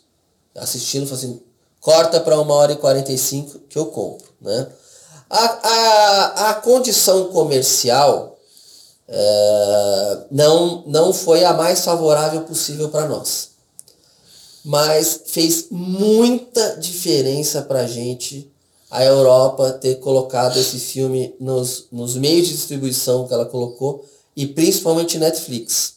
Assistindo, 0.56 1.12
assim, 1.12 1.42
corta 1.82 2.20
para 2.20 2.40
uma 2.40 2.54
hora 2.54 2.74
e 2.74 2.76
45 2.76 3.60
que 3.68 3.78
eu 3.78 3.88
compro. 3.88 4.28
Né? 4.40 4.68
A, 5.28 5.46
a, 5.46 6.50
a 6.52 6.54
condição 6.56 7.30
comercial 7.30 8.38
é, 9.08 10.18
não, 10.30 10.84
não 10.86 11.12
foi 11.12 11.44
a 11.44 11.54
mais 11.54 11.84
favorável 11.84 12.42
possível 12.42 12.90
para 12.90 13.08
nós. 13.08 13.55
Mas 14.66 15.22
fez 15.28 15.68
muita 15.70 16.78
diferença 16.78 17.62
para 17.62 17.82
a 17.82 17.88
gente 17.88 18.52
a 18.90 19.04
Europa 19.04 19.72
ter 19.74 19.96
colocado 20.00 20.58
esse 20.58 20.80
filme 20.80 21.36
nos, 21.40 21.88
nos 21.92 22.16
meios 22.16 22.48
de 22.48 22.56
distribuição 22.56 23.28
que 23.28 23.34
ela 23.34 23.46
colocou 23.46 24.04
e 24.36 24.48
principalmente 24.48 25.18
Netflix, 25.18 25.96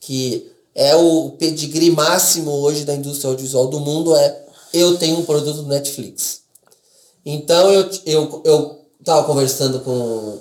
que 0.00 0.50
é 0.74 0.94
o 0.94 1.30
pedigree 1.38 1.90
máximo 1.90 2.50
hoje 2.50 2.84
da 2.84 2.94
indústria 2.94 3.30
audiovisual 3.30 3.68
do 3.68 3.80
mundo 3.80 4.14
é 4.16 4.44
eu 4.72 4.96
tenho 4.96 5.18
um 5.18 5.24
produto 5.24 5.62
do 5.62 5.68
Netflix. 5.68 6.42
Então 7.24 7.72
eu, 7.72 7.90
eu, 8.06 8.42
eu 8.44 8.80
tava 9.04 9.26
conversando 9.26 9.80
com. 9.80 10.38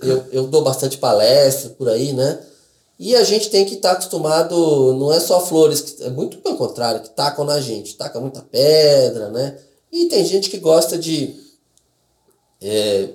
Eu, 0.00 0.24
eu 0.30 0.46
dou 0.46 0.62
bastante 0.62 0.98
palestra 0.98 1.70
por 1.70 1.88
aí, 1.88 2.12
né? 2.12 2.38
E 3.04 3.16
a 3.16 3.24
gente 3.24 3.50
tem 3.50 3.64
que 3.64 3.74
estar 3.74 3.88
tá 3.88 3.94
acostumado, 3.94 4.94
não 4.94 5.12
é 5.12 5.18
só 5.18 5.44
flores, 5.44 5.96
é 6.02 6.08
muito 6.08 6.38
pelo 6.38 6.56
contrário, 6.56 7.00
que 7.00 7.10
tacam 7.10 7.44
na 7.44 7.60
gente, 7.60 7.96
taca 7.96 8.20
muita 8.20 8.40
pedra, 8.42 9.28
né? 9.28 9.58
E 9.90 10.06
tem 10.06 10.24
gente 10.24 10.48
que 10.48 10.56
gosta 10.58 10.96
de, 10.96 11.34
é, 12.60 13.08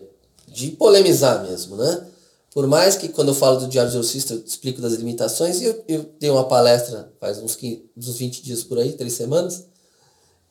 de 0.46 0.72
polemizar 0.72 1.42
mesmo, 1.42 1.78
né? 1.78 2.06
Por 2.54 2.68
mais 2.68 2.98
que 2.98 3.08
quando 3.08 3.30
eu 3.30 3.34
falo 3.34 3.62
do 3.62 3.68
Diário 3.70 3.90
de 3.90 3.96
Exorcista 3.96 4.34
eu 4.34 4.44
explico 4.46 4.82
das 4.82 4.92
limitações, 4.92 5.62
eu, 5.62 5.82
eu 5.88 6.06
dei 6.20 6.30
uma 6.30 6.44
palestra 6.44 7.10
faz 7.18 7.38
uns, 7.38 7.56
15, 7.56 7.86
uns 7.96 8.18
20 8.18 8.44
dias 8.44 8.66
por 8.66 8.80
aí, 8.80 8.92
três 8.92 9.14
semanas, 9.14 9.68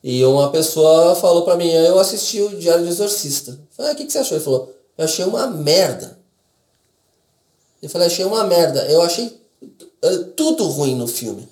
e 0.03 0.25
uma 0.25 0.49
pessoa 0.49 1.13
falou 1.13 1.43
para 1.43 1.55
mim, 1.55 1.69
eu 1.69 1.99
assisti 1.99 2.41
o 2.41 2.57
Diário 2.57 2.85
do 2.85 2.89
Exorcista. 2.89 3.51
Eu 3.51 3.67
falei, 3.69 3.91
ah, 3.91 3.93
o 3.93 3.97
que, 3.97 4.05
que 4.07 4.11
você 4.11 4.17
achou? 4.17 4.35
Ele 4.35 4.43
falou, 4.43 4.75
eu 4.97 5.05
achei 5.05 5.25
uma 5.25 5.45
merda. 5.45 6.16
Eu 7.81 7.89
falei, 7.89 8.07
achei 8.07 8.25
uma 8.25 8.43
merda. 8.43 8.85
Eu 8.85 9.01
achei 9.01 9.39
eh, 10.01 10.17
tudo 10.35 10.65
ruim 10.65 10.95
no 10.95 11.07
filme. 11.07 11.47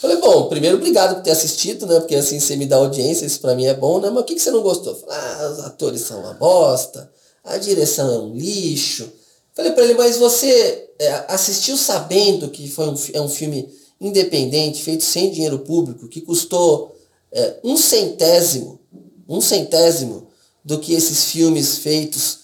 Falei, 0.00 0.18
bom, 0.18 0.48
primeiro 0.48 0.76
obrigado 0.76 1.14
por 1.14 1.22
ter 1.22 1.30
assistido, 1.30 1.86
né? 1.86 1.98
Porque 1.98 2.14
assim 2.14 2.38
você 2.38 2.56
me 2.56 2.66
dá 2.66 2.76
audiência, 2.76 3.24
isso 3.24 3.40
pra 3.40 3.54
mim 3.54 3.64
é 3.64 3.72
bom, 3.72 4.00
né? 4.00 4.10
Mas 4.10 4.22
o 4.22 4.26
que, 4.26 4.34
que 4.34 4.42
você 4.42 4.50
não 4.50 4.60
gostou? 4.60 4.94
Falei, 4.94 5.16
ah, 5.16 5.50
os 5.50 5.64
atores 5.64 6.02
são 6.02 6.20
uma 6.20 6.34
bosta, 6.34 7.10
a 7.42 7.56
direção 7.56 8.12
é 8.12 8.18
um 8.18 8.34
lixo. 8.34 9.10
Falei 9.54 9.72
pra 9.72 9.84
ele, 9.84 9.94
mas 9.94 10.18
você 10.18 10.90
é, 10.98 11.24
assistiu 11.28 11.76
sabendo 11.76 12.50
que 12.50 12.68
foi 12.68 12.88
um, 12.88 12.94
é 13.14 13.20
um 13.20 13.28
filme 13.28 13.72
independente, 14.00 14.82
feito 14.82 15.04
sem 15.04 15.30
dinheiro 15.30 15.60
público, 15.60 16.08
que 16.08 16.20
custou 16.20 16.94
é, 17.32 17.56
um 17.64 17.76
centésimo, 17.76 18.78
um 19.26 19.40
centésimo 19.40 20.28
do 20.62 20.78
que 20.78 20.92
esses 20.92 21.24
filmes 21.24 21.78
feitos 21.78 22.40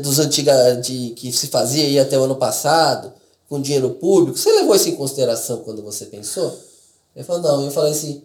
dos 0.00 0.18
antigos 0.18 0.54
de, 0.82 1.10
que 1.10 1.32
se 1.32 1.46
fazia 1.46 1.84
aí 1.84 1.98
até 1.98 2.18
o 2.18 2.24
ano 2.24 2.36
passado, 2.36 3.12
com 3.48 3.60
dinheiro 3.60 3.90
público. 3.90 4.38
Você 4.38 4.50
levou 4.50 4.74
isso 4.74 4.88
em 4.88 4.96
consideração 4.96 5.58
quando 5.58 5.82
você 5.82 6.06
pensou? 6.06 6.58
Ele 7.14 7.24
falou, 7.24 7.42
não. 7.42 7.64
Eu 7.64 7.70
falei 7.70 7.92
assim, 7.92 8.22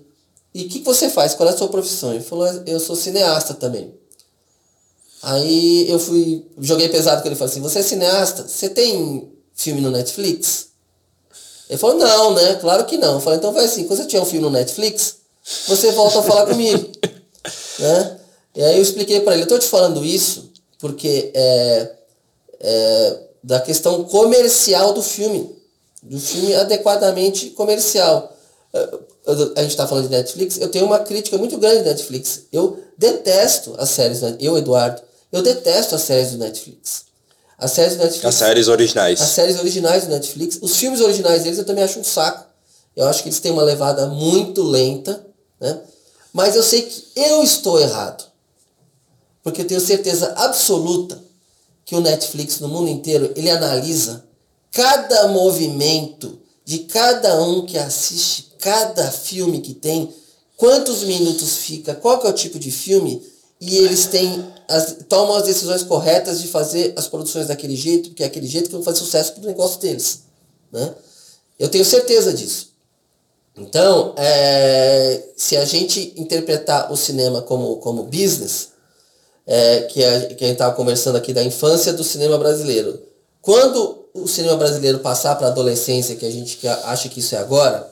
e 0.53 0.63
o 0.63 0.69
que, 0.69 0.79
que 0.79 0.85
você 0.85 1.09
faz? 1.09 1.35
Qual 1.35 1.47
é 1.47 1.51
a 1.51 1.57
sua 1.57 1.67
profissão? 1.67 2.13
Ele 2.13 2.23
falou, 2.23 2.47
eu 2.65 2.79
sou 2.79 2.95
cineasta 2.95 3.53
também. 3.53 3.93
Aí 5.21 5.89
eu 5.89 5.99
fui, 5.99 6.45
joguei 6.59 6.89
pesado 6.89 7.21
com 7.21 7.27
ele 7.27 7.35
falei 7.35 7.51
assim, 7.51 7.61
você 7.61 7.79
é 7.79 7.83
cineasta? 7.83 8.47
Você 8.47 8.69
tem 8.69 9.31
filme 9.53 9.81
no 9.81 9.91
Netflix? 9.91 10.67
Ele 11.69 11.77
falou, 11.77 11.97
não, 11.97 12.33
né? 12.33 12.55
Claro 12.55 12.85
que 12.85 12.97
não. 12.97 13.15
Eu 13.15 13.19
falei, 13.19 13.37
então 13.37 13.51
vai 13.51 13.65
assim, 13.65 13.83
quando 13.83 13.99
você 13.99 14.07
tiver 14.07 14.21
um 14.21 14.25
filme 14.25 14.45
no 14.45 14.51
Netflix, 14.51 15.17
você 15.67 15.91
volta 15.91 16.19
a 16.19 16.23
falar 16.23 16.47
comigo. 16.47 16.89
né? 17.79 18.19
E 18.55 18.63
aí 18.63 18.77
eu 18.77 18.81
expliquei 18.81 19.19
para 19.19 19.33
ele, 19.33 19.43
eu 19.43 19.47
tô 19.47 19.59
te 19.59 19.67
falando 19.67 20.03
isso 20.05 20.46
porque 20.79 21.31
é, 21.33 21.91
é 22.59 23.19
da 23.43 23.59
questão 23.61 24.03
comercial 24.03 24.93
do 24.93 25.01
filme. 25.01 25.55
Do 26.03 26.19
filme 26.19 26.53
adequadamente 26.55 27.51
comercial. 27.51 28.35
A 29.55 29.61
gente 29.61 29.71
está 29.71 29.87
falando 29.87 30.05
de 30.05 30.11
Netflix, 30.11 30.57
eu 30.57 30.69
tenho 30.69 30.85
uma 30.85 30.99
crítica 30.99 31.37
muito 31.37 31.57
grande 31.57 31.79
de 31.79 31.89
Netflix. 31.89 32.43
Eu 32.51 32.81
detesto 32.97 33.75
as 33.77 33.89
séries, 33.89 34.21
eu, 34.39 34.57
Eduardo, 34.57 35.01
eu 35.31 35.41
detesto 35.41 35.95
as 35.95 36.01
séries 36.01 36.31
do 36.31 36.37
Netflix. 36.37 37.05
As 37.57 37.71
séries 37.71 37.95
do 37.95 38.03
Netflix. 38.03 38.25
As 38.25 38.35
séries 38.35 38.67
originais. 38.67 39.21
As 39.21 39.29
séries 39.29 39.59
originais 39.59 40.03
do 40.03 40.09
Netflix. 40.11 40.59
Os 40.61 40.75
filmes 40.75 41.01
originais 41.01 41.43
deles 41.43 41.57
eu 41.57 41.65
também 41.65 41.83
acho 41.83 41.99
um 41.99 42.03
saco. 42.03 42.45
Eu 42.95 43.07
acho 43.07 43.23
que 43.23 43.29
eles 43.29 43.39
têm 43.39 43.51
uma 43.51 43.63
levada 43.63 44.07
muito 44.07 44.61
lenta, 44.61 45.25
né? 45.59 45.81
Mas 46.31 46.55
eu 46.55 46.63
sei 46.63 46.83
que 46.83 47.03
eu 47.15 47.43
estou 47.43 47.79
errado. 47.79 48.25
Porque 49.47 49.61
eu 49.61 49.65
tenho 49.65 49.79
certeza 49.79 50.33
absoluta 50.35 51.23
que 51.85 51.95
o 51.95 52.01
Netflix 52.01 52.59
no 52.59 52.67
mundo 52.67 52.89
inteiro, 52.89 53.31
ele 53.33 53.49
analisa 53.49 54.25
cada 54.73 55.29
movimento 55.29 56.37
de 56.65 56.79
cada 56.79 57.41
um 57.41 57.65
que 57.65 57.77
assiste 57.77 58.51
cada 58.59 59.09
filme 59.09 59.61
que 59.61 59.73
tem, 59.73 60.13
quantos 60.57 61.01
minutos 61.03 61.59
fica, 61.59 61.95
qual 61.95 62.19
que 62.19 62.27
é 62.27 62.29
o 62.29 62.33
tipo 62.33 62.59
de 62.59 62.69
filme, 62.69 63.25
e 63.61 63.77
eles 63.77 64.07
têm 64.07 64.45
as, 64.67 64.97
tomam 65.07 65.37
as 65.37 65.43
decisões 65.43 65.81
corretas 65.81 66.41
de 66.41 66.49
fazer 66.49 66.93
as 66.97 67.07
produções 67.07 67.47
daquele 67.47 67.77
jeito, 67.77 68.09
porque 68.09 68.23
é 68.23 68.25
aquele 68.25 68.47
jeito 68.47 68.65
que 68.65 68.75
vão 68.75 68.83
fazer 68.83 68.99
sucesso 68.99 69.31
para 69.31 69.43
o 69.43 69.47
negócio 69.47 69.79
deles. 69.79 70.23
Né? 70.73 70.93
Eu 71.57 71.69
tenho 71.69 71.85
certeza 71.85 72.33
disso. 72.33 72.73
Então, 73.55 74.13
é, 74.17 75.23
se 75.37 75.55
a 75.55 75.63
gente 75.63 76.13
interpretar 76.17 76.91
o 76.91 76.97
cinema 76.97 77.41
como, 77.41 77.77
como 77.77 78.03
business, 78.03 78.75
é, 79.47 79.81
que, 79.83 80.03
a, 80.03 80.21
que 80.27 80.43
a 80.43 80.47
gente 80.47 80.51
estava 80.55 80.75
conversando 80.75 81.15
aqui 81.15 81.33
da 81.33 81.41
infância 81.41 81.93
do 81.93 82.03
cinema 82.03 82.37
brasileiro, 82.37 83.01
quando 83.41 84.05
o 84.13 84.27
cinema 84.27 84.57
brasileiro 84.57 84.99
passar 84.99 85.35
para 85.35 85.47
a 85.47 85.49
adolescência, 85.49 86.15
que 86.15 86.25
a 86.25 86.31
gente 86.31 86.67
acha 86.67 87.07
que 87.07 87.21
isso 87.21 87.33
é 87.33 87.37
agora, 87.37 87.89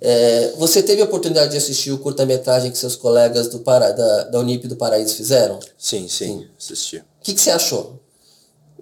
é, 0.00 0.54
você 0.56 0.82
teve 0.82 1.02
a 1.02 1.04
oportunidade 1.04 1.50
de 1.50 1.56
assistir 1.56 1.90
o 1.90 1.98
curta-metragem 1.98 2.70
que 2.70 2.78
seus 2.78 2.96
colegas 2.96 3.48
do 3.48 3.58
Para, 3.58 3.90
da, 3.92 4.24
da 4.24 4.38
Unip 4.38 4.66
do 4.66 4.76
Paraíso 4.76 5.14
fizeram? 5.14 5.58
Sim, 5.76 6.08
sim, 6.08 6.08
sim. 6.08 6.46
assisti. 6.56 6.96
O 6.98 7.04
que, 7.22 7.34
que 7.34 7.40
você 7.40 7.50
achou? 7.50 8.00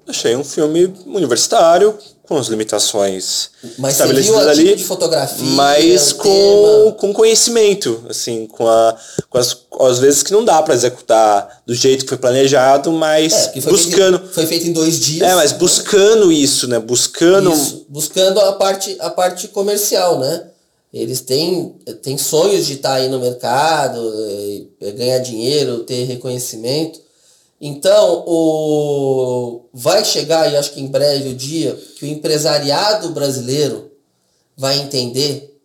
Achei 0.07 0.37
um 0.37 0.45
filme 0.45 0.95
universitário, 1.07 1.99
com 2.27 2.37
as 2.37 2.49
limitações 2.49 3.51
mas 3.79 3.93
estabelecidas 3.93 4.47
ali, 4.47 4.65
tipo 4.65 4.77
de 4.77 4.85
fotografia, 4.85 5.47
mas 5.51 6.13
com, 6.13 6.95
com 6.99 7.13
conhecimento, 7.13 8.05
assim, 8.09 8.47
com, 8.47 8.67
a, 8.67 8.97
com 9.31 9.39
as, 9.39 9.57
às 9.81 9.99
vezes 9.99 10.23
que 10.23 10.33
não 10.33 10.45
dá 10.45 10.63
para 10.63 10.75
executar 10.75 11.63
do 11.65 11.75
jeito 11.75 12.05
que 12.05 12.09
foi 12.09 12.19
planejado, 12.19 12.91
mas 12.93 13.33
é, 13.33 13.61
foi 13.61 13.73
buscando. 13.73 14.19
Feito, 14.19 14.35
foi 14.35 14.47
feito 14.47 14.67
em 14.67 14.73
dois 14.73 14.99
dias. 14.99 15.29
É, 15.29 15.35
mas 15.35 15.53
buscando 15.53 16.33
isso, 16.33 16.67
né? 16.69 16.79
Buscando. 16.79 17.53
Isso, 17.53 17.87
buscando 17.89 18.41
a 18.41 18.53
parte, 18.53 18.97
a 19.01 19.11
parte 19.11 19.49
comercial, 19.49 20.19
né? 20.19 20.45
Eles 20.93 21.21
têm, 21.21 21.75
têm 22.03 22.17
sonhos 22.17 22.67
de 22.67 22.75
estar 22.75 22.95
aí 22.95 23.09
no 23.09 23.19
mercado, 23.19 24.01
é, 24.81 24.93
ganhar 24.93 25.19
dinheiro, 25.19 25.81
ter 25.81 26.05
reconhecimento. 26.05 27.06
Então, 27.61 28.25
o, 28.27 29.65
vai 29.73 30.05
chegar, 30.05 30.51
e 30.53 30.57
acho 30.57 30.73
que 30.73 30.81
em 30.81 30.87
breve, 30.87 31.31
o 31.31 31.35
dia 31.35 31.75
que 31.97 32.05
o 32.05 32.09
empresariado 32.09 33.11
brasileiro 33.11 33.91
vai 34.57 34.79
entender 34.79 35.59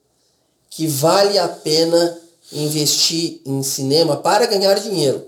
que 0.70 0.88
vale 0.88 1.38
a 1.38 1.48
pena 1.48 2.18
investir 2.52 3.42
em 3.46 3.62
cinema 3.62 4.18
para 4.18 4.46
ganhar 4.46 4.80
dinheiro. 4.80 5.26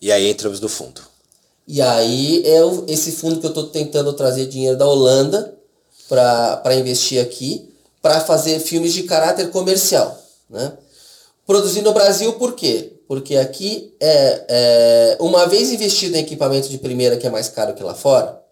E 0.00 0.12
aí 0.12 0.28
entramos 0.28 0.60
no 0.60 0.68
fundo. 0.68 1.00
E 1.66 1.80
aí 1.80 2.42
é 2.44 2.92
esse 2.92 3.12
fundo 3.12 3.40
que 3.40 3.46
eu 3.46 3.50
estou 3.50 3.68
tentando 3.68 4.12
trazer 4.12 4.46
dinheiro 4.46 4.76
da 4.76 4.86
Holanda 4.86 5.56
para 6.08 6.74
investir 6.74 7.20
aqui, 7.22 7.70
para 8.02 8.20
fazer 8.20 8.60
filmes 8.60 8.92
de 8.92 9.04
caráter 9.04 9.50
comercial. 9.50 10.22
Né? 10.48 10.72
Produzir 11.46 11.80
no 11.80 11.92
Brasil 11.92 12.34
por 12.34 12.54
quê? 12.54 12.93
Porque 13.06 13.36
aqui, 13.36 13.94
é, 14.00 14.44
é, 14.48 15.16
uma 15.20 15.46
vez 15.46 15.70
investido 15.70 16.16
em 16.16 16.20
equipamento 16.20 16.68
de 16.68 16.78
primeira, 16.78 17.16
que 17.16 17.26
é 17.26 17.30
mais 17.30 17.48
caro 17.48 17.74
que 17.74 17.82
lá 17.82 17.94
fora, 17.94 18.42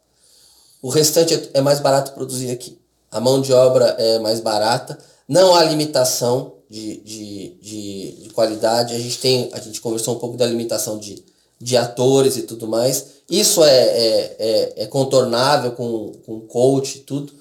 o 0.82 0.88
restante 0.88 1.50
é, 1.54 1.60
mais 1.60 1.80
barato 1.80 2.12
produzir 2.12 2.50
aqui. 2.50 2.78
A 3.10 3.20
mão 3.20 3.40
de 3.40 3.52
obra 3.52 3.96
é 3.98 4.18
mais 4.18 4.40
barata, 4.40 4.98
não 5.28 5.54
há 5.54 5.64
limitação 5.64 6.54
de, 6.68 6.96
de, 6.98 7.58
de, 7.60 8.12
de 8.22 8.30
qualidade. 8.30 8.94
A 8.94 8.98
gente 8.98 9.18
tem, 9.18 9.50
a 9.52 9.60
gente 9.60 9.80
conversou 9.80 10.16
um 10.16 10.18
pouco 10.18 10.36
da 10.36 10.46
limitação 10.46 10.98
de, 10.98 11.22
de 11.60 11.76
atores 11.76 12.36
e 12.36 12.42
tudo 12.42 12.66
mais. 12.66 13.06
Isso 13.30 13.62
é, 13.62 13.76
é, 13.76 14.36
é, 14.38 14.72
é 14.82 14.86
contornável 14.86 15.72
com, 15.72 16.12
com 16.24 16.40
coach 16.40 16.98
e 16.98 17.00
tudo. 17.00 17.32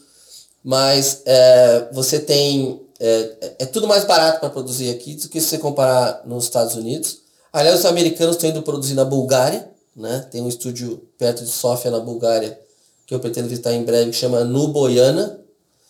Mas 0.63 1.21
é, 1.25 1.89
você 1.91 2.19
tem 2.19 2.81
é, 3.03 3.53
é 3.59 3.65
tudo 3.65 3.87
mais 3.87 4.05
barato 4.05 4.39
para 4.39 4.49
produzir 4.51 4.91
aqui 4.91 5.15
do 5.15 5.27
que 5.27 5.41
se 5.41 5.47
você 5.47 5.57
comparar 5.57 6.21
nos 6.23 6.43
Estados 6.43 6.75
Unidos. 6.75 7.21
Aliás, 7.51 7.79
os 7.79 7.85
americanos 7.85 8.35
estão 8.35 8.49
indo 8.49 8.61
produzir 8.61 8.93
na 8.93 9.03
Bulgária, 9.03 9.67
né? 9.95 10.27
Tem 10.29 10.39
um 10.39 10.47
estúdio 10.47 11.01
perto 11.17 11.43
de 11.43 11.49
Sofia, 11.49 11.89
na 11.89 11.99
Bulgária, 11.99 12.57
que 13.07 13.15
eu 13.15 13.19
pretendo 13.19 13.49
visitar 13.49 13.73
em 13.73 13.83
breve, 13.83 14.11
que 14.11 14.17
chama 14.17 14.43
Nuboiana. 14.43 15.39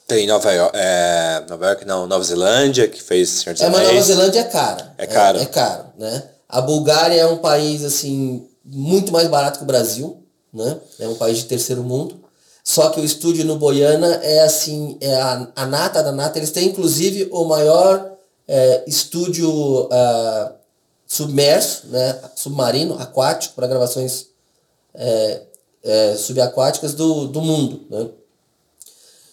Tem 0.07 0.26
Nova 0.26 0.51
York, 0.53 0.78
é, 0.78 1.43
Nova 1.49 1.66
York 1.68 1.86
não, 1.86 2.07
Nova 2.07 2.24
Zelândia, 2.24 2.88
que 2.88 3.03
fez 3.03 3.30
Senhor 3.30 3.53
dos 3.53 3.62
É, 3.62 3.70
mas 3.70 3.88
Nova 3.88 4.01
Zelândia 4.01 4.39
é 4.39 4.43
cara. 4.43 4.93
É 4.97 5.05
caro. 5.05 5.38
É, 5.38 5.41
é 5.41 5.45
caro, 5.45 5.86
né? 5.99 6.24
A 6.47 6.62
Bulgária 6.62 7.16
é 7.16 7.26
um 7.26 7.38
país, 7.38 7.84
assim, 7.84 8.47
muito 8.64 9.12
mais 9.12 9.28
barato 9.28 9.59
que 9.59 9.64
o 9.64 9.68
Brasil, 9.68 10.24
né? 10.53 10.78
É 10.97 11.07
um 11.09 11.16
país 11.16 11.39
de 11.39 11.45
terceiro 11.45 11.84
mundo. 11.84 12.20
Só 12.64 12.89
que 12.89 12.99
o 12.99 13.05
estúdio 13.05 13.43
no 13.45 13.57
Boiana 13.57 14.16
é 14.24 14.41
assim, 14.41 14.97
é 15.01 15.16
a, 15.16 15.47
a 15.55 15.66
nata 15.66 16.03
da 16.03 16.12
nata. 16.12 16.38
Eles 16.38 16.51
têm 16.51 16.70
inclusive 16.70 17.28
o 17.32 17.43
maior 17.45 18.12
é, 18.47 18.84
estúdio 18.88 19.86
uh, 19.86 20.53
submerso, 21.07 21.88
né, 21.88 22.20
submarino, 22.36 22.95
aquático, 22.99 23.55
para 23.55 23.68
gravações 23.68 24.28
é, 24.93 25.41
é, 25.84 26.16
subaquáticas 26.16 26.93
do, 26.93 27.28
do 27.28 27.41
mundo. 27.41 27.82
Né? 27.89 28.07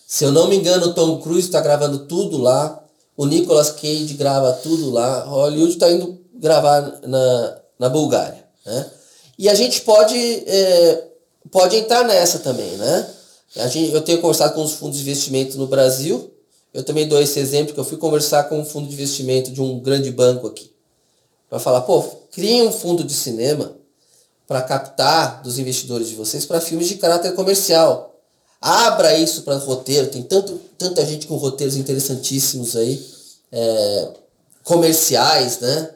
Se 0.07 0.25
eu 0.25 0.33
não 0.33 0.49
me 0.49 0.57
engano, 0.57 0.87
o 0.87 0.95
Tom 0.95 1.21
Cruise 1.21 1.47
está 1.47 1.61
gravando 1.61 2.07
tudo 2.07 2.39
lá. 2.39 2.83
O 3.17 3.27
Nicolas 3.27 3.71
Cage 3.71 4.15
grava 4.15 4.53
tudo 4.55 4.91
lá. 4.91 5.25
Hollywood 5.25 5.73
está 5.73 5.91
indo 5.91 6.19
gravar 6.35 7.01
na, 7.03 7.59
na 7.79 7.89
Bulgária. 7.89 8.45
Né? 8.65 8.91
E 9.39 9.49
a 9.49 9.55
gente 9.55 9.83
pode, 9.83 10.17
é, 10.17 11.09
pode 11.51 11.77
entrar 11.77 12.05
nessa 12.05 12.39
também, 12.39 12.77
né? 12.77 13.11
A 13.57 13.67
gente, 13.67 13.93
eu 13.93 14.03
tenho 14.03 14.21
conversado 14.21 14.55
com 14.55 14.63
os 14.63 14.73
fundos 14.73 14.99
de 14.99 15.05
investimento 15.05 15.57
no 15.57 15.67
Brasil. 15.67 16.31
Eu 16.73 16.85
também 16.85 17.09
dou 17.09 17.21
esse 17.21 17.39
exemplo 17.39 17.73
que 17.73 17.81
eu 17.81 17.85
fui 17.85 17.97
conversar 17.97 18.45
com 18.45 18.61
um 18.61 18.65
fundo 18.65 18.89
de 18.89 18.95
investimento 18.95 19.51
de 19.51 19.61
um 19.61 19.81
grande 19.81 20.11
banco 20.11 20.47
aqui. 20.47 20.71
Para 21.49 21.59
falar, 21.59 21.81
pô, 21.83 22.03
criem 22.31 22.69
um 22.69 22.73
fundo 22.73 23.03
de 23.03 23.15
cinema 23.15 23.75
para 24.47 24.63
captar 24.63 25.43
dos 25.43 25.59
investidores 25.59 26.09
de 26.09 26.15
vocês 26.15 26.45
para 26.45 26.61
filmes 26.61 26.89
de 26.89 26.97
caráter 26.97 27.35
comercial. 27.35 28.15
Abra 28.61 29.17
isso 29.17 29.43
para 29.43 29.57
roteiro. 29.57 30.09
Tem 30.09 30.23
tanto, 30.23 30.61
tanta 30.77 31.05
gente 31.07 31.27
com 31.27 31.37
roteiros 31.37 31.77
interessantíssimos 31.77 32.77
aí, 32.77 33.07
é, 33.51 34.09
comerciais, 34.63 35.61
né? 35.61 35.95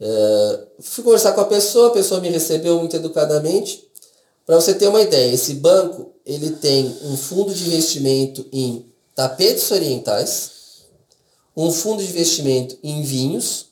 É, 0.00 0.60
fui 0.80 1.04
conversar 1.04 1.32
com 1.32 1.40
a 1.40 1.46
pessoa, 1.46 1.88
a 1.88 1.92
pessoa 1.92 2.20
me 2.20 2.28
recebeu 2.28 2.78
muito 2.78 2.96
educadamente. 2.96 3.86
Para 4.44 4.56
você 4.56 4.74
ter 4.74 4.88
uma 4.88 5.00
ideia, 5.00 5.32
esse 5.32 5.54
banco 5.54 6.15
ele 6.26 6.50
tem 6.50 6.98
um 7.04 7.16
fundo 7.16 7.54
de 7.54 7.68
investimento 7.68 8.44
em 8.52 8.84
tapetes 9.14 9.70
orientais, 9.70 10.50
um 11.56 11.70
fundo 11.70 12.02
de 12.02 12.10
investimento 12.10 12.76
em 12.82 13.02
vinhos 13.02 13.66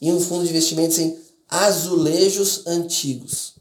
e 0.00 0.10
um 0.12 0.20
fundo 0.20 0.42
de 0.42 0.50
investimentos 0.50 0.98
em 0.98 1.16
azulejos 1.48 2.66
antigos. 2.66 3.54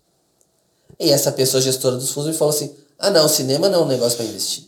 E 1.00 1.12
essa 1.12 1.32
pessoa 1.32 1.62
gestora 1.62 1.98
dos 1.98 2.10
fundos 2.10 2.32
me 2.32 2.38
falou 2.38 2.54
assim: 2.54 2.76
ah 2.98 3.12
não, 3.12 3.28
cinema 3.28 3.70
não 3.70 3.82
é 3.82 3.84
um 3.84 3.88
negócio 3.88 4.18
para 4.18 4.26
investir. 4.26 4.66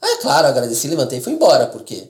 Ah, 0.00 0.10
é 0.10 0.16
claro, 0.18 0.46
agradeci, 0.46 0.86
levantei 0.88 1.18
e 1.18 1.22
fui 1.22 1.32
embora, 1.32 1.66
por 1.66 1.82
quê? 1.82 2.08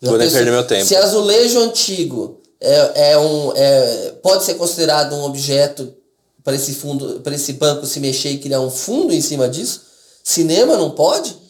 Vou 0.00 0.16
nem 0.16 0.30
perder 0.30 0.50
meu 0.50 0.66
tempo. 0.66 0.86
Se 0.86 0.94
azulejo 0.96 1.60
antigo 1.60 2.40
é, 2.60 3.10
é 3.12 3.18
um, 3.18 3.52
é, 3.54 4.14
pode 4.22 4.44
ser 4.44 4.54
considerado 4.54 5.14
um 5.14 5.24
objeto 5.24 5.94
para 6.42 6.54
esse 6.54 6.74
fundo, 6.74 7.20
para 7.20 7.34
esse 7.34 7.54
banco 7.54 7.86
se 7.86 7.98
mexer 7.98 8.30
e 8.30 8.38
criar 8.38 8.60
um 8.60 8.70
fundo 8.70 9.12
em 9.12 9.20
cima 9.20 9.48
disso, 9.48 9.82
Cinema 10.26 10.76
não 10.76 10.90
pode? 10.90 11.46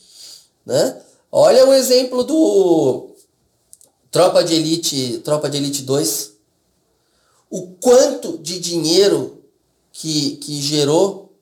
né? 0.66 0.96
Olha 1.30 1.66
o 1.66 1.72
exemplo 1.72 2.24
do 2.24 3.10
Tropa 4.10 4.42
de 4.42 4.54
Elite, 4.54 5.18
Tropa 5.24 5.48
de 5.48 5.56
Elite 5.56 5.82
2. 5.82 6.32
O 7.48 7.68
quanto 7.80 8.38
de 8.38 8.58
dinheiro 8.58 9.38
que, 9.92 10.32
que 10.36 10.60
gerou 10.60 11.32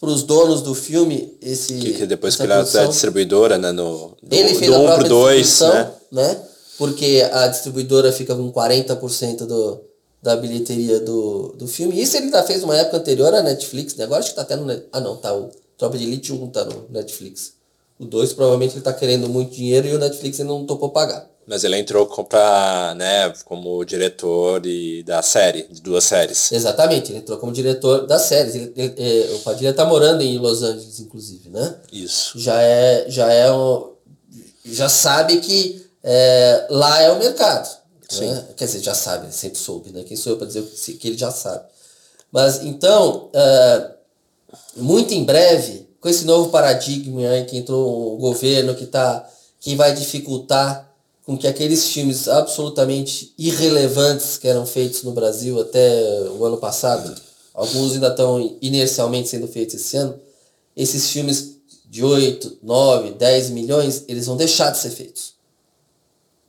para 0.00 0.08
os 0.08 0.22
donos 0.22 0.62
do 0.62 0.74
filme 0.74 1.36
esse 1.42 1.74
que, 1.74 1.92
que 1.92 2.06
depois 2.06 2.36
criaram 2.36 2.62
a 2.62 2.86
distribuidora, 2.86 3.58
né, 3.58 3.72
no 3.72 4.16
do, 4.22 4.34
Ele 4.34 4.54
fez 4.54 4.70
do 4.70 4.78
1 4.78 4.94
pro 4.94 5.08
2, 5.08 5.60
né? 5.60 5.92
né? 6.12 6.42
Porque 6.78 7.28
a 7.32 7.48
distribuidora 7.48 8.12
fica 8.12 8.36
com 8.36 8.52
40% 8.52 9.38
do, 9.44 9.80
da 10.22 10.36
bilheteria 10.36 11.00
do, 11.00 11.54
do 11.58 11.66
filme. 11.66 12.00
Isso 12.00 12.16
ele 12.16 12.26
ainda 12.26 12.44
fez 12.44 12.62
uma 12.62 12.76
época 12.76 12.98
anterior 12.98 13.34
à 13.34 13.42
Netflix, 13.42 13.96
né? 13.96 14.04
Agora 14.04 14.20
acho 14.20 14.30
que 14.30 14.36
tá 14.36 14.42
até 14.42 14.54
no. 14.54 14.70
Ah, 14.92 15.00
não, 15.00 15.16
tá. 15.16 15.34
O 15.34 15.50
Tropa 15.78 15.96
de 15.96 16.04
Elite 16.04 16.32
1 16.32 16.48
tá 16.48 16.64
no 16.64 16.86
Netflix. 16.90 17.54
O 17.98 18.04
2 18.04 18.32
provavelmente 18.32 18.74
ele 18.74 18.82
tá 18.82 18.92
querendo 18.92 19.28
muito 19.28 19.54
dinheiro 19.54 19.86
e 19.86 19.94
o 19.94 19.98
Netflix 19.98 20.40
ainda 20.40 20.52
não 20.52 20.66
topou 20.66 20.90
pagar. 20.90 21.28
Mas 21.46 21.64
ele 21.64 21.78
entrou 21.78 22.06
pra, 22.24 22.94
né, 22.94 23.32
como 23.46 23.82
diretor 23.82 24.66
e 24.66 25.02
da 25.02 25.22
série, 25.22 25.62
de 25.62 25.80
duas 25.80 26.04
séries. 26.04 26.52
Exatamente, 26.52 27.10
ele 27.10 27.20
entrou 27.20 27.38
como 27.38 27.52
diretor 27.52 28.06
das 28.06 28.22
séries. 28.22 28.54
Ele, 28.54 28.72
ele, 28.76 28.94
ele, 28.98 29.34
o 29.34 29.38
Padilha 29.38 29.72
tá 29.72 29.86
morando 29.86 30.20
em 30.20 30.36
Los 30.36 30.62
Angeles, 30.62 31.00
inclusive, 31.00 31.48
né? 31.48 31.76
Isso. 31.90 32.38
Já 32.38 32.60
é, 32.60 33.06
já 33.08 33.32
é 33.32 33.50
um, 33.50 33.92
já 34.64 34.90
sabe 34.90 35.38
que 35.38 35.86
é, 36.02 36.66
lá 36.68 37.00
é 37.00 37.10
o 37.12 37.18
mercado. 37.18 37.78
Né? 38.20 38.44
Quer 38.56 38.64
dizer, 38.66 38.80
já 38.80 38.94
sabe, 38.94 39.32
sempre 39.34 39.58
soube, 39.58 39.90
né? 39.90 40.02
Quem 40.04 40.16
sou 40.16 40.32
eu 40.32 40.38
para 40.38 40.46
dizer 40.46 40.62
que 40.94 41.08
ele 41.08 41.18
já 41.18 41.30
sabe. 41.30 41.64
Mas 42.30 42.62
então, 42.62 43.30
uh, 43.34 43.97
muito 44.78 45.12
em 45.12 45.24
breve, 45.24 45.88
com 46.00 46.08
esse 46.08 46.24
novo 46.24 46.50
paradigma 46.50 47.28
aí 47.28 47.44
que 47.44 47.56
entrou 47.56 48.14
o 48.14 48.16
governo 48.16 48.74
que 48.74 48.86
tá, 48.86 49.28
que 49.60 49.74
vai 49.74 49.94
dificultar 49.94 50.88
com 51.24 51.36
que 51.36 51.46
aqueles 51.46 51.88
filmes 51.88 52.26
absolutamente 52.26 53.34
irrelevantes 53.36 54.38
que 54.38 54.48
eram 54.48 54.64
feitos 54.64 55.02
no 55.02 55.12
Brasil 55.12 55.60
até 55.60 56.22
o 56.30 56.44
ano 56.44 56.56
passado, 56.56 57.14
alguns 57.52 57.92
ainda 57.92 58.08
estão 58.08 58.56
inercialmente 58.62 59.28
sendo 59.28 59.46
feitos 59.46 59.74
esse 59.74 59.96
ano, 59.96 60.18
esses 60.74 61.10
filmes 61.10 61.58
de 61.90 62.04
8, 62.04 62.58
9, 62.62 63.12
10 63.12 63.50
milhões, 63.50 64.04
eles 64.08 64.26
vão 64.26 64.36
deixar 64.36 64.70
de 64.70 64.78
ser 64.78 64.90
feitos. 64.90 65.34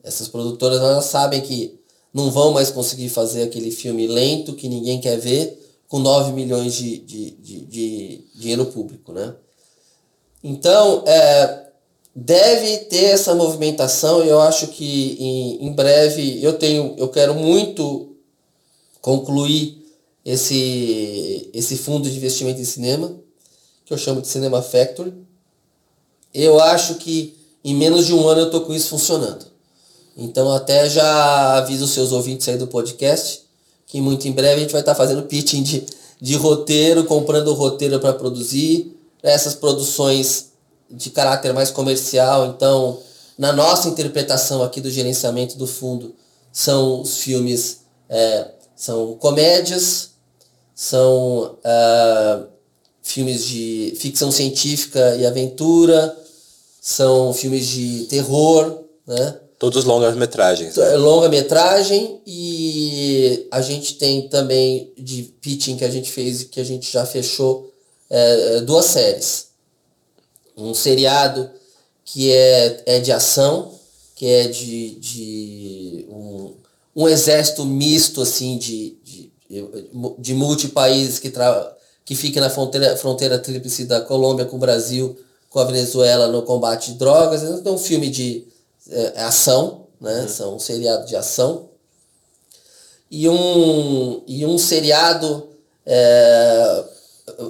Essas 0.02 0.28
produtoras 0.28 0.78
elas 0.78 1.04
sabem 1.04 1.40
que 1.40 1.78
não 2.12 2.30
vão 2.30 2.52
mais 2.52 2.70
conseguir 2.70 3.08
fazer 3.08 3.42
aquele 3.42 3.70
filme 3.70 4.06
lento 4.06 4.54
que 4.54 4.68
ninguém 4.68 5.00
quer 5.00 5.18
ver 5.18 5.58
com 5.90 5.98
9 5.98 6.32
milhões 6.32 6.74
de, 6.74 6.98
de, 6.98 7.30
de, 7.32 7.60
de 7.66 8.24
dinheiro 8.36 8.64
público. 8.66 9.12
Né? 9.12 9.34
Então, 10.42 11.02
é, 11.04 11.66
deve 12.14 12.78
ter 12.84 13.06
essa 13.06 13.34
movimentação 13.34 14.24
e 14.24 14.28
eu 14.28 14.40
acho 14.40 14.68
que 14.68 15.16
em, 15.18 15.66
em 15.66 15.72
breve 15.72 16.42
eu 16.42 16.52
tenho 16.52 16.94
eu 16.96 17.08
quero 17.08 17.34
muito 17.34 18.14
concluir 19.00 19.84
esse, 20.24 21.50
esse 21.52 21.76
fundo 21.76 22.08
de 22.08 22.16
investimento 22.16 22.60
em 22.60 22.64
cinema, 22.64 23.16
que 23.84 23.92
eu 23.92 23.98
chamo 23.98 24.22
de 24.22 24.28
Cinema 24.28 24.62
Factory. 24.62 25.12
Eu 26.32 26.60
acho 26.60 26.96
que 26.96 27.36
em 27.64 27.74
menos 27.74 28.06
de 28.06 28.14
um 28.14 28.28
ano 28.28 28.42
eu 28.42 28.46
estou 28.46 28.60
com 28.60 28.72
isso 28.72 28.90
funcionando. 28.90 29.44
Então 30.16 30.52
até 30.52 30.88
já 30.88 31.56
aviso 31.56 31.84
os 31.84 31.90
seus 31.90 32.12
ouvintes 32.12 32.48
aí 32.48 32.56
do 32.56 32.68
podcast 32.68 33.49
que 33.90 34.00
muito 34.00 34.28
em 34.28 34.32
breve 34.32 34.54
a 34.54 34.60
gente 34.60 34.72
vai 34.72 34.82
estar 34.82 34.94
tá 34.94 34.96
fazendo 34.96 35.24
pitching 35.24 35.62
de, 35.64 35.84
de 36.20 36.36
roteiro, 36.36 37.04
comprando 37.04 37.52
roteiro 37.52 37.98
para 37.98 38.12
produzir, 38.12 38.96
essas 39.20 39.54
produções 39.54 40.50
de 40.88 41.10
caráter 41.10 41.52
mais 41.52 41.70
comercial. 41.72 42.46
Então, 42.46 43.00
na 43.36 43.52
nossa 43.52 43.88
interpretação 43.88 44.62
aqui 44.62 44.80
do 44.80 44.90
gerenciamento 44.90 45.58
do 45.58 45.66
fundo, 45.66 46.14
são 46.52 47.00
os 47.00 47.18
filmes, 47.18 47.80
é, 48.08 48.48
são 48.76 49.14
comédias, 49.14 50.10
são 50.72 51.56
uh, 51.56 52.46
filmes 53.02 53.44
de 53.44 53.94
ficção 53.98 54.30
científica 54.30 55.16
e 55.16 55.26
aventura, 55.26 56.16
são 56.80 57.34
filmes 57.34 57.66
de 57.66 58.04
terror, 58.04 58.84
né? 59.06 59.39
Todos 59.60 59.84
longas-metragens. 59.84 60.74
Né? 60.74 60.96
Longa-metragem 60.96 62.22
e 62.26 63.46
a 63.50 63.60
gente 63.60 63.96
tem 63.96 64.26
também 64.26 64.90
de 64.96 65.24
pitching 65.38 65.76
que 65.76 65.84
a 65.84 65.90
gente 65.90 66.10
fez, 66.10 66.44
que 66.44 66.58
a 66.58 66.64
gente 66.64 66.90
já 66.90 67.04
fechou, 67.04 67.70
é, 68.08 68.62
duas 68.62 68.86
séries. 68.86 69.48
Um 70.56 70.72
seriado 70.72 71.50
que 72.06 72.32
é, 72.32 72.82
é 72.86 73.00
de 73.00 73.12
ação, 73.12 73.74
que 74.16 74.24
é 74.24 74.48
de, 74.48 74.94
de 74.94 76.06
um, 76.08 76.54
um 76.96 77.06
exército 77.06 77.66
misto 77.66 78.22
assim 78.22 78.56
de, 78.56 78.96
de, 79.04 79.30
de 80.18 80.32
multipaíses 80.32 81.18
que, 81.18 81.30
que 82.02 82.14
fica 82.14 82.40
na 82.40 82.48
fronteira, 82.48 82.96
fronteira 82.96 83.38
tríplice 83.38 83.84
da 83.84 84.00
Colômbia 84.00 84.46
com 84.46 84.56
o 84.56 84.60
Brasil, 84.60 85.20
com 85.50 85.58
a 85.58 85.64
Venezuela 85.64 86.28
no 86.28 86.44
combate 86.44 86.92
de 86.92 86.98
drogas. 86.98 87.42
Então, 87.42 87.74
um 87.74 87.78
filme 87.78 88.08
de 88.08 88.49
é, 88.90 89.12
é, 89.16 89.22
ação, 89.22 89.86
né? 90.00 90.22
Uhum. 90.22 90.28
São 90.28 90.56
um 90.56 90.58
seriado 90.58 91.06
de 91.06 91.16
ação. 91.16 91.68
E 93.10 93.28
um, 93.28 94.22
e 94.26 94.46
um 94.46 94.56
seriado 94.56 95.48
é, 95.84 96.84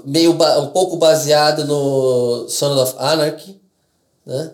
meio 0.04 0.32
um 0.32 0.66
pouco 0.68 0.96
baseado 0.96 1.64
no 1.66 2.48
Son 2.48 2.80
of 2.80 2.94
Anarchy, 2.98 3.60
né? 4.24 4.52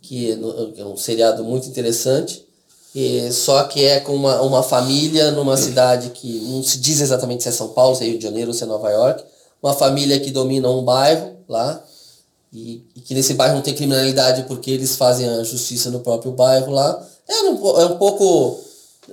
que 0.00 0.32
é 0.76 0.84
um 0.84 0.96
seriado 0.96 1.44
muito 1.44 1.68
interessante. 1.68 2.46
E 2.94 3.32
só 3.32 3.62
que 3.64 3.84
é 3.84 4.00
com 4.00 4.14
uma, 4.14 4.42
uma 4.42 4.62
família 4.62 5.30
numa 5.30 5.56
cidade 5.56 6.10
que 6.10 6.40
não 6.40 6.62
se 6.62 6.78
diz 6.78 7.00
exatamente 7.00 7.42
se 7.42 7.48
é 7.48 7.52
São 7.52 7.68
Paulo, 7.68 7.96
se 7.96 8.04
é 8.04 8.08
Rio 8.08 8.18
de 8.18 8.24
Janeiro 8.24 8.50
ou 8.50 8.54
se 8.54 8.64
é 8.64 8.66
Nova 8.66 8.90
York. 8.90 9.24
Uma 9.62 9.72
família 9.72 10.20
que 10.20 10.30
domina 10.30 10.68
um 10.68 10.84
bairro 10.84 11.36
lá 11.48 11.82
e, 12.52 12.84
e, 12.94 13.00
que 13.00 13.14
nesse 13.14 13.34
bairro 13.34 13.54
não 13.54 13.62
tem 13.62 13.74
criminalidade 13.74 14.44
porque 14.44 14.70
eles 14.70 14.94
fazem 14.96 15.28
a 15.28 15.42
justiça 15.42 15.90
no 15.90 16.00
próprio 16.00 16.32
bairro 16.32 16.72
lá. 16.72 17.08
É 17.26 17.42
um, 17.44 17.80
é 17.80 17.86
um 17.86 17.96
pouco 17.96 18.60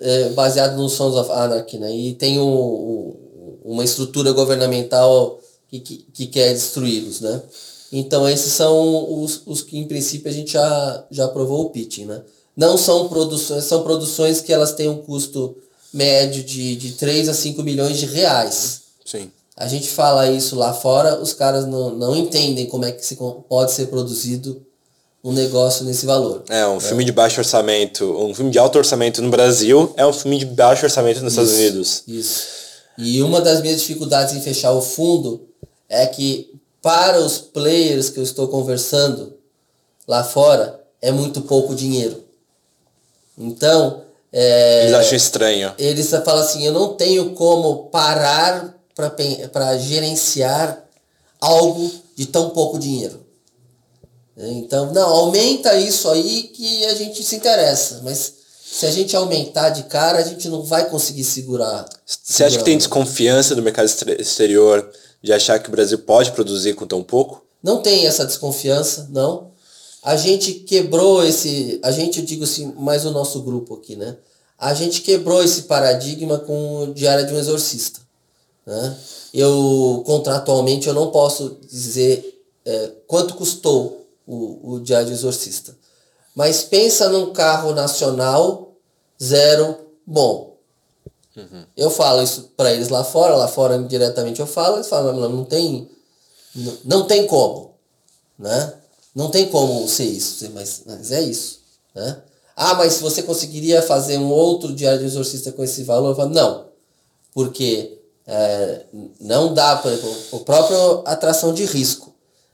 é, 0.01 0.29
baseado 0.29 0.75
no 0.75 0.89
Sons 0.89 1.15
of 1.15 1.31
Anarchy, 1.31 1.77
né? 1.77 1.95
E 1.95 2.13
tem 2.15 2.39
um, 2.39 2.45
um, 2.45 3.57
uma 3.63 3.83
estrutura 3.83 4.31
governamental 4.33 5.39
que, 5.69 5.79
que, 5.79 6.05
que 6.13 6.27
quer 6.27 6.53
destruí-los, 6.53 7.21
né? 7.21 7.41
Então 7.91 8.27
esses 8.27 8.51
são 8.51 9.21
os, 9.23 9.41
os 9.45 9.61
que 9.61 9.77
em 9.77 9.87
princípio 9.87 10.29
a 10.29 10.33
gente 10.33 10.53
já, 10.53 11.05
já 11.09 11.25
aprovou 11.25 11.65
o 11.65 11.69
pitching, 11.69 12.05
né? 12.05 12.21
Não 12.55 12.77
são 12.77 13.07
produções, 13.07 13.63
são 13.63 13.83
produções 13.83 14.41
que 14.41 14.51
elas 14.51 14.73
têm 14.73 14.89
um 14.89 14.97
custo 14.97 15.55
médio 15.93 16.43
de, 16.43 16.75
de 16.75 16.91
3 16.93 17.29
a 17.29 17.33
5 17.33 17.63
milhões 17.63 17.97
de 17.97 18.05
reais. 18.05 18.81
Sim. 19.05 19.31
A 19.59 19.67
gente 19.67 19.89
fala 19.89 20.29
isso 20.31 20.55
lá 20.55 20.73
fora, 20.73 21.19
os 21.19 21.33
caras 21.33 21.67
não, 21.67 21.89
não 21.89 22.15
entendem 22.15 22.65
como 22.65 22.85
é 22.85 22.93
que 22.93 23.05
se, 23.05 23.17
pode 23.49 23.73
ser 23.73 23.87
produzido 23.87 24.65
um 25.21 25.33
negócio 25.33 25.83
nesse 25.83 26.05
valor. 26.05 26.43
É, 26.47 26.65
um 26.65 26.77
é. 26.77 26.79
filme 26.79 27.03
de 27.03 27.11
baixo 27.11 27.41
orçamento, 27.41 28.05
um 28.05 28.33
filme 28.33 28.51
de 28.51 28.57
alto 28.57 28.77
orçamento 28.77 29.21
no 29.21 29.29
Brasil 29.29 29.93
é 29.97 30.05
um 30.05 30.13
filme 30.13 30.39
de 30.39 30.45
baixo 30.45 30.85
orçamento 30.85 31.21
nos 31.21 31.33
isso, 31.33 31.41
Estados 31.41 31.59
Unidos. 31.59 32.03
Isso. 32.07 32.47
E 32.97 33.21
uma 33.21 33.41
das 33.41 33.61
minhas 33.61 33.81
dificuldades 33.81 34.33
em 34.33 34.39
fechar 34.39 34.71
o 34.71 34.81
fundo 34.81 35.49
é 35.89 36.05
que 36.07 36.57
para 36.81 37.19
os 37.19 37.37
players 37.37 38.09
que 38.09 38.19
eu 38.19 38.23
estou 38.23 38.47
conversando 38.47 39.33
lá 40.07 40.23
fora 40.23 40.79
é 41.01 41.11
muito 41.11 41.41
pouco 41.41 41.75
dinheiro. 41.75 42.23
Então, 43.37 44.03
é, 44.31 44.83
eles 44.83 44.95
acham 44.95 45.17
estranho. 45.17 45.73
Eles 45.77 46.09
falam 46.09 46.41
assim, 46.41 46.65
eu 46.65 46.71
não 46.71 46.93
tenho 46.93 47.31
como 47.31 47.89
parar 47.89 48.78
para 49.51 49.77
gerenciar 49.77 50.83
algo 51.39 51.91
de 52.15 52.25
tão 52.25 52.49
pouco 52.49 52.79
dinheiro. 52.79 53.25
Então, 54.35 54.91
não, 54.93 55.09
aumenta 55.09 55.75
isso 55.75 56.09
aí 56.09 56.43
que 56.43 56.85
a 56.85 56.93
gente 56.95 57.23
se 57.23 57.35
interessa, 57.35 58.01
mas 58.03 58.33
se 58.71 58.85
a 58.85 58.91
gente 58.91 59.15
aumentar 59.15 59.69
de 59.69 59.83
cara, 59.83 60.19
a 60.19 60.23
gente 60.23 60.47
não 60.47 60.63
vai 60.63 60.89
conseguir 60.89 61.23
segurar. 61.23 61.85
Você 62.05 62.43
acha 62.43 62.57
que 62.57 62.63
tem 62.63 62.77
desconfiança 62.77 63.55
do 63.55 63.61
mercado 63.61 63.85
exterior 64.17 64.89
de 65.21 65.33
achar 65.33 65.59
que 65.59 65.67
o 65.67 65.71
Brasil 65.71 65.99
pode 65.99 66.31
produzir 66.31 66.73
com 66.75 66.87
tão 66.87 67.03
pouco? 67.03 67.43
Não 67.61 67.81
tem 67.81 68.05
essa 68.05 68.25
desconfiança, 68.25 69.09
não. 69.11 69.51
A 70.01 70.15
gente 70.15 70.53
quebrou 70.53 71.25
esse, 71.25 71.79
a 71.83 71.91
gente, 71.91 72.19
eu 72.19 72.25
digo 72.25 72.45
assim, 72.45 72.73
mais 72.77 73.05
o 73.05 73.11
nosso 73.11 73.41
grupo 73.41 73.75
aqui, 73.75 73.97
né? 73.97 74.15
A 74.57 74.73
gente 74.73 75.01
quebrou 75.01 75.43
esse 75.43 75.63
paradigma 75.63 76.37
com 76.37 76.83
o 76.83 76.93
Diário 76.93 77.25
de 77.25 77.33
um 77.33 77.39
Exorcista. 77.39 77.99
Né? 78.69 78.97
Eu, 79.33 80.03
contratualmente, 80.05 80.87
eu 80.87 80.93
não 80.93 81.09
posso 81.09 81.57
dizer 81.67 82.39
é, 82.63 82.91
quanto 83.07 83.33
custou 83.33 84.07
o, 84.27 84.73
o 84.73 84.79
Diário 84.79 85.11
Exorcista. 85.11 85.75
Mas 86.35 86.61
pensa 86.61 87.09
num 87.09 87.33
carro 87.33 87.73
nacional 87.73 88.75
zero 89.21 89.75
bom. 90.05 90.55
Uhum. 91.35 91.65
Eu 91.75 91.89
falo 91.89 92.21
isso 92.21 92.51
para 92.55 92.71
eles 92.71 92.89
lá 92.89 93.03
fora, 93.03 93.35
lá 93.35 93.47
fora 93.47 93.79
diretamente 93.79 94.39
eu 94.39 94.45
falo, 94.45 94.75
eles 94.75 94.87
falam, 94.87 95.15
não, 95.15 95.29
não 95.29 95.45
tem, 95.45 95.89
não, 96.53 96.77
não 96.85 97.07
tem 97.07 97.25
como. 97.25 97.73
Né? 98.37 98.73
Não 99.15 99.31
tem 99.31 99.49
como 99.49 99.87
ser 99.87 100.05
isso, 100.05 100.47
mas, 100.53 100.83
mas 100.85 101.11
é 101.11 101.21
isso. 101.23 101.61
Né? 101.95 102.21
Ah, 102.55 102.75
mas 102.75 102.93
se 102.93 103.01
você 103.01 103.23
conseguiria 103.23 103.81
fazer 103.81 104.19
um 104.19 104.29
outro 104.29 104.71
diário 104.71 104.99
de 104.99 105.05
exorcista 105.05 105.51
com 105.51 105.63
esse 105.63 105.83
valor? 105.83 106.15
Falo, 106.15 106.29
não, 106.29 106.67
porque 107.33 107.98
é, 108.31 108.81
não 109.19 109.55
dá, 109.55 109.75
por 109.77 109.91
exemplo, 109.91 110.15
o 110.31 110.39
próprio 110.41 111.01
atração 111.03 111.51
de 111.51 111.65
risco. 111.65 112.13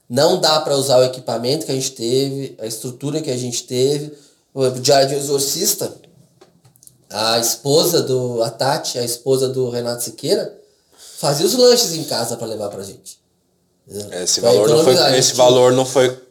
Não 0.09 0.39
dá 0.39 0.61
para 0.61 0.77
usar 0.77 0.99
o 0.99 1.03
equipamento 1.03 1.65
que 1.65 1.71
a 1.71 1.75
gente 1.75 1.91
teve, 1.91 2.55
a 2.59 2.65
estrutura 2.65 3.21
que 3.21 3.29
a 3.29 3.35
gente 3.35 3.63
teve. 3.63 4.13
O 4.53 4.69
diário 4.69 5.09
de 5.09 5.15
exorcista, 5.15 5.91
a 7.09 7.39
esposa 7.39 8.01
do 8.01 8.41
a 8.41 8.49
Tati, 8.49 8.97
a 8.97 9.03
esposa 9.03 9.49
do 9.49 9.69
Renato 9.69 10.01
Siqueira, 10.01 10.57
fazia 11.17 11.45
os 11.45 11.53
lanches 11.53 11.93
em 11.93 12.05
casa 12.05 12.37
para 12.37 12.47
levar 12.47 12.69
pra 12.69 12.81
gente. 12.81 13.19
Esse, 14.23 14.39
valor 14.39 14.69
não, 14.69 14.83
foi, 14.83 15.17
esse 15.17 15.35
valor 15.35 15.73
não 15.73 15.85
foi 15.85 16.21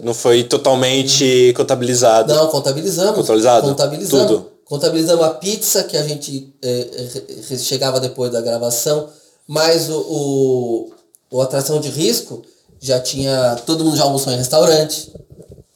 não 0.00 0.14
foi 0.14 0.44
totalmente 0.44 1.52
contabilizado. 1.54 2.34
Não, 2.34 2.48
contabilizamos. 2.48 3.14
Contabilizado? 3.14 3.68
Contabilizamos. 3.68 4.26
Tudo. 4.26 4.55
Contabilizamos 4.66 5.24
a 5.24 5.30
pizza 5.30 5.84
que 5.84 5.96
a 5.96 6.02
gente 6.02 6.52
é, 6.60 7.56
chegava 7.56 8.00
depois 8.00 8.32
da 8.32 8.40
gravação, 8.40 9.08
mas 9.46 9.88
o, 9.88 10.00
o, 10.00 10.90
o, 11.30 11.40
atração 11.40 11.80
de 11.80 11.88
risco 11.88 12.42
já 12.80 12.98
tinha. 12.98 13.54
Todo 13.64 13.84
mundo 13.84 13.96
já 13.96 14.02
almoçou 14.02 14.32
em 14.32 14.36
restaurante. 14.36 15.12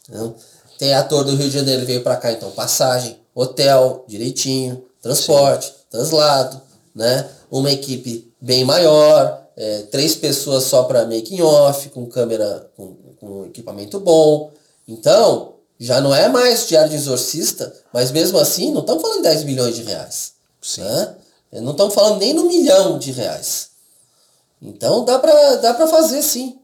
Né? 0.08 0.32
Tem 0.76 0.92
ator 0.92 1.22
do 1.22 1.36
Rio 1.36 1.48
de 1.48 1.54
Janeiro, 1.54 1.86
veio 1.86 2.02
para 2.02 2.16
cá, 2.16 2.32
então 2.32 2.50
passagem, 2.50 3.16
hotel, 3.32 4.04
direitinho, 4.08 4.84
transporte, 5.00 5.66
Sim. 5.66 5.72
translado, 5.88 6.60
né? 6.92 7.28
Uma 7.48 7.70
equipe 7.70 8.32
bem 8.40 8.64
maior, 8.64 9.40
é, 9.56 9.82
três 9.82 10.16
pessoas 10.16 10.64
só 10.64 10.82
para 10.82 11.04
making 11.04 11.42
off, 11.42 11.90
com 11.90 12.06
câmera, 12.06 12.68
com, 12.76 12.96
com 13.20 13.46
equipamento 13.46 14.00
bom. 14.00 14.50
Então, 14.88 15.59
já 15.80 15.98
não 15.98 16.14
é 16.14 16.28
mais 16.28 16.68
diário 16.68 16.90
de 16.90 16.96
exorcista, 16.96 17.74
mas 17.90 18.10
mesmo 18.10 18.38
assim, 18.38 18.70
não 18.70 18.82
estamos 18.82 19.00
falando 19.00 19.16
de 19.16 19.22
10 19.22 19.44
milhões 19.44 19.74
de 19.74 19.82
reais. 19.82 20.34
Sim. 20.60 20.82
Né? 20.82 21.16
Não 21.62 21.72
estamos 21.72 21.94
falando 21.94 22.18
nem 22.20 22.34
no 22.34 22.44
milhão 22.44 22.98
de 22.98 23.10
reais. 23.10 23.70
Então 24.60 25.06
dá 25.06 25.18
para 25.18 25.56
dá 25.56 25.72
pra 25.72 25.86
fazer 25.86 26.22
sim. 26.22 26.58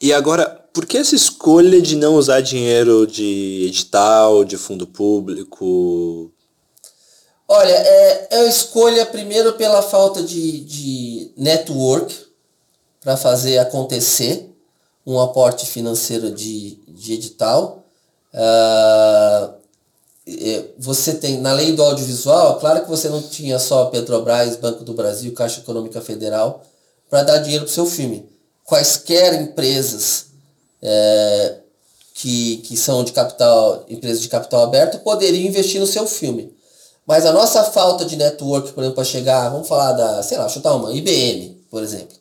E 0.00 0.12
agora, 0.12 0.46
por 0.72 0.84
que 0.84 0.98
essa 0.98 1.14
escolha 1.14 1.80
de 1.80 1.96
não 1.96 2.14
usar 2.16 2.42
dinheiro 2.42 3.06
de 3.06 3.64
edital, 3.66 4.44
de 4.44 4.58
fundo 4.58 4.86
público? 4.86 6.30
Olha, 7.48 7.72
é, 7.72 8.28
é 8.30 8.40
a 8.40 8.46
escolha 8.46 9.06
primeiro 9.06 9.54
pela 9.54 9.80
falta 9.80 10.22
de, 10.22 10.60
de 10.60 11.32
network 11.38 12.14
para 13.00 13.16
fazer 13.16 13.56
acontecer 13.56 14.54
um 15.06 15.18
aporte 15.18 15.64
financeiro 15.64 16.30
de, 16.30 16.78
de 16.86 17.14
edital. 17.14 17.87
Uh, 18.34 19.58
você 20.78 21.14
tem, 21.14 21.40
na 21.40 21.52
lei 21.52 21.72
do 21.72 21.82
audiovisual, 21.82 22.58
claro 22.58 22.82
que 22.82 22.90
você 22.90 23.08
não 23.08 23.22
tinha 23.22 23.58
só 23.58 23.86
Petrobras, 23.86 24.56
Banco 24.56 24.84
do 24.84 24.92
Brasil, 24.92 25.32
Caixa 25.32 25.60
Econômica 25.60 26.00
Federal 26.00 26.62
para 27.08 27.22
dar 27.22 27.38
dinheiro 27.38 27.64
para 27.64 27.70
o 27.70 27.74
seu 27.74 27.86
filme. 27.86 28.28
Quaisquer 28.64 29.40
empresas 29.40 30.26
é, 30.82 31.56
que, 32.14 32.58
que 32.58 32.76
são 32.76 33.02
de 33.02 33.12
capital, 33.12 33.84
empresas 33.88 34.20
de 34.20 34.28
capital 34.28 34.62
aberto, 34.62 34.98
poderiam 34.98 35.46
investir 35.46 35.80
no 35.80 35.86
seu 35.86 36.06
filme. 36.06 36.52
Mas 37.06 37.24
a 37.24 37.32
nossa 37.32 37.64
falta 37.64 38.04
de 38.04 38.16
network, 38.16 38.72
por 38.72 38.82
exemplo, 38.82 38.96
para 38.96 39.04
chegar, 39.04 39.48
vamos 39.48 39.66
falar 39.66 39.92
da, 39.92 40.22
sei 40.22 40.36
lá, 40.36 40.46
chutar 40.48 40.74
uma, 40.74 40.92
IBM, 40.92 41.64
por 41.70 41.82
exemplo. 41.82 42.16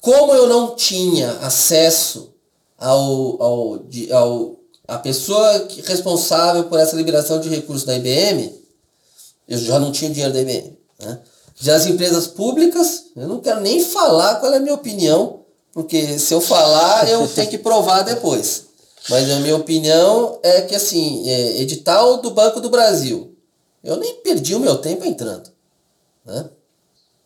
Como 0.00 0.32
eu 0.32 0.46
não 0.46 0.74
tinha 0.74 1.32
acesso 1.42 2.32
ao, 2.78 3.42
ao, 3.42 3.82
ao 4.12 4.56
a 4.86 4.98
pessoa 4.98 5.68
responsável 5.84 6.64
por 6.64 6.78
essa 6.78 6.96
liberação 6.96 7.40
de 7.40 7.48
recursos 7.48 7.84
da 7.84 7.94
IBM, 7.96 8.52
eu 9.48 9.58
já 9.58 9.78
não 9.78 9.90
tinha 9.90 10.10
dinheiro 10.10 10.32
da 10.32 10.40
IBM. 10.40 10.76
Né? 11.00 11.18
Já 11.56 11.76
as 11.76 11.86
empresas 11.86 12.26
públicas, 12.26 13.04
eu 13.16 13.28
não 13.28 13.40
quero 13.40 13.60
nem 13.60 13.82
falar 13.82 14.36
qual 14.36 14.52
é 14.52 14.56
a 14.56 14.60
minha 14.60 14.74
opinião, 14.74 15.40
porque 15.72 16.18
se 16.18 16.34
eu 16.34 16.40
falar, 16.40 17.08
eu 17.08 17.26
tenho 17.34 17.50
que 17.50 17.58
provar 17.58 18.02
depois. 18.02 18.64
Mas 19.08 19.30
a 19.30 19.40
minha 19.40 19.56
opinião 19.56 20.38
é 20.42 20.62
que, 20.62 20.74
assim, 20.74 21.28
é 21.28 21.60
edital 21.60 22.18
do 22.18 22.30
Banco 22.30 22.60
do 22.60 22.70
Brasil. 22.70 23.36
Eu 23.82 23.96
nem 23.96 24.14
perdi 24.22 24.54
o 24.54 24.60
meu 24.60 24.78
tempo 24.78 25.04
entrando. 25.04 25.50
Né? 26.24 26.48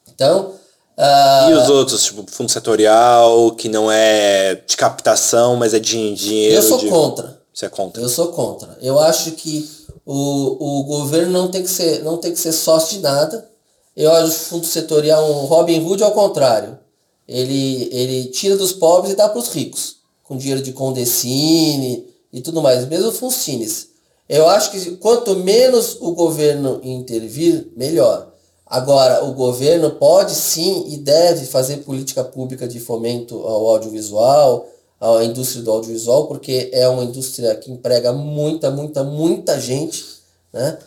Então, 0.09 0.55
Uh, 0.99 1.51
e 1.51 1.55
os 1.55 1.69
outros, 1.69 2.03
tipo, 2.03 2.25
fundo 2.29 2.51
setorial, 2.51 3.53
que 3.53 3.69
não 3.69 3.89
é 3.89 4.57
de 4.67 4.77
captação, 4.77 5.55
mas 5.55 5.73
é 5.73 5.79
de 5.79 6.13
dinheiro? 6.13 6.57
Eu 6.57 6.63
sou 6.63 6.79
de... 6.79 6.89
contra. 6.89 7.38
Você 7.59 7.67
é 7.67 7.69
contra? 7.69 8.01
Eu 8.01 8.09
sou 8.09 8.29
contra. 8.29 8.79
Eu 8.81 9.01
acho 9.01 9.33
que 9.33 9.69
o, 10.07 10.79
o 10.79 10.85
governo 10.85 11.33
não 11.33 11.51
tem 11.51 11.61
que 11.61 11.69
ser, 11.69 12.05
não 12.05 12.17
tem 12.17 12.31
que 12.31 12.39
ser 12.39 12.53
sócio 12.53 12.97
de 12.97 13.03
nada. 13.03 13.51
Eu 13.97 14.13
acho 14.13 14.29
o 14.29 14.31
fundo 14.31 14.65
setorial 14.65 15.29
um 15.29 15.45
Robin 15.45 15.85
Hood 15.85 16.05
ao 16.05 16.13
contrário. 16.13 16.79
Ele, 17.27 17.89
ele 17.91 18.27
tira 18.27 18.57
dos 18.57 18.73
pobres 18.73 19.13
e 19.13 19.17
dá 19.17 19.29
para 19.29 19.41
os 19.41 19.49
ricos, 19.49 19.97
com 20.23 20.37
dinheiro 20.37 20.63
de 20.63 20.73
Condecine 20.73 22.07
e 22.33 22.41
tudo 22.41 22.63
mais, 22.63 22.87
mesmo 22.87 23.11
Funcines. 23.11 23.89
Eu 24.29 24.49
acho 24.49 24.71
que 24.71 24.93
quanto 24.99 25.35
menos 25.35 25.97
o 26.01 26.13
governo 26.13 26.81
intervir, 26.85 27.73
melhor. 27.77 28.35
Agora, 28.65 29.25
o 29.25 29.33
governo 29.33 29.91
pode 29.91 30.33
sim 30.33 30.85
e 30.91 30.97
deve 30.97 31.45
fazer 31.45 31.79
política 31.79 32.23
pública 32.23 32.69
de 32.69 32.79
fomento 32.79 33.35
ao 33.35 33.67
audiovisual, 33.67 34.65
à 35.01 35.25
indústria 35.25 35.63
do 35.63 35.71
audiovisual, 35.71 36.27
porque 36.27 36.71
é 36.73 36.89
uma 36.89 37.05
indústria 37.05 37.55
que 37.55 37.71
emprega 37.71 38.13
muita, 38.13 38.71
muita, 38.71 39.05
muita 39.05 39.61
gente. 39.61 40.05
Né? 40.53 40.79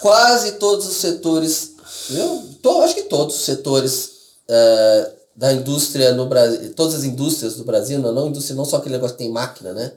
Quase 0.00 0.52
todos 0.52 0.86
os 0.86 0.96
setores, 0.96 1.74
eu 2.10 2.42
tô, 2.62 2.82
acho 2.82 2.94
que 2.94 3.02
todos 3.02 3.36
os 3.36 3.44
setores 3.44 4.10
é, 4.48 5.12
da 5.34 5.52
indústria 5.52 6.12
no 6.12 6.26
Brasil, 6.26 6.72
todas 6.74 6.94
as 6.94 7.04
indústrias 7.04 7.56
do 7.56 7.64
Brasil, 7.64 7.98
não, 7.98 8.12
não 8.12 8.28
indústria, 8.28 8.56
não 8.56 8.64
só 8.64 8.76
aquele 8.76 8.94
negócio 8.94 9.16
que 9.16 9.22
tem 9.22 9.32
máquina, 9.32 9.72
né? 9.72 9.92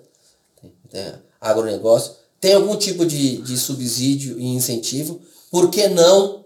Tem, 0.62 0.74
tem 0.90 1.14
agronegócio, 1.40 2.14
tem 2.40 2.54
algum 2.54 2.76
tipo 2.76 3.06
de, 3.06 3.38
de 3.38 3.58
subsídio 3.58 4.40
e 4.40 4.46
incentivo. 4.46 5.20
Por 5.52 5.70
que 5.70 5.88
não 5.88 6.44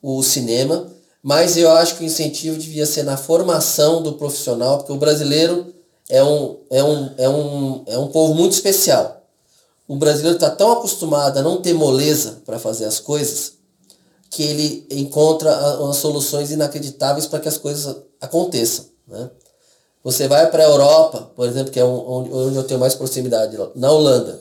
o 0.00 0.22
cinema, 0.22 0.90
mas 1.22 1.56
eu 1.56 1.70
acho 1.70 1.96
que 1.96 2.02
o 2.02 2.06
incentivo 2.06 2.58
devia 2.58 2.84
ser 2.84 3.04
na 3.04 3.16
formação 3.16 4.02
do 4.02 4.14
profissional, 4.14 4.78
porque 4.78 4.92
o 4.92 4.96
brasileiro 4.96 5.72
é 6.08 6.22
um, 6.22 6.58
é 6.70 6.82
um, 6.84 7.10
é 7.16 7.28
um, 7.28 7.84
é 7.86 7.98
um 7.98 8.08
povo 8.08 8.34
muito 8.34 8.52
especial. 8.52 9.22
O 9.86 9.96
brasileiro 9.96 10.36
está 10.36 10.50
tão 10.50 10.72
acostumado 10.72 11.38
a 11.38 11.42
não 11.42 11.60
ter 11.60 11.72
moleza 11.72 12.42
para 12.44 12.58
fazer 12.58 12.84
as 12.84 12.98
coisas 12.98 13.54
que 14.30 14.42
ele 14.42 14.86
encontra 14.90 15.54
as 15.90 15.96
soluções 15.96 16.50
inacreditáveis 16.50 17.26
para 17.26 17.40
que 17.40 17.48
as 17.48 17.58
coisas 17.58 17.96
aconteçam. 18.20 18.86
Né? 19.06 19.30
Você 20.02 20.26
vai 20.26 20.50
para 20.50 20.62
a 20.62 20.66
Europa, 20.66 21.30
por 21.36 21.46
exemplo, 21.46 21.70
que 21.70 21.78
é 21.78 21.84
onde 21.84 22.56
eu 22.56 22.64
tenho 22.64 22.80
mais 22.80 22.94
proximidade, 22.94 23.56
na 23.74 23.92
Holanda. 23.92 24.40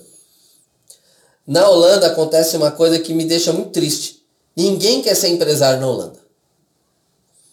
Na 1.45 1.67
Holanda 1.69 2.07
acontece 2.07 2.55
uma 2.55 2.71
coisa 2.71 2.99
que 2.99 3.13
me 3.13 3.25
deixa 3.25 3.51
muito 3.51 3.71
triste. 3.71 4.23
Ninguém 4.55 5.01
quer 5.01 5.15
ser 5.15 5.27
empresário 5.27 5.81
na 5.81 5.87
Holanda. 5.87 6.19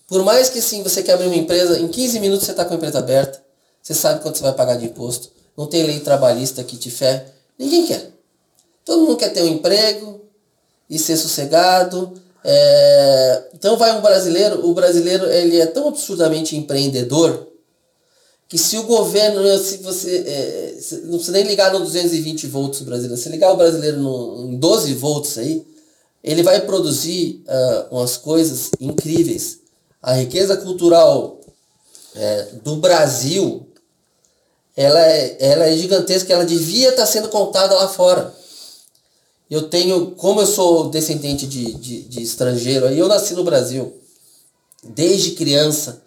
Por 0.07 0.23
mais 0.23 0.49
que 0.49 0.63
sim, 0.63 0.83
você 0.83 1.03
quer 1.03 1.15
abrir 1.15 1.27
uma 1.27 1.37
empresa, 1.37 1.79
em 1.79 1.89
15 1.89 2.21
minutos 2.21 2.47
você 2.47 2.53
está 2.53 2.65
com 2.65 2.73
a 2.73 2.77
empresa 2.77 2.99
aberta, 2.99 3.43
você 3.89 3.95
sabe 3.95 4.21
quanto 4.21 4.37
você 4.37 4.43
vai 4.43 4.53
pagar 4.53 4.77
de 4.77 4.85
imposto, 4.85 5.31
não 5.57 5.67
tem 5.67 5.83
lei 5.83 6.01
trabalhista 6.01 6.63
que 6.63 6.77
te 6.77 6.91
ferre. 6.91 7.23
Ninguém 7.59 7.87
quer. 7.87 8.11
Todo 8.85 9.01
mundo 9.01 9.17
quer 9.17 9.31
ter 9.31 9.43
um 9.43 9.49
emprego 9.49 10.21
e 10.91 10.99
ser 10.99 11.17
sossegado. 11.17 12.13
É... 12.45 13.45
Então 13.55 13.79
vai 13.79 13.97
um 13.97 14.03
brasileiro, 14.03 14.69
o 14.69 14.75
brasileiro 14.75 15.25
ele 15.25 15.59
é 15.59 15.65
tão 15.65 15.89
absurdamente 15.89 16.55
empreendedor 16.55 17.49
que 18.47 18.59
se 18.59 18.77
o 18.77 18.83
governo, 18.83 19.59
se 19.59 19.79
você, 19.79 20.19
é, 20.19 20.79
não 21.05 21.17
precisa 21.17 21.33
nem 21.33 21.45
ligar 21.45 21.73
no 21.73 21.81
220 21.81 22.47
volts 22.47 22.81
brasileiro, 22.83 23.17
se 23.17 23.31
ligar 23.31 23.53
o 23.53 23.57
brasileiro 23.57 23.99
no, 23.99 24.51
em 24.51 24.59
12 24.59 24.93
volts 24.95 25.39
aí, 25.39 25.67
ele 26.23 26.43
vai 26.43 26.61
produzir 26.61 27.43
uh, 27.47 27.97
umas 27.97 28.19
coisas 28.19 28.71
incríveis. 28.81 29.61
A 30.03 30.13
riqueza 30.13 30.59
cultural 30.59 31.39
é, 32.15 32.49
do 32.65 32.77
Brasil, 32.77 33.68
ela 34.79 35.01
é, 35.05 35.37
ela 35.41 35.65
é 35.65 35.77
gigantesca, 35.77 36.33
ela 36.33 36.47
devia 36.47 36.91
estar 36.91 37.05
sendo 37.05 37.29
contada 37.29 37.75
lá 37.75 37.89
fora. 37.89 38.33
Eu 39.51 39.69
tenho, 39.69 40.13
como 40.13 40.41
eu 40.41 40.47
sou 40.47 40.89
descendente 40.89 41.49
de, 41.49 41.73
de, 41.75 42.03
de 42.03 42.23
estrangeiro, 42.23 42.87
aí 42.87 42.97
eu 42.97 43.09
nasci 43.09 43.35
no 43.35 43.43
Brasil. 43.43 44.01
Desde 44.85 45.33
criança 45.33 46.01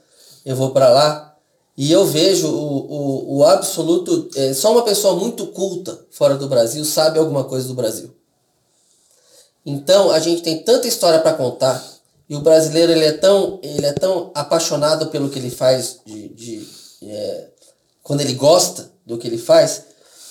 eu 0.46 0.56
vou 0.56 0.72
para 0.72 0.90
lá 0.90 1.38
e 1.76 1.92
eu 1.92 2.06
vejo 2.06 2.48
o, 2.48 2.92
o, 2.94 3.38
o 3.40 3.46
absoluto. 3.46 4.30
É, 4.38 4.54
só 4.54 4.72
uma 4.72 4.84
pessoa 4.84 5.18
muito 5.18 5.48
culta 5.48 6.06
fora 6.10 6.38
do 6.38 6.48
Brasil 6.48 6.86
sabe 6.86 7.20
alguma 7.20 7.44
coisa 7.44 7.68
do 7.68 7.74
Brasil. 7.74 8.16
Então 9.66 10.12
a 10.12 10.20
gente 10.20 10.44
tem 10.44 10.64
tanta 10.64 10.88
história 10.88 11.20
para 11.20 11.34
contar 11.34 11.86
e 12.30 12.38
o 12.38 12.40
brasileiro 12.40 12.94
ele 12.94 13.04
é 13.04 13.12
tão 13.12 13.60
ele 13.62 13.86
é 13.86 13.92
tão 13.92 14.32
apaixonado 14.34 15.08
pelo 15.08 15.30
que 15.30 15.38
ele 15.38 15.52
faz 15.52 16.00
de, 16.06 16.30
de 16.30 16.68
é, 17.04 17.52
quando 18.12 18.20
ele 18.20 18.34
gosta 18.34 18.92
do 19.06 19.18
que 19.18 19.26
ele 19.26 19.38
faz, 19.38 19.84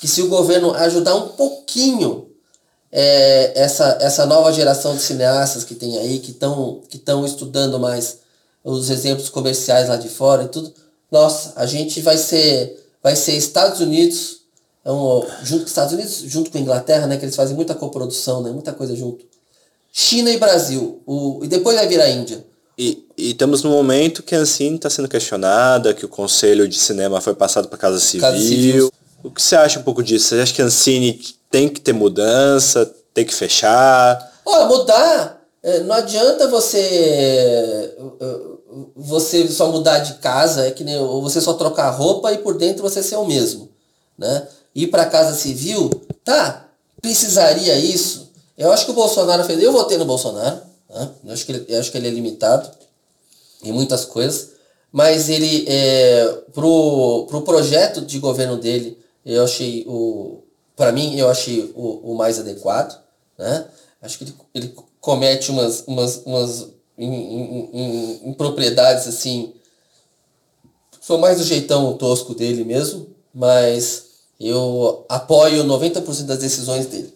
que 0.02 0.06
se 0.06 0.20
o 0.20 0.28
governo 0.28 0.74
ajudar 0.74 1.14
um 1.14 1.28
pouquinho 1.28 2.28
é, 2.92 3.58
essa, 3.58 3.96
essa 4.02 4.26
nova 4.26 4.52
geração 4.52 4.94
de 4.94 5.00
cineastas 5.00 5.64
que 5.64 5.74
tem 5.74 5.96
aí, 5.96 6.18
que 6.18 6.30
estão 6.30 6.82
que 6.90 7.02
estudando 7.24 7.80
mais 7.80 8.18
os 8.62 8.90
exemplos 8.90 9.30
comerciais 9.30 9.88
lá 9.88 9.96
de 9.96 10.10
fora 10.10 10.42
e 10.42 10.48
tudo, 10.48 10.74
nossa, 11.10 11.54
a 11.56 11.64
gente 11.64 12.02
vai 12.02 12.18
ser, 12.18 12.86
vai 13.02 13.16
ser 13.16 13.32
Estados 13.32 13.80
Unidos, 13.80 14.42
é 14.84 14.92
um, 14.92 15.26
junto 15.42 15.62
com 15.62 15.68
Estados 15.68 15.94
Unidos, 15.94 16.16
junto 16.26 16.50
com 16.50 16.58
a 16.58 16.60
Inglaterra, 16.60 17.06
né, 17.06 17.16
que 17.16 17.24
eles 17.24 17.34
fazem 17.34 17.56
muita 17.56 17.74
coprodução, 17.74 18.42
né, 18.42 18.50
muita 18.50 18.74
coisa 18.74 18.94
junto. 18.94 19.24
China 19.90 20.28
e 20.28 20.36
Brasil, 20.36 21.00
o, 21.06 21.40
e 21.42 21.48
depois 21.48 21.78
vai 21.78 21.88
vir 21.88 22.02
a 22.02 22.10
Índia. 22.10 22.44
E, 22.76 23.08
e 23.20 23.30
estamos 23.32 23.62
no 23.62 23.70
momento 23.70 24.22
que 24.22 24.34
a 24.34 24.38
Ancine 24.38 24.76
está 24.76 24.88
sendo 24.88 25.08
questionada, 25.08 25.92
que 25.92 26.04
o 26.04 26.08
Conselho 26.08 26.66
de 26.66 26.78
Cinema 26.78 27.20
foi 27.20 27.34
passado 27.34 27.68
para 27.68 27.76
a 27.76 27.80
Casa 27.80 28.00
Civil. 28.00 28.20
Casa 28.20 28.38
Civil. 28.38 28.92
O 29.22 29.30
que 29.30 29.42
você 29.42 29.54
acha 29.54 29.78
um 29.78 29.82
pouco 29.82 30.02
disso? 30.02 30.28
Você 30.28 30.40
acha 30.40 30.54
que 30.54 30.62
a 30.62 30.64
Ancine 30.64 31.20
tem 31.50 31.68
que 31.68 31.80
ter 31.80 31.92
mudança, 31.92 32.90
tem 33.12 33.24
que 33.24 33.34
fechar? 33.34 34.32
Olha, 34.46 34.66
mudar, 34.66 35.42
é, 35.62 35.80
não 35.80 35.94
adianta 35.94 36.48
você 36.48 37.94
você 38.96 39.48
só 39.48 39.70
mudar 39.70 39.98
de 39.98 40.14
casa, 40.14 40.66
é 40.66 40.70
que 40.70 40.84
nem, 40.84 40.96
ou 40.96 41.20
você 41.20 41.40
só 41.40 41.54
trocar 41.54 41.90
roupa 41.90 42.32
e 42.32 42.38
por 42.38 42.56
dentro 42.56 42.82
você 42.82 43.02
ser 43.02 43.16
o 43.16 43.26
mesmo, 43.26 43.68
né? 44.16 44.46
Ir 44.74 44.86
para 44.86 45.06
casa 45.06 45.36
civil, 45.36 45.90
tá? 46.24 46.68
Precisaria 47.02 47.76
isso? 47.76 48.30
Eu 48.56 48.72
acho 48.72 48.84
que 48.84 48.92
o 48.92 48.94
Bolsonaro 48.94 49.42
fez. 49.44 49.60
Eu 49.60 49.72
votei 49.72 49.98
no 49.98 50.04
Bolsonaro, 50.04 50.60
né? 50.88 51.10
eu, 51.24 51.32
acho 51.32 51.44
que 51.44 51.52
ele, 51.52 51.66
eu 51.68 51.80
acho 51.80 51.90
que 51.90 51.98
ele 51.98 52.08
é 52.08 52.10
limitado 52.10 52.70
em 53.62 53.72
muitas 53.72 54.04
coisas, 54.04 54.52
mas 54.92 55.28
ele, 55.28 55.64
é, 55.68 56.26
pro, 56.52 57.26
pro 57.28 57.42
projeto 57.42 58.00
de 58.00 58.18
governo 58.18 58.56
dele, 58.56 58.98
eu 59.24 59.44
achei 59.44 59.84
o. 59.86 60.42
para 60.74 60.92
mim, 60.92 61.16
eu 61.16 61.28
achei 61.28 61.72
o, 61.74 62.12
o 62.12 62.16
mais 62.16 62.38
adequado, 62.38 63.00
né? 63.38 63.66
Acho 64.02 64.18
que 64.18 64.24
ele, 64.24 64.34
ele 64.54 64.74
comete 65.00 65.50
umas, 65.50 65.84
umas, 65.86 66.22
umas 66.24 66.68
em, 66.96 67.12
em, 67.12 67.70
em, 67.72 68.28
em 68.30 68.32
propriedades 68.32 69.06
assim. 69.06 69.52
Sou 71.00 71.18
mais 71.18 71.38
do 71.38 71.44
jeitão 71.44 71.96
tosco 71.96 72.34
dele 72.34 72.64
mesmo, 72.64 73.08
mas 73.32 74.04
eu 74.38 75.04
apoio 75.08 75.64
90% 75.64 76.24
das 76.24 76.38
decisões 76.38 76.86
dele. 76.86 77.12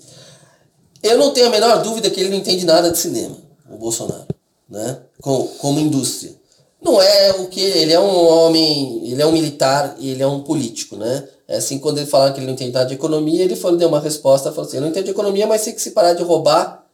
Eu 1.03 1.19
não 1.19 1.33
tenho 1.33 1.49
a 1.49 1.51
menor 1.51 1.83
dúvida 1.83 2.11
que 2.11 2.21
ele 2.21 2.31
não 2.31 2.39
entende 2.39 2.65
nada 2.65 2.91
de 2.91 2.99
cinema, 2.99 3.37
o 3.71 3.77
Bolsonaro, 3.77 4.27
né? 4.75 4.99
como, 5.21 5.49
como 5.59 5.81
indústria. 5.81 6.35
Não 6.83 7.01
é 7.01 7.33
o 7.33 7.47
que 7.47 7.61
ele 7.61 7.95
é 7.95 8.01
um 8.01 8.29
homem, 8.29 9.11
ele 9.11 9.23
é 9.23 9.27
um 9.27 9.33
militar 9.33 9.97
e 9.99 10.11
ele 10.11 10.23
é 10.23 10.27
um 10.27 10.43
político, 10.43 10.97
né? 10.97 11.27
É 11.49 11.57
assim, 11.57 11.79
quando 11.79 11.99
ele 11.99 12.07
fala 12.07 12.31
que 12.33 12.39
ele 12.39 12.47
não 12.47 12.53
entende 12.53 12.73
nada 12.73 12.87
de 12.87 12.95
economia, 12.95 13.43
ele 13.43 13.57
falou, 13.57 13.79
deu 13.79 13.89
uma 13.89 14.01
resposta, 14.01 14.51
falou 14.51 14.67
assim, 14.67 14.77
eu 14.77 14.83
não 14.83 14.89
entendo 14.89 15.05
de 15.05 15.11
economia, 15.11 15.47
mas 15.47 15.63
tem 15.63 15.75
que 15.75 15.81
se 15.81 15.93
parar 15.93 16.13
de 16.13 16.23
roubar, 16.23 16.85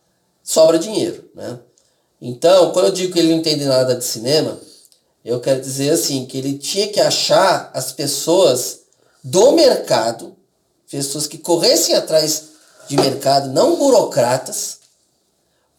sobra 0.45 0.79
dinheiro, 0.79 1.29
né? 1.35 1.59
Então, 2.21 2.71
quando 2.73 2.87
eu 2.87 2.93
digo 2.93 3.13
que 3.13 3.19
ele 3.19 3.31
não 3.31 3.39
entende 3.39 3.65
nada 3.65 3.97
de 3.97 4.05
cinema, 4.05 4.61
eu 5.25 5.41
quero 5.41 5.61
dizer 5.61 5.91
assim, 5.91 6.27
que 6.27 6.39
ele 6.39 6.59
tinha 6.59 6.89
que 6.89 7.01
achar 7.01 7.71
as 7.75 7.91
pessoas 7.91 8.81
do 9.25 9.53
mercado, 9.53 10.37
pessoas 10.91 11.27
que 11.27 11.39
corressem 11.39 11.95
atrás 11.95 12.51
de 12.89 12.97
mercado, 12.97 13.51
não 13.51 13.77
burocratas, 13.77 14.80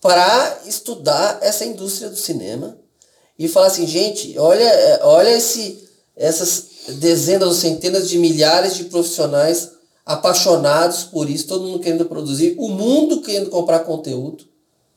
para 0.01 0.61
estudar 0.65 1.37
essa 1.41 1.63
indústria 1.63 2.09
do 2.09 2.17
cinema 2.17 2.77
e 3.37 3.47
falar 3.47 3.67
assim, 3.67 3.85
gente, 3.85 4.37
olha, 4.37 4.99
olha 5.03 5.29
esse, 5.29 5.87
essas 6.15 6.65
dezenas 6.95 7.47
ou 7.47 7.53
centenas 7.53 8.09
de 8.09 8.17
milhares 8.17 8.75
de 8.75 8.85
profissionais 8.85 9.71
apaixonados 10.05 11.03
por 11.03 11.29
isso, 11.29 11.47
todo 11.47 11.65
mundo 11.65 11.79
querendo 11.79 12.05
produzir, 12.05 12.55
o 12.57 12.67
mundo 12.67 13.21
querendo 13.21 13.49
comprar 13.49 13.79
conteúdo. 13.79 14.45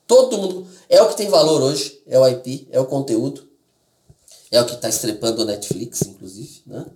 Todo 0.06 0.36
mundo. 0.38 0.66
É 0.88 1.00
o 1.02 1.08
que 1.08 1.16
tem 1.16 1.28
valor 1.28 1.62
hoje, 1.62 2.02
é 2.06 2.18
o 2.18 2.28
IP, 2.28 2.68
é 2.70 2.80
o 2.80 2.86
conteúdo. 2.86 3.48
É 4.50 4.60
o 4.60 4.66
que 4.66 4.74
está 4.74 4.88
estrepando 4.88 5.42
o 5.42 5.44
Netflix, 5.44 6.02
inclusive. 6.02 6.62
Né? 6.66 6.86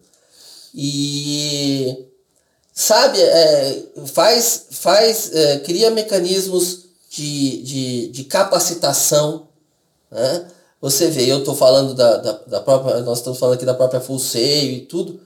E 0.75 2.07
sabe, 2.73 3.21
é, 3.21 3.83
faz, 4.07 4.67
faz 4.71 5.35
é, 5.35 5.59
cria 5.61 5.91
mecanismos 5.91 6.88
de, 7.19 7.63
de, 7.63 8.09
de 8.09 8.25
capacitação. 8.25 9.49
Né? 10.11 10.47
Você 10.81 11.09
vê, 11.09 11.31
eu 11.31 11.39
estou 11.39 11.55
falando 11.55 11.95
da, 11.95 12.17
da, 12.19 12.33
da, 12.47 12.61
própria. 12.61 13.01
Nós 13.01 13.19
estamos 13.19 13.39
falando 13.39 13.57
aqui 13.57 13.67
da 13.67 13.75
própria 13.75 14.01
Full 14.01 14.19
Sail 14.19 14.73
e 14.73 14.81
tudo. 14.83 15.21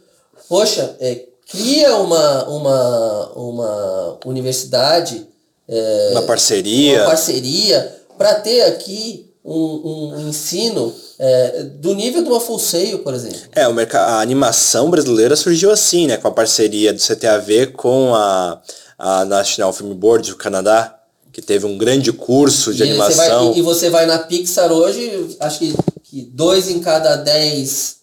Poxa, 0.48 0.96
é, 0.98 1.26
cria 1.50 1.96
uma, 1.96 2.48
uma, 2.48 3.32
uma 3.34 4.18
universidade 4.24 5.26
é, 5.68 6.08
uma 6.12 6.22
parceria. 6.22 6.98
Uma 6.98 7.06
parceria 7.06 8.02
para 8.18 8.34
ter 8.36 8.62
aqui 8.62 9.32
um, 9.44 10.12
um 10.14 10.28
ensino 10.28 10.94
é, 11.18 11.62
do 11.62 11.94
nível 11.94 12.22
de 12.22 12.28
uma 12.28 12.40
full 12.40 12.58
sail, 12.58 12.98
por 13.00 13.14
exemplo. 13.14 13.38
É, 13.54 13.68
o 13.68 13.74
a 13.78 14.20
animação 14.20 14.90
brasileira 14.90 15.36
surgiu 15.36 15.70
assim, 15.70 16.06
né? 16.06 16.16
Com 16.16 16.28
a 16.28 16.32
parceria 16.32 16.92
do 16.92 17.00
CTAV 17.00 17.68
com 17.74 18.14
a, 18.14 18.60
a 18.98 19.24
National 19.24 19.72
Film 19.72 19.94
Board 19.94 20.30
do 20.30 20.36
Canadá, 20.36 21.01
que 21.32 21.40
teve 21.40 21.66
um 21.66 21.78
grande 21.78 22.12
curso 22.12 22.74
de 22.74 22.82
e 22.84 22.90
animação. 22.90 23.16
Você 23.16 23.50
vai, 23.50 23.58
e, 23.58 23.62
você 23.62 23.90
vai 23.90 24.06
na 24.06 24.18
Pixar 24.18 24.70
hoje, 24.70 25.36
acho 25.40 25.58
que, 25.58 25.74
que 26.04 26.22
dois 26.22 26.68
em 26.68 26.80
cada 26.80 27.16
dez 27.16 27.96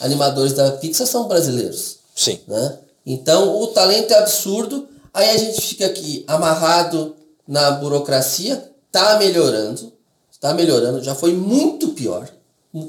animadores 0.00 0.52
da 0.52 0.72
Pixar 0.72 1.06
são 1.06 1.26
brasileiros. 1.26 1.96
Sim. 2.14 2.38
Né? 2.46 2.78
Então 3.06 3.60
o 3.60 3.68
talento 3.68 4.12
é 4.12 4.18
absurdo 4.18 4.88
Aí 5.14 5.30
a 5.30 5.36
gente 5.36 5.60
fica 5.60 5.86
aqui 5.86 6.24
amarrado 6.26 7.14
na 7.46 7.70
burocracia, 7.70 8.68
tá 8.90 9.16
melhorando, 9.16 9.92
tá 10.40 10.52
melhorando, 10.52 11.04
já 11.04 11.14
foi 11.14 11.32
muito 11.32 11.90
pior. 11.90 12.28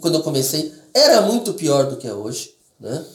Quando 0.02 0.16
eu 0.16 0.24
comecei, 0.24 0.74
era 0.92 1.22
muito 1.22 1.54
pior 1.54 1.86
do 1.86 1.98
que 1.98 2.08
é 2.08 2.14
hoje. 2.14 2.56
Né? 2.80 3.06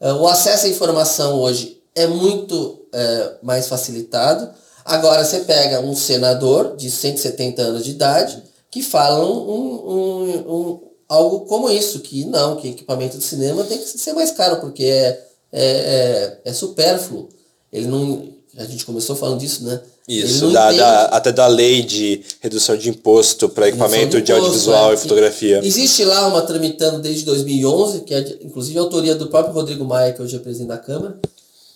É, 0.00 0.12
o 0.12 0.26
acesso 0.26 0.66
à 0.66 0.68
informação 0.68 1.38
hoje 1.38 1.80
é 1.94 2.08
muito 2.08 2.84
é, 2.92 3.34
mais 3.40 3.68
facilitado. 3.68 4.50
Agora 4.88 5.22
você 5.22 5.40
pega 5.40 5.80
um 5.80 5.94
senador 5.94 6.74
de 6.74 6.90
170 6.90 7.60
anos 7.60 7.84
de 7.84 7.90
idade 7.90 8.42
que 8.70 8.82
fala 8.82 9.22
um, 9.22 9.50
um, 9.50 10.34
um, 10.48 10.80
algo 11.06 11.40
como 11.40 11.70
isso, 11.70 12.00
que 12.00 12.24
não, 12.24 12.56
que 12.56 12.68
equipamento 12.68 13.18
de 13.18 13.24
cinema 13.24 13.64
tem 13.64 13.76
que 13.76 13.84
ser 13.84 14.14
mais 14.14 14.30
caro, 14.30 14.60
porque 14.60 14.84
é, 14.84 15.20
é, 15.52 15.62
é, 15.62 16.40
é 16.46 16.52
supérfluo. 16.54 17.28
Ele 17.70 17.86
não, 17.86 18.28
a 18.56 18.64
gente 18.64 18.86
começou 18.86 19.14
falando 19.14 19.40
disso, 19.40 19.62
né? 19.62 19.78
Isso, 20.08 20.50
da, 20.52 20.72
da, 20.72 21.04
até 21.08 21.30
da 21.30 21.46
lei 21.46 21.82
de 21.82 22.22
redução 22.40 22.74
de 22.74 22.88
imposto 22.88 23.46
para 23.46 23.68
equipamento 23.68 24.16
de, 24.16 24.22
de, 24.22 24.32
audiovisual 24.32 24.92
é. 24.92 24.94
e 24.94 24.96
fotografia. 24.96 25.60
Existe 25.62 26.02
lá 26.02 26.26
uma 26.28 26.40
tramitando 26.40 26.98
desde 26.98 27.26
2011, 27.26 28.00
que 28.00 28.14
é 28.14 28.20
inclusive 28.40 28.78
a 28.78 28.80
autoria 28.80 29.14
do 29.14 29.26
próprio 29.26 29.52
Rodrigo 29.52 29.84
Maia, 29.84 30.14
que 30.14 30.22
hoje 30.22 30.34
é 30.34 30.38
presidente 30.38 30.68
da 30.68 30.78
Câmara, 30.78 31.18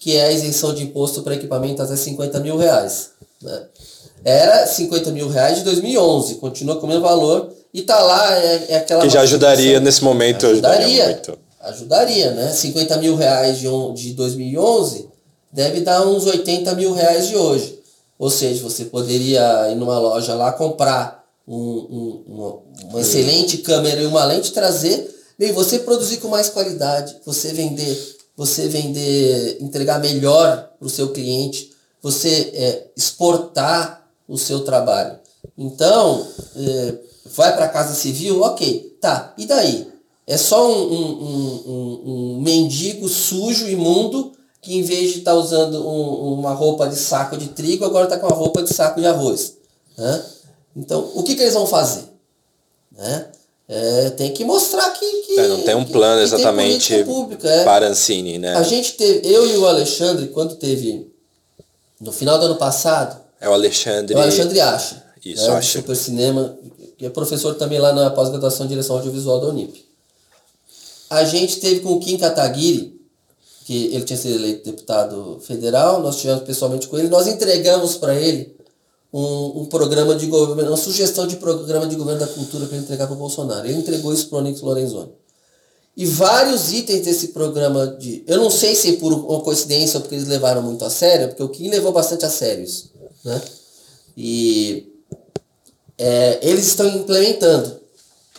que 0.03 0.16
é 0.16 0.26
a 0.26 0.32
isenção 0.32 0.74
de 0.74 0.82
imposto 0.82 1.22
para 1.22 1.36
equipamento 1.36 1.80
até 1.80 1.94
50 1.94 2.40
mil 2.40 2.57
reais. 2.57 3.11
Né? 3.40 3.62
Era 4.24 4.66
50 4.66 5.12
mil 5.12 5.28
reais 5.28 5.59
de 5.59 5.62
2011, 5.62 6.34
continua 6.34 6.74
com 6.80 6.86
o 6.86 6.88
mesmo 6.88 7.05
valor, 7.05 7.53
e 7.72 7.82
está 7.82 8.00
lá, 8.00 8.36
é, 8.36 8.66
é 8.70 8.76
aquela... 8.78 9.03
Que 9.03 9.09
já 9.09 9.20
ajudaria 9.20 9.78
nesse 9.78 10.03
momento. 10.03 10.44
Ajudaria, 10.44 11.05
ajudaria, 11.05 11.38
ajudaria, 11.61 12.30
né? 12.32 12.50
50 12.50 12.96
mil 12.96 13.14
reais 13.14 13.61
de, 13.61 13.68
de 13.94 14.12
2011 14.14 15.09
deve 15.53 15.82
dar 15.82 16.05
uns 16.05 16.26
80 16.26 16.74
mil 16.74 16.92
reais 16.92 17.28
de 17.28 17.36
hoje. 17.36 17.78
Ou 18.18 18.28
seja, 18.28 18.61
você 18.61 18.86
poderia 18.86 19.70
ir 19.70 19.76
numa 19.76 20.00
loja 20.00 20.34
lá 20.34 20.50
comprar 20.50 21.24
um, 21.46 21.55
um, 21.57 22.24
uma, 22.26 22.59
uma 22.90 23.00
excelente 23.00 23.59
câmera 23.59 24.03
e 24.03 24.07
uma 24.07 24.24
lente 24.24 24.50
trazer, 24.50 25.14
e 25.38 25.53
você 25.53 25.78
produzir 25.78 26.16
com 26.16 26.26
mais 26.26 26.48
qualidade, 26.48 27.18
você 27.24 27.53
vender, 27.53 28.16
você 28.43 28.66
vender, 28.66 29.59
entregar 29.61 30.01
melhor 30.01 30.72
para 30.76 30.86
o 30.86 30.90
seu 30.90 31.12
cliente, 31.12 31.70
você 32.03 32.51
é, 32.55 32.90
exportar 32.97 34.05
o 34.26 34.36
seu 34.36 34.64
trabalho. 34.64 35.16
Então, 35.57 36.26
é, 36.57 36.95
vai 37.26 37.55
para 37.55 37.66
a 37.66 37.68
casa 37.68 37.95
civil, 37.95 38.43
ok, 38.43 38.99
tá, 39.01 39.32
e 39.38 39.47
daí? 39.47 39.86
É 40.26 40.36
só 40.36 40.68
um, 40.68 40.93
um, 40.93 41.62
um, 41.66 42.03
um 42.05 42.40
mendigo 42.40 43.09
sujo, 43.09 43.68
imundo, 43.68 44.32
que 44.61 44.76
em 44.76 44.82
vez 44.82 45.12
de 45.12 45.18
estar 45.20 45.32
tá 45.32 45.36
usando 45.36 45.86
um, 45.86 46.34
uma 46.34 46.53
roupa 46.53 46.88
de 46.88 46.97
saco 46.97 47.36
de 47.36 47.49
trigo, 47.49 47.84
agora 47.84 48.05
está 48.05 48.18
com 48.18 48.26
uma 48.26 48.36
roupa 48.36 48.61
de 48.62 48.74
saco 48.74 49.01
de 49.01 49.07
arroz. 49.07 49.57
Né? 49.97 50.24
Então, 50.74 51.12
o 51.14 51.22
que, 51.22 51.36
que 51.36 51.43
eles 51.43 51.55
vão 51.55 51.66
fazer? 51.66 52.05
Né? 52.90 53.30
É, 53.74 54.10
tem 54.10 54.30
que 54.34 54.44
mostrar 54.44 54.90
que, 54.90 55.06
que 55.22 55.40
é, 55.40 55.48
não 55.48 55.62
tem 55.62 55.74
um 55.74 55.84
plano 55.84 56.18
que, 56.18 56.24
exatamente 56.24 56.94
é. 56.94 57.64
para 57.64 57.88
Ancine, 57.88 58.38
né? 58.38 58.54
A 58.54 58.62
gente 58.62 58.92
teve, 58.92 59.26
eu 59.26 59.46
e 59.48 59.56
o 59.56 59.66
Alexandre, 59.66 60.28
quando 60.28 60.56
teve 60.56 61.10
no 61.98 62.12
final 62.12 62.38
do 62.38 62.44
ano 62.44 62.56
passado, 62.56 63.18
é 63.40 63.48
o 63.48 63.52
Alexandre. 63.54 64.14
É 64.14 64.18
o 64.18 64.20
Alexandre 64.20 64.60
acha. 64.60 65.02
Isso, 65.24 65.46
né, 65.48 65.56
acha. 65.56 65.78
Super 65.78 65.96
Cinema, 65.96 66.54
que 66.98 67.06
é 67.06 67.08
professor 67.08 67.54
também 67.54 67.78
lá 67.78 67.94
na 67.94 68.10
pós-graduação 68.10 68.66
de 68.66 68.74
direção 68.74 68.96
audiovisual 68.96 69.40
da 69.40 69.46
Unip. 69.46 69.82
A 71.08 71.24
gente 71.24 71.58
teve 71.58 71.80
com 71.80 71.92
o 71.94 71.98
Kim 71.98 72.18
Kataguiri 72.18 73.00
que 73.64 73.86
ele 73.86 74.04
tinha 74.04 74.18
sido 74.18 74.34
eleito 74.34 74.70
deputado 74.70 75.40
federal, 75.46 76.02
nós 76.02 76.20
tivemos 76.20 76.42
pessoalmente 76.42 76.88
com 76.88 76.98
ele, 76.98 77.08
nós 77.08 77.26
entregamos 77.26 77.96
para 77.96 78.14
ele 78.14 78.54
um, 79.12 79.62
um, 79.62 79.66
programa 79.66 80.14
de 80.14 80.26
governo, 80.26 80.70
uma 80.70 80.76
sugestão 80.76 81.26
de 81.26 81.36
programa 81.36 81.86
de 81.86 81.96
governo 81.96 82.20
da 82.20 82.26
cultura 82.26 82.66
para 82.66 82.78
entregar 82.78 83.06
para 83.06 83.14
o 83.14 83.18
Bolsonaro. 83.18 83.66
Ele 83.66 83.78
entregou 83.78 84.12
isso 84.12 84.28
para 84.28 84.36
o 84.36 84.40
Onyx 84.40 84.60
Lorenzoni. 84.60 85.12
E 85.94 86.06
vários 86.06 86.72
itens 86.72 87.04
desse 87.04 87.28
programa 87.28 87.86
de. 87.86 88.24
Eu 88.26 88.38
não 88.38 88.50
sei 88.50 88.74
se 88.74 88.94
por 88.94 89.12
uma 89.12 89.40
coincidência 89.40 89.98
ou 89.98 90.00
porque 90.00 90.14
eles 90.14 90.26
levaram 90.26 90.62
muito 90.62 90.84
a 90.84 90.90
sério, 90.90 91.28
porque 91.28 91.42
o 91.42 91.48
Kim 91.50 91.68
levou 91.68 91.92
bastante 91.92 92.24
a 92.24 92.30
sério 92.30 92.64
isso. 92.64 92.90
Né? 93.22 93.40
E 94.16 94.90
é, 95.98 96.38
eles 96.42 96.66
estão 96.66 96.88
implementando. 96.88 97.80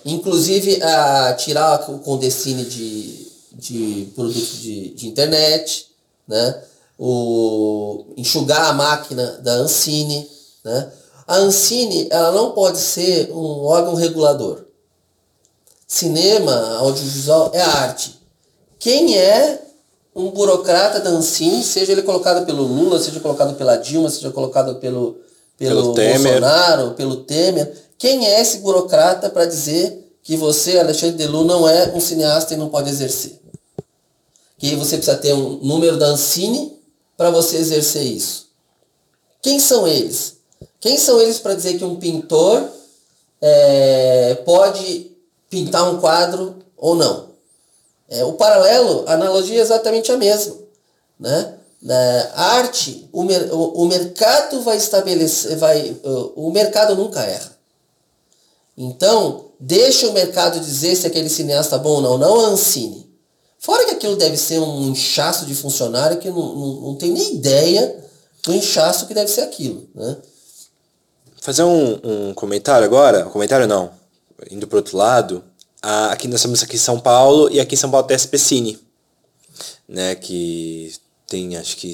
Inclusive 0.04 0.82
a 0.84 1.34
tirar 1.34 1.90
o 1.90 2.00
Condecine 2.00 2.66
de, 2.66 3.28
de 3.54 4.12
produtos 4.16 4.60
de, 4.62 4.90
de 4.90 5.08
internet, 5.08 5.88
né? 6.28 6.62
o 6.98 8.06
enxugar 8.18 8.66
a 8.70 8.74
máquina 8.74 9.40
da 9.44 9.54
Ancine. 9.54 10.28
Né? 10.64 10.92
A 11.28 11.38
Ancine 11.38 12.08
ela 12.10 12.32
não 12.32 12.52
pode 12.52 12.78
ser 12.78 13.32
um 13.32 13.64
órgão 13.66 13.96
regulador. 13.96 14.66
Cinema, 15.88 16.78
audiovisual 16.78 17.52
é 17.54 17.62
arte. 17.62 18.20
Quem 18.80 19.18
é 19.18 19.62
um 20.16 20.30
burocrata 20.30 21.00
da 21.00 21.10
Ancine, 21.10 21.64
seja 21.64 21.92
ele 21.92 22.04
colocado 22.04 22.46
pelo 22.46 22.64
Lula, 22.64 23.00
seja 23.00 23.20
colocado 23.20 23.56
pela 23.56 23.76
Dilma, 23.78 24.10
seja 24.10 24.30
colocado 24.32 24.76
pelo, 24.76 25.18
pelo, 25.58 25.94
pelo 25.94 25.94
Bolsonaro, 25.94 26.92
pelo 26.92 27.18
Temer, 27.18 27.74
quem 27.98 28.28
é 28.28 28.42
esse 28.42 28.58
burocrata 28.58 29.30
para 29.30 29.46
dizer 29.46 30.18
que 30.22 30.36
você, 30.36 30.78
Alexandre 30.78 31.18
Delu, 31.18 31.44
não 31.44 31.68
é 31.68 31.92
um 31.94 32.00
cineasta 32.00 32.54
e 32.54 32.58
não 32.58 32.70
pode 32.70 32.90
exercer? 32.90 33.40
Que 34.58 34.76
você 34.76 34.98
precisa 34.98 35.18
ter 35.18 35.34
um 35.34 35.58
número 35.62 35.98
da 35.98 36.08
Ancine 36.08 36.78
para 37.18 37.30
você 37.30 37.58
exercer 37.58 38.04
isso. 38.04 38.50
Quem 39.42 39.60
são 39.60 39.88
eles? 39.88 40.38
Quem 40.84 40.98
são 40.98 41.22
eles 41.22 41.40
para 41.40 41.56
dizer 41.56 41.78
que 41.78 41.86
um 41.86 41.96
pintor 41.96 42.62
é, 43.40 44.36
pode 44.44 45.16
pintar 45.50 45.90
um 45.90 45.98
quadro 45.98 46.58
ou 46.76 46.94
não? 46.94 47.30
É, 48.10 48.26
o 48.26 48.34
paralelo, 48.34 49.06
a 49.08 49.14
analogia 49.14 49.60
é 49.60 49.62
exatamente 49.62 50.12
a 50.12 50.18
mesma. 50.18 50.58
Né? 51.18 51.54
Na 51.82 52.32
arte, 52.36 53.08
o, 53.14 53.24
mer 53.24 53.50
o, 53.54 53.84
o, 53.84 53.86
mercado 53.86 54.62
vai 54.62 54.76
estabelecer, 54.76 55.56
vai, 55.56 55.96
o, 56.04 56.48
o 56.48 56.52
mercado 56.52 56.98
nunca 56.98 57.22
erra. 57.22 57.58
Então, 58.78 59.52
deixa 59.58 60.10
o 60.10 60.14
mercado 60.14 60.60
dizer 60.60 60.98
se 60.98 61.08
aquele 61.08 61.30
cineasta 61.30 61.78
é 61.78 61.80
bom 61.80 61.92
ou 61.92 62.02
não, 62.02 62.18
não 62.18 62.40
Ancine. 62.42 63.10
Fora 63.58 63.86
que 63.86 63.92
aquilo 63.92 64.18
deve 64.18 64.36
ser 64.36 64.60
um 64.60 64.90
inchaço 64.90 65.46
de 65.46 65.56
funcionário 65.56 66.18
que 66.18 66.30
não, 66.30 66.56
não, 66.56 66.82
não 66.82 66.96
tem 66.96 67.12
nem 67.12 67.36
ideia 67.36 68.04
do 68.44 68.54
inchaço 68.54 69.08
que 69.08 69.14
deve 69.14 69.32
ser 69.32 69.44
aquilo. 69.44 69.88
Né? 69.96 70.18
Fazer 71.44 71.64
um, 71.64 72.00
um 72.02 72.34
comentário 72.34 72.86
agora, 72.86 73.28
um 73.28 73.30
comentário 73.30 73.68
não, 73.68 73.92
indo 74.50 74.66
para 74.66 74.78
outro 74.78 74.96
lado, 74.96 75.44
aqui 75.82 76.26
nós 76.26 76.40
estamos 76.40 76.64
aqui 76.64 76.78
em 76.78 76.80
São 76.80 76.98
Paulo 76.98 77.50
e 77.52 77.60
aqui 77.60 77.76
em 77.76 77.78
São 77.78 77.92
Paulo 77.92 78.08
tem 78.08 78.16
a 78.16 78.18
SPCine, 78.18 78.80
né, 79.86 80.16
que 80.16 80.94
tem 81.28 81.58
acho 81.58 81.76
que 81.76 81.94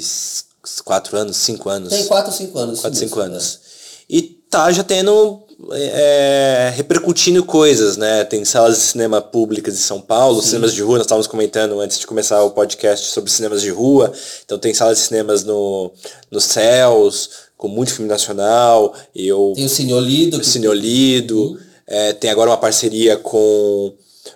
quatro 0.86 1.18
anos, 1.18 1.38
cinco 1.38 1.68
anos. 1.68 1.90
Tem 1.90 2.06
quatro, 2.06 2.32
cinco 2.32 2.60
anos. 2.60 2.80
Quatro, 2.80 3.00
cinco 3.00 3.20
anos. 3.20 3.56
É. 3.56 4.18
E 4.18 4.22
tá 4.22 4.72
já 4.72 4.84
tendo 4.84 5.42
é, 5.72 6.72
repercutindo 6.76 7.44
coisas, 7.44 7.98
né? 7.98 8.24
Tem 8.26 8.46
salas 8.46 8.78
de 8.78 8.84
cinema 8.84 9.20
públicas 9.20 9.74
em 9.74 9.78
São 9.78 10.00
Paulo, 10.00 10.42
Sim. 10.42 10.50
cinemas 10.50 10.74
de 10.74 10.84
rua, 10.84 10.98
nós 10.98 11.06
estávamos 11.06 11.28
comentando 11.28 11.80
antes 11.80 11.98
de 11.98 12.06
começar 12.06 12.44
o 12.44 12.52
podcast 12.52 13.12
sobre 13.12 13.32
cinemas 13.32 13.64
de 13.64 13.72
rua. 13.72 14.14
Então 14.46 14.60
tem 14.60 14.76
salas 14.76 15.00
de 15.00 15.06
cinemas 15.06 15.44
no, 15.44 15.92
nos 16.30 16.44
céus, 16.44 17.49
com 17.60 17.68
muito 17.68 17.94
filme 17.94 18.10
nacional. 18.10 18.96
Eu, 19.14 19.52
tem 19.54 19.66
o 19.66 19.70
Cine 19.70 20.00
Lido. 20.00 20.38
O 20.40 20.44
Cine 20.44 20.74
Lido. 20.74 21.38
Uhum. 21.38 21.60
É, 21.86 22.14
tem 22.14 22.30
agora 22.30 22.50
uma 22.50 22.58
parceria 22.58 23.18
com, 23.18 23.94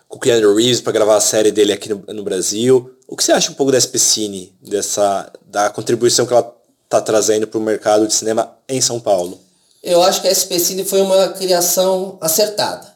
com 0.10 0.18
o 0.18 0.20
Keanu 0.20 0.54
Reeves 0.54 0.82
para 0.82 0.92
gravar 0.92 1.16
a 1.16 1.22
série 1.22 1.50
dele 1.50 1.72
aqui 1.72 1.88
no, 1.88 2.04
no, 2.14 2.22
Brasil. 2.22 2.92
O 3.08 3.16
que 3.16 3.24
você 3.24 3.32
acha 3.32 3.50
um 3.50 3.54
pouco 3.54 3.72
da 3.72 3.78
SPCine, 3.78 4.54
dessa, 4.62 5.32
da 5.48 5.70
contribuição 5.70 6.26
que 6.26 6.34
ela 6.34 6.54
está 6.84 7.00
trazendo 7.00 7.48
para 7.48 7.58
o 7.58 7.62
mercado 7.62 8.06
de 8.06 8.14
cinema 8.14 8.58
em 8.68 8.82
São 8.82 9.00
Paulo? 9.00 9.40
Eu 9.82 10.04
acho 10.04 10.22
que 10.22 10.28
a 10.28 10.32
SPCine 10.32 10.84
foi 10.84 11.00
uma 11.02 11.30
criação 11.30 12.18
acertada. 12.20 12.94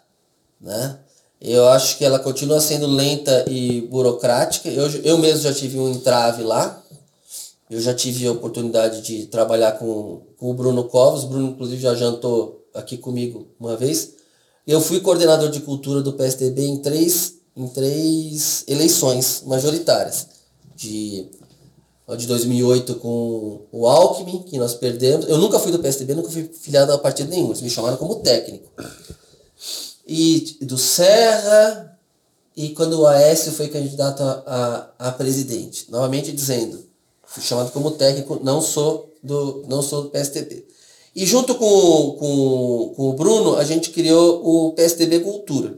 Né? 0.60 0.98
Eu 1.40 1.70
acho 1.70 1.98
que 1.98 2.04
ela 2.04 2.20
continua 2.20 2.60
sendo 2.60 2.86
lenta 2.86 3.46
e 3.48 3.80
burocrática. 3.82 4.68
Eu, 4.68 4.90
eu 5.04 5.18
mesmo 5.20 5.44
já 5.44 5.54
tive 5.54 5.80
um 5.80 5.90
entrave 5.90 6.44
lá. 6.44 6.84
Eu 7.70 7.82
já 7.82 7.94
tive 7.94 8.26
a 8.26 8.32
oportunidade 8.32 9.02
de 9.02 9.26
trabalhar 9.26 9.74
com, 9.74 10.22
com 10.38 10.52
o 10.52 10.54
Bruno 10.54 10.86
Covos. 10.86 11.24
O 11.24 11.28
Bruno, 11.28 11.50
inclusive, 11.50 11.82
já 11.82 11.94
jantou 11.96 12.66
aqui 12.74 12.98
comigo 12.98 13.48
uma 13.60 13.76
vez. 13.76 14.14
Eu 14.66 14.80
fui 14.80 15.02
coordenador 15.02 15.50
de 15.50 15.60
cultura 15.60 16.02
do 16.02 16.14
PSDB 16.14 16.66
em 16.66 16.78
três, 16.82 17.36
em 17.56 17.68
três 17.68 18.64
eleições 18.68 19.44
majoritárias. 19.46 20.28
De, 20.76 21.30
de 22.18 22.28
2008 22.28 22.96
com 22.96 23.66
o 23.72 23.88
Alckmin, 23.88 24.44
que 24.44 24.58
nós 24.58 24.74
perdemos. 24.74 25.28
Eu 25.28 25.38
nunca 25.38 25.60
fui 25.60 25.72
do 25.72 25.80
PSDB, 25.80 26.16
nunca 26.16 26.30
fui 26.30 26.44
filiado 26.44 26.94
a 26.94 26.98
partido 26.98 27.30
nenhum. 27.30 27.48
Eles 27.48 27.62
me 27.62 27.70
chamaram 27.70 27.98
como 27.98 28.16
técnico. 28.16 28.72
E 30.08 30.58
do 30.62 30.78
Serra, 30.78 32.00
e 32.56 32.70
quando 32.70 33.02
o 33.02 33.08
Aécio 33.08 33.52
foi 33.52 33.68
candidato 33.68 34.24
a, 34.24 34.92
a, 34.98 35.10
a 35.10 35.12
presidente. 35.12 35.92
Novamente 35.92 36.32
dizendo, 36.32 36.87
fui 37.28 37.44
chamado 37.44 37.72
como 37.72 37.92
técnico, 37.92 38.40
não 38.42 38.62
sou 38.62 39.14
do, 39.22 39.66
não 39.68 39.82
sou 39.82 40.04
do 40.04 40.10
PSDB. 40.10 40.66
E 41.16 41.26
junto 41.26 41.56
com, 41.56 42.16
com, 42.20 42.94
com 42.96 43.10
o 43.10 43.14
Bruno, 43.14 43.58
a 43.58 43.64
gente 43.64 43.92
criou 43.92 44.42
o 44.44 44.74
PSDB 44.74 45.20
Cultura. 45.20 45.78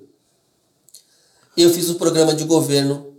Eu 1.57 1.69
fiz 1.71 1.89
o 1.89 1.95
programa 1.95 2.33
de 2.33 2.43
governo 2.43 3.13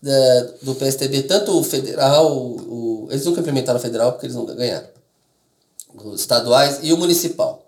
da, 0.00 0.40
do 0.62 0.74
PSDB, 0.74 1.22
tanto 1.22 1.58
o 1.58 1.64
federal, 1.64 2.34
o, 2.36 3.08
eles 3.10 3.24
nunca 3.24 3.40
implementaram 3.40 3.78
o 3.78 3.82
federal 3.82 4.12
porque 4.12 4.26
eles 4.26 4.36
nunca 4.36 4.54
ganharam. 4.54 4.88
Os 5.94 6.20
estaduais 6.20 6.80
e 6.82 6.92
o 6.92 6.96
municipal. 6.96 7.66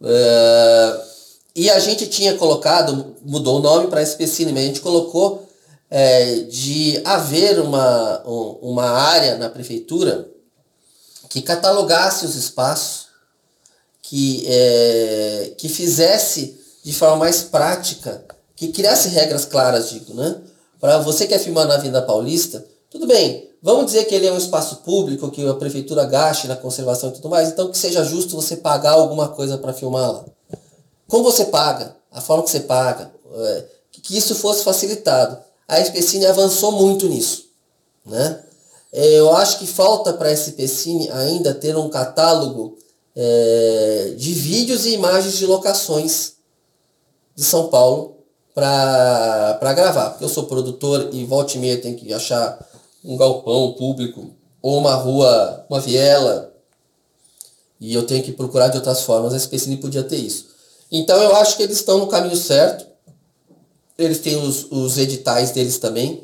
Uh, 0.00 1.06
e 1.54 1.70
a 1.70 1.78
gente 1.78 2.06
tinha 2.06 2.36
colocado, 2.36 3.16
mudou 3.24 3.58
o 3.58 3.62
nome 3.62 3.88
para 3.88 4.02
SPCine, 4.02 4.52
mas 4.52 4.64
a 4.64 4.66
gente 4.66 4.80
colocou 4.80 5.45
é, 5.90 6.40
de 6.42 7.00
haver 7.04 7.60
uma, 7.60 8.22
uma 8.24 8.90
área 8.90 9.36
na 9.36 9.48
prefeitura 9.48 10.28
que 11.28 11.42
catalogasse 11.42 12.24
os 12.24 12.34
espaços, 12.34 13.06
que, 14.02 14.44
é, 14.46 15.52
que 15.58 15.68
fizesse 15.68 16.58
de 16.82 16.92
forma 16.92 17.16
mais 17.16 17.42
prática, 17.42 18.24
que 18.54 18.68
criasse 18.68 19.08
regras 19.08 19.44
claras, 19.44 19.90
digo, 19.90 20.14
né? 20.14 20.40
Para 20.80 20.98
você 20.98 21.26
que 21.26 21.34
é 21.34 21.38
filmar 21.38 21.66
na 21.66 21.78
Vinda 21.78 22.00
Paulista, 22.00 22.64
tudo 22.88 23.06
bem, 23.06 23.50
vamos 23.60 23.86
dizer 23.86 24.04
que 24.04 24.14
ele 24.14 24.26
é 24.26 24.32
um 24.32 24.38
espaço 24.38 24.76
público, 24.76 25.30
que 25.30 25.46
a 25.46 25.54
prefeitura 25.54 26.04
gaste 26.04 26.46
na 26.46 26.56
conservação 26.56 27.10
e 27.10 27.12
tudo 27.12 27.28
mais, 27.28 27.48
então 27.48 27.70
que 27.70 27.76
seja 27.76 28.04
justo 28.04 28.36
você 28.36 28.56
pagar 28.56 28.92
alguma 28.92 29.28
coisa 29.28 29.58
para 29.58 29.72
filmar 29.72 30.12
lá. 30.12 30.24
Como 31.08 31.24
você 31.24 31.46
paga, 31.46 31.96
a 32.10 32.20
forma 32.20 32.44
que 32.44 32.50
você 32.50 32.60
paga, 32.60 33.12
é, 33.34 33.64
que 33.90 34.16
isso 34.16 34.34
fosse 34.34 34.62
facilitado. 34.62 35.38
A 35.68 35.80
SPCine 35.80 36.26
avançou 36.26 36.72
muito 36.72 37.08
nisso, 37.08 37.50
né? 38.04 38.42
É, 38.92 39.18
eu 39.18 39.34
acho 39.34 39.58
que 39.58 39.66
falta 39.66 40.12
para 40.12 40.28
a 40.28 40.32
SPCine 40.32 41.10
ainda 41.10 41.52
ter 41.52 41.76
um 41.76 41.90
catálogo 41.90 42.78
é, 43.14 44.14
de 44.16 44.32
vídeos 44.32 44.86
e 44.86 44.94
imagens 44.94 45.36
de 45.36 45.46
locações 45.46 46.34
de 47.34 47.44
São 47.44 47.68
Paulo 47.68 48.16
para 48.54 49.74
gravar. 49.74 50.10
Porque 50.10 50.24
eu 50.24 50.28
sou 50.28 50.44
produtor 50.44 51.10
e 51.12 51.24
volta 51.24 51.56
e 51.56 51.58
meia 51.58 51.80
tem 51.80 51.94
que 51.94 52.12
achar 52.12 52.58
um 53.04 53.16
galpão 53.16 53.74
público 53.74 54.30
ou 54.62 54.78
uma 54.78 54.94
rua, 54.94 55.66
uma 55.68 55.80
viela. 55.80 56.52
E 57.78 57.92
eu 57.92 58.06
tenho 58.06 58.24
que 58.24 58.32
procurar 58.32 58.68
de 58.68 58.78
outras 58.78 59.02
formas. 59.02 59.34
A 59.34 59.36
SPCine 59.36 59.76
podia 59.76 60.02
ter 60.02 60.16
isso. 60.16 60.46
Então 60.90 61.22
eu 61.22 61.36
acho 61.36 61.56
que 61.56 61.62
eles 61.62 61.76
estão 61.76 61.98
no 61.98 62.06
caminho 62.06 62.36
certo. 62.36 62.86
Eles 63.98 64.18
têm 64.18 64.36
os, 64.36 64.66
os 64.70 64.98
editais 64.98 65.52
deles 65.52 65.78
também, 65.78 66.22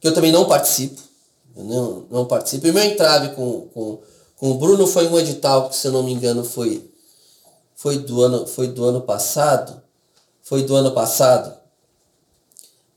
que 0.00 0.06
eu 0.06 0.14
também 0.14 0.32
não 0.32 0.46
participo. 0.46 1.00
Eu 1.56 1.64
não, 1.64 2.06
não 2.10 2.24
participo. 2.26 2.66
E 2.66 2.72
meu 2.72 2.82
entrave 2.82 3.34
com, 3.34 3.68
com, 3.74 3.98
com 4.36 4.50
o 4.50 4.54
Bruno 4.54 4.86
foi 4.86 5.08
um 5.08 5.18
edital 5.18 5.68
que, 5.68 5.76
se 5.76 5.86
eu 5.86 5.92
não 5.92 6.02
me 6.02 6.12
engano, 6.12 6.44
foi, 6.44 6.88
foi, 7.74 7.98
do, 7.98 8.22
ano, 8.22 8.46
foi 8.46 8.68
do 8.68 8.84
ano 8.84 9.00
passado. 9.00 9.82
Foi 10.42 10.62
do 10.62 10.74
ano 10.74 10.92
passado. 10.92 11.56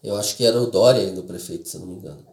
Eu 0.03 0.15
acho 0.15 0.35
que 0.35 0.45
era 0.45 0.61
o 0.61 0.67
Dória 0.67 1.01
ainda 1.01 1.21
o 1.21 1.23
prefeito, 1.23 1.67
se 1.67 1.77
eu 1.77 1.81
não 1.81 1.87
me 1.87 1.95
engano. 1.95 2.25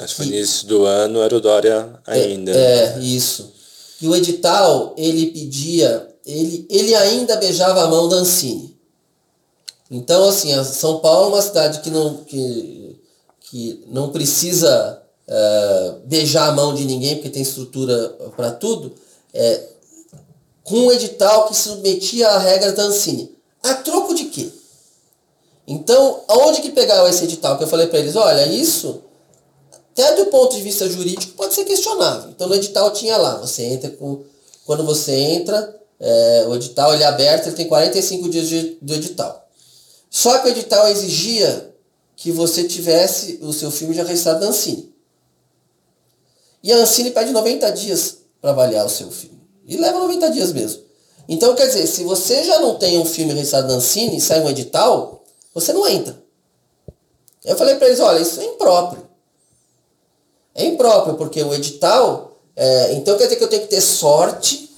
Acho 0.00 0.16
que 0.16 0.22
foi 0.22 0.26
início 0.26 0.66
do 0.66 0.84
ano, 0.84 1.20
era 1.20 1.36
o 1.36 1.40
Dória 1.40 1.98
ainda. 2.06 2.50
É, 2.50 2.96
é, 2.96 2.98
isso. 2.98 3.52
E 4.00 4.08
o 4.08 4.14
edital, 4.14 4.92
ele 4.96 5.26
pedia, 5.26 6.14
ele, 6.26 6.66
ele 6.68 6.94
ainda 6.94 7.36
beijava 7.36 7.84
a 7.84 7.88
mão 7.88 8.08
da 8.08 8.16
Ancine. 8.16 8.73
Então, 9.90 10.28
assim, 10.28 10.52
São 10.64 11.00
Paulo 11.00 11.26
é 11.26 11.34
uma 11.34 11.42
cidade 11.42 11.80
que 11.80 11.90
não. 11.90 12.24
Que, 12.24 13.00
que 13.40 13.84
não 13.88 14.10
precisa 14.10 15.02
uh, 15.28 16.00
beijar 16.06 16.48
a 16.48 16.52
mão 16.52 16.74
de 16.74 16.84
ninguém 16.84 17.16
porque 17.16 17.30
tem 17.30 17.42
estrutura 17.42 18.08
para 18.36 18.50
tudo, 18.50 18.92
é, 19.32 19.62
com 20.62 20.76
um 20.76 20.92
edital 20.92 21.46
que 21.46 21.56
submetia 21.56 22.28
a 22.28 22.38
regra 22.38 22.72
da 22.72 22.84
Ancine. 22.84 23.34
A 23.62 23.74
troco 23.74 24.14
de 24.14 24.24
quê? 24.26 24.50
Então, 25.66 26.22
aonde 26.28 26.60
que 26.60 26.70
pegaram 26.70 27.08
esse 27.08 27.24
edital? 27.24 27.56
Que 27.56 27.64
eu 27.64 27.68
falei 27.68 27.86
para 27.86 27.98
eles, 27.98 28.16
olha, 28.16 28.46
isso, 28.46 29.02
até 29.92 30.16
do 30.16 30.26
ponto 30.26 30.54
de 30.54 30.62
vista 30.62 30.88
jurídico, 30.88 31.32
pode 31.34 31.54
ser 31.54 31.64
questionável. 31.64 32.30
Então, 32.30 32.48
no 32.48 32.54
edital 32.54 32.90
tinha 32.90 33.16
lá, 33.16 33.36
você 33.36 33.64
entra 33.64 33.90
com... 33.90 34.22
Quando 34.66 34.84
você 34.84 35.12
entra, 35.12 35.78
é, 36.00 36.44
o 36.48 36.54
edital 36.54 36.94
ele 36.94 37.02
é 37.02 37.06
aberto, 37.06 37.46
ele 37.46 37.56
tem 37.56 37.68
45 37.68 38.28
dias 38.28 38.48
de, 38.48 38.78
do 38.80 38.94
edital. 38.94 39.43
Só 40.14 40.38
que 40.38 40.46
o 40.46 40.50
edital 40.52 40.86
exigia 40.86 41.74
que 42.14 42.30
você 42.30 42.62
tivesse 42.62 43.40
o 43.42 43.52
seu 43.52 43.68
filme 43.68 43.92
já 43.92 44.04
registrado 44.04 44.38
na 44.38 44.46
Ancine. 44.46 44.94
E 46.62 46.72
a 46.72 46.76
Ancine 46.76 47.10
pede 47.10 47.32
90 47.32 47.72
dias 47.72 48.18
para 48.40 48.50
avaliar 48.50 48.86
o 48.86 48.88
seu 48.88 49.10
filme. 49.10 49.42
E 49.66 49.76
leva 49.76 49.98
90 49.98 50.30
dias 50.30 50.52
mesmo. 50.52 50.84
Então, 51.28 51.56
quer 51.56 51.66
dizer, 51.66 51.88
se 51.88 52.04
você 52.04 52.44
já 52.44 52.60
não 52.60 52.76
tem 52.76 52.96
um 52.96 53.04
filme 53.04 53.32
registrado 53.32 53.66
na 53.66 53.74
Ancine 53.74 54.18
e 54.18 54.20
sai 54.20 54.40
um 54.40 54.48
edital, 54.48 55.24
você 55.52 55.72
não 55.72 55.84
entra. 55.88 56.16
Eu 57.44 57.56
falei 57.56 57.74
para 57.74 57.88
eles, 57.88 57.98
olha, 57.98 58.20
isso 58.20 58.40
é 58.40 58.44
impróprio. 58.44 59.08
É 60.54 60.64
impróprio, 60.64 61.16
porque 61.16 61.42
o 61.42 61.52
edital... 61.52 62.38
É, 62.54 62.92
então 62.92 63.18
quer 63.18 63.24
dizer 63.24 63.34
que 63.34 63.42
eu 63.42 63.48
tenho 63.48 63.62
que 63.62 63.68
ter 63.68 63.80
sorte 63.80 64.72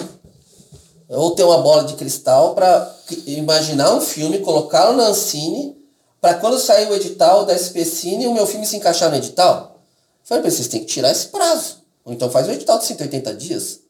ou 1.08 1.30
ter 1.32 1.44
uma 1.44 1.58
bola 1.58 1.84
de 1.84 1.94
cristal 1.94 2.54
para 2.54 2.94
imaginar 3.26 3.94
um 3.94 4.00
filme, 4.00 4.40
colocá-lo 4.40 4.96
na 4.96 5.08
Ancine, 5.08 5.76
para 6.20 6.34
quando 6.34 6.58
sair 6.58 6.90
o 6.90 6.94
edital 6.94 7.44
da 7.44 7.54
SPCine, 7.54 8.26
o 8.26 8.34
meu 8.34 8.46
filme 8.46 8.66
se 8.66 8.76
encaixar 8.76 9.10
no 9.10 9.16
edital. 9.16 9.80
Falei 10.24 10.42
pra 10.42 10.50
vocês 10.50 10.66
têm 10.66 10.80
que 10.80 10.86
tirar 10.86 11.12
esse 11.12 11.28
prazo. 11.28 11.82
Ou 12.04 12.12
então 12.12 12.28
faz 12.30 12.48
um 12.48 12.52
edital 12.52 12.78
de 12.78 12.84
180 12.84 13.34
dias. 13.34 13.80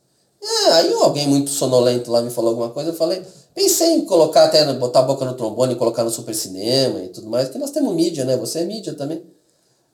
É, 0.43 0.73
aí 0.73 0.93
alguém 0.93 1.27
muito 1.27 1.51
sonolento 1.51 2.11
lá 2.11 2.21
me 2.21 2.31
falou 2.31 2.51
alguma 2.51 2.71
coisa, 2.71 2.91
eu 2.91 2.95
falei, 2.95 3.23
pensei 3.55 3.95
em 3.95 4.05
colocar 4.05 4.45
até, 4.45 4.71
botar 4.75 5.01
a 5.01 5.03
boca 5.03 5.25
no 5.25 5.35
trombone 5.35 5.73
e 5.73 5.77
colocar 5.77 6.05
no 6.05 6.11
super 6.11 6.35
cinema 6.35 7.01
e 7.01 7.09
tudo 7.09 7.29
mais, 7.29 7.49
que 7.49 7.59
nós 7.59 7.71
temos 7.71 7.95
mídia, 7.95 8.25
né? 8.25 8.37
Você 8.37 8.61
é 8.61 8.65
mídia 8.65 8.95
também. 8.95 9.25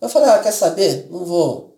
Eu 0.00 0.08
falei, 0.08 0.30
ah, 0.30 0.38
quer 0.40 0.52
saber? 0.52 1.06
Não 1.10 1.24
vou. 1.24 1.76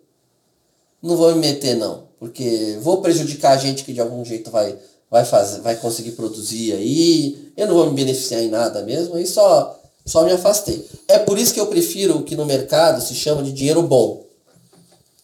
Não 1.01 1.15
vou 1.15 1.31
me 1.35 1.39
meter, 1.39 1.75
não. 1.75 2.07
Porque 2.19 2.79
vou 2.81 3.01
prejudicar 3.01 3.51
a 3.51 3.57
gente 3.57 3.83
que 3.83 3.93
de 3.93 4.01
algum 4.01 4.25
jeito 4.25 4.49
vai, 4.49 4.75
vai 5.09 5.25
fazer, 5.25 5.61
vai 5.61 5.75
conseguir 5.75 6.11
produzir 6.11 6.73
aí. 6.73 7.51
Eu 7.55 7.67
não 7.67 7.75
vou 7.75 7.89
me 7.89 7.95
beneficiar 7.95 8.41
em 8.43 8.49
nada 8.49 8.81
mesmo, 8.83 9.15
aí 9.15 9.25
só, 9.25 9.79
só 10.05 10.23
me 10.23 10.31
afastei. 10.31 10.87
É 11.07 11.19
por 11.19 11.37
isso 11.37 11.53
que 11.53 11.59
eu 11.59 11.67
prefiro 11.67 12.17
o 12.17 12.23
que 12.23 12.35
no 12.35 12.45
mercado 12.45 13.01
se 13.01 13.15
chama 13.15 13.43
de 13.43 13.51
dinheiro 13.51 13.81
bom 13.81 14.25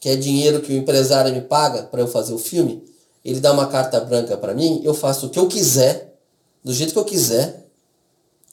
que 0.01 0.09
é 0.09 0.15
dinheiro 0.15 0.61
que 0.61 0.73
o 0.73 0.75
empresário 0.75 1.31
me 1.31 1.41
paga 1.41 1.83
para 1.83 2.01
eu 2.01 2.07
fazer 2.07 2.33
o 2.33 2.39
filme, 2.39 2.83
ele 3.23 3.39
dá 3.39 3.53
uma 3.53 3.67
carta 3.67 3.99
branca 3.99 4.35
para 4.35 4.55
mim, 4.55 4.81
eu 4.83 4.95
faço 4.95 5.27
o 5.27 5.29
que 5.29 5.37
eu 5.37 5.47
quiser, 5.47 6.17
do 6.63 6.73
jeito 6.73 6.91
que 6.91 6.97
eu 6.97 7.05
quiser, 7.05 7.67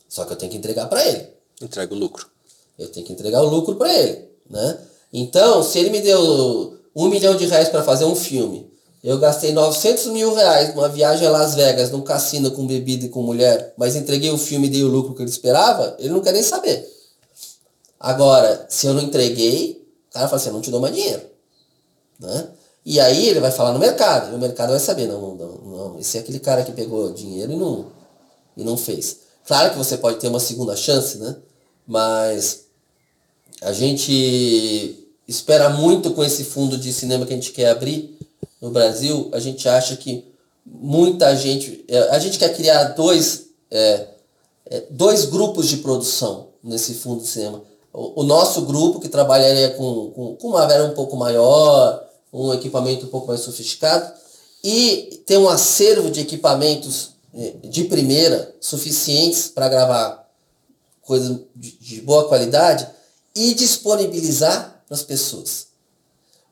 só 0.06 0.26
que 0.26 0.32
eu 0.34 0.36
tenho 0.36 0.52
que 0.52 0.58
entregar 0.58 0.86
para 0.88 1.04
ele. 1.06 1.26
Entrega 1.60 1.94
o 1.94 1.98
lucro. 1.98 2.28
Eu 2.78 2.88
tenho 2.92 3.04
que 3.04 3.14
entregar 3.14 3.42
o 3.42 3.48
lucro 3.48 3.76
para 3.76 3.92
ele, 3.92 4.28
né? 4.48 4.78
Então, 5.10 5.62
se 5.62 5.78
ele 5.78 5.88
me 5.88 6.02
deu 6.02 6.78
um 6.94 7.08
milhão 7.08 7.34
de 7.34 7.46
reais 7.46 7.70
para 7.70 7.82
fazer 7.82 8.04
um 8.04 8.14
filme, 8.14 8.70
eu 9.08 9.18
gastei 9.18 9.54
900 9.54 10.08
mil 10.08 10.34
reais 10.34 10.74
numa 10.74 10.86
viagem 10.86 11.26
a 11.26 11.30
Las 11.30 11.54
Vegas, 11.54 11.90
num 11.90 12.02
cassino 12.02 12.50
com 12.50 12.66
bebida 12.66 13.06
e 13.06 13.08
com 13.08 13.22
mulher, 13.22 13.72
mas 13.74 13.96
entreguei 13.96 14.30
o 14.30 14.36
filme 14.36 14.66
e 14.66 14.70
dei 14.70 14.84
o 14.84 14.88
lucro 14.88 15.14
que 15.14 15.22
ele 15.22 15.30
esperava, 15.30 15.96
ele 15.98 16.10
não 16.10 16.20
quer 16.20 16.34
nem 16.34 16.42
saber. 16.42 16.86
Agora, 17.98 18.66
se 18.68 18.86
eu 18.86 18.92
não 18.92 19.00
entreguei, 19.00 19.82
o 20.10 20.12
cara 20.12 20.28
fala 20.28 20.36
assim, 20.36 20.50
eu 20.50 20.52
não 20.52 20.60
te 20.60 20.70
dou 20.70 20.78
mais 20.78 20.94
dinheiro. 20.94 21.22
Né? 22.20 22.48
E 22.84 23.00
aí 23.00 23.30
ele 23.30 23.40
vai 23.40 23.50
falar 23.50 23.72
no 23.72 23.78
mercado, 23.78 24.30
e 24.30 24.34
o 24.34 24.38
mercado 24.38 24.70
vai 24.72 24.78
saber, 24.78 25.06
não, 25.06 25.34
não, 25.34 25.52
não, 25.52 25.98
esse 25.98 26.18
é 26.18 26.20
aquele 26.20 26.38
cara 26.38 26.62
que 26.62 26.72
pegou 26.72 27.10
dinheiro 27.10 27.50
e 27.50 27.56
não, 27.56 27.86
e 28.58 28.62
não 28.62 28.76
fez. 28.76 29.20
Claro 29.46 29.70
que 29.70 29.78
você 29.78 29.96
pode 29.96 30.18
ter 30.18 30.28
uma 30.28 30.38
segunda 30.38 30.76
chance, 30.76 31.16
né? 31.16 31.34
Mas 31.86 32.64
a 33.62 33.72
gente 33.72 35.08
espera 35.26 35.70
muito 35.70 36.10
com 36.10 36.22
esse 36.22 36.44
fundo 36.44 36.76
de 36.76 36.92
cinema 36.92 37.24
que 37.24 37.32
a 37.32 37.36
gente 37.36 37.52
quer 37.52 37.70
abrir 37.70 38.17
no 38.60 38.70
Brasil. 38.70 39.30
A 39.32 39.40
gente 39.40 39.68
acha 39.68 39.96
que 39.96 40.24
muita 40.64 41.34
gente. 41.36 41.84
É, 41.88 42.10
a 42.10 42.18
gente 42.18 42.38
quer 42.38 42.54
criar 42.54 42.84
dois, 42.94 43.46
é, 43.70 44.06
é, 44.66 44.84
dois 44.90 45.24
grupos 45.24 45.68
de 45.68 45.78
produção 45.78 46.48
nesse 46.62 46.94
fundo 46.94 47.22
de 47.22 47.28
cinema. 47.28 47.62
O, 47.92 48.20
o 48.20 48.24
nosso 48.24 48.62
grupo, 48.62 49.00
que 49.00 49.08
trabalharia 49.08 49.70
com, 49.70 50.10
com, 50.10 50.36
com 50.36 50.48
uma 50.48 50.66
vera 50.66 50.84
um 50.84 50.94
pouco 50.94 51.16
maior, 51.16 52.04
um 52.32 52.52
equipamento 52.52 53.06
um 53.06 53.08
pouco 53.08 53.28
mais 53.28 53.40
sofisticado 53.40 54.12
e 54.62 55.22
ter 55.26 55.38
um 55.38 55.48
acervo 55.48 56.10
de 56.10 56.20
equipamentos 56.20 57.10
eh, 57.34 57.54
de 57.64 57.84
primeira 57.84 58.54
suficientes 58.60 59.48
para 59.48 59.68
gravar 59.68 60.28
coisas 61.02 61.38
de 61.54 62.00
boa 62.02 62.28
qualidade 62.28 62.86
e 63.34 63.54
disponibilizar 63.54 64.82
para 64.86 64.94
as 64.94 65.02
pessoas. 65.02 65.67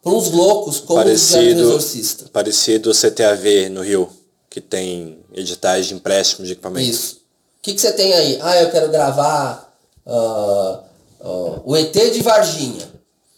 Para 0.06 0.14
uns 0.14 0.30
loucos 0.30 0.78
como 0.78 1.00
parecido, 1.00 1.62
o 1.62 1.64
Exorcista. 1.64 2.26
Parecido 2.32 2.92
o 2.92 2.94
CTAV 2.94 3.68
no 3.70 3.82
Rio, 3.82 4.08
que 4.48 4.60
tem 4.60 5.18
editais 5.32 5.86
de 5.86 5.94
empréstimo 5.94 6.46
de 6.46 6.52
equipamento. 6.52 6.88
Isso. 6.88 7.16
O 7.16 7.62
que, 7.62 7.74
que 7.74 7.80
você 7.80 7.92
tem 7.92 8.12
aí? 8.12 8.38
Ah, 8.40 8.62
eu 8.62 8.70
quero 8.70 8.88
gravar 8.88 9.76
uh, 10.06 11.26
uh, 11.28 11.62
o 11.64 11.76
ET 11.76 11.92
de 11.92 12.22
Varginha. 12.22 12.88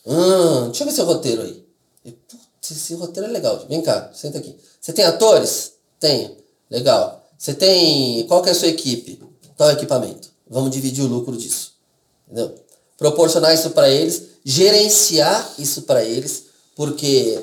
Hum, 0.04 0.66
deixa 0.66 0.82
eu 0.82 0.88
ver 0.88 0.92
seu 0.92 1.06
roteiro 1.06 1.40
aí. 1.40 1.64
Putz, 2.04 2.70
esse 2.70 2.92
roteiro 2.96 3.30
é 3.30 3.32
legal. 3.32 3.64
Vem 3.66 3.80
cá, 3.80 4.10
senta 4.12 4.36
aqui. 4.36 4.54
Você 4.78 4.92
tem 4.92 5.06
atores? 5.06 5.72
Tenho. 5.98 6.36
Legal. 6.70 7.26
Você 7.38 7.54
tem. 7.54 8.26
Qual 8.26 8.42
que 8.42 8.50
é 8.50 8.52
a 8.52 8.54
sua 8.54 8.68
equipe? 8.68 9.18
Qual 9.56 9.70
é 9.70 9.72
o 9.72 9.76
equipamento? 9.76 10.28
Vamos 10.46 10.70
dividir 10.70 11.02
o 11.02 11.08
lucro 11.08 11.34
disso. 11.34 11.72
Entendeu? 12.26 12.54
Proporcionar 12.98 13.54
isso 13.54 13.70
para 13.70 13.88
eles, 13.88 14.22
gerenciar 14.44 15.54
isso 15.58 15.82
para 15.82 16.04
eles, 16.04 16.47
porque 16.78 17.36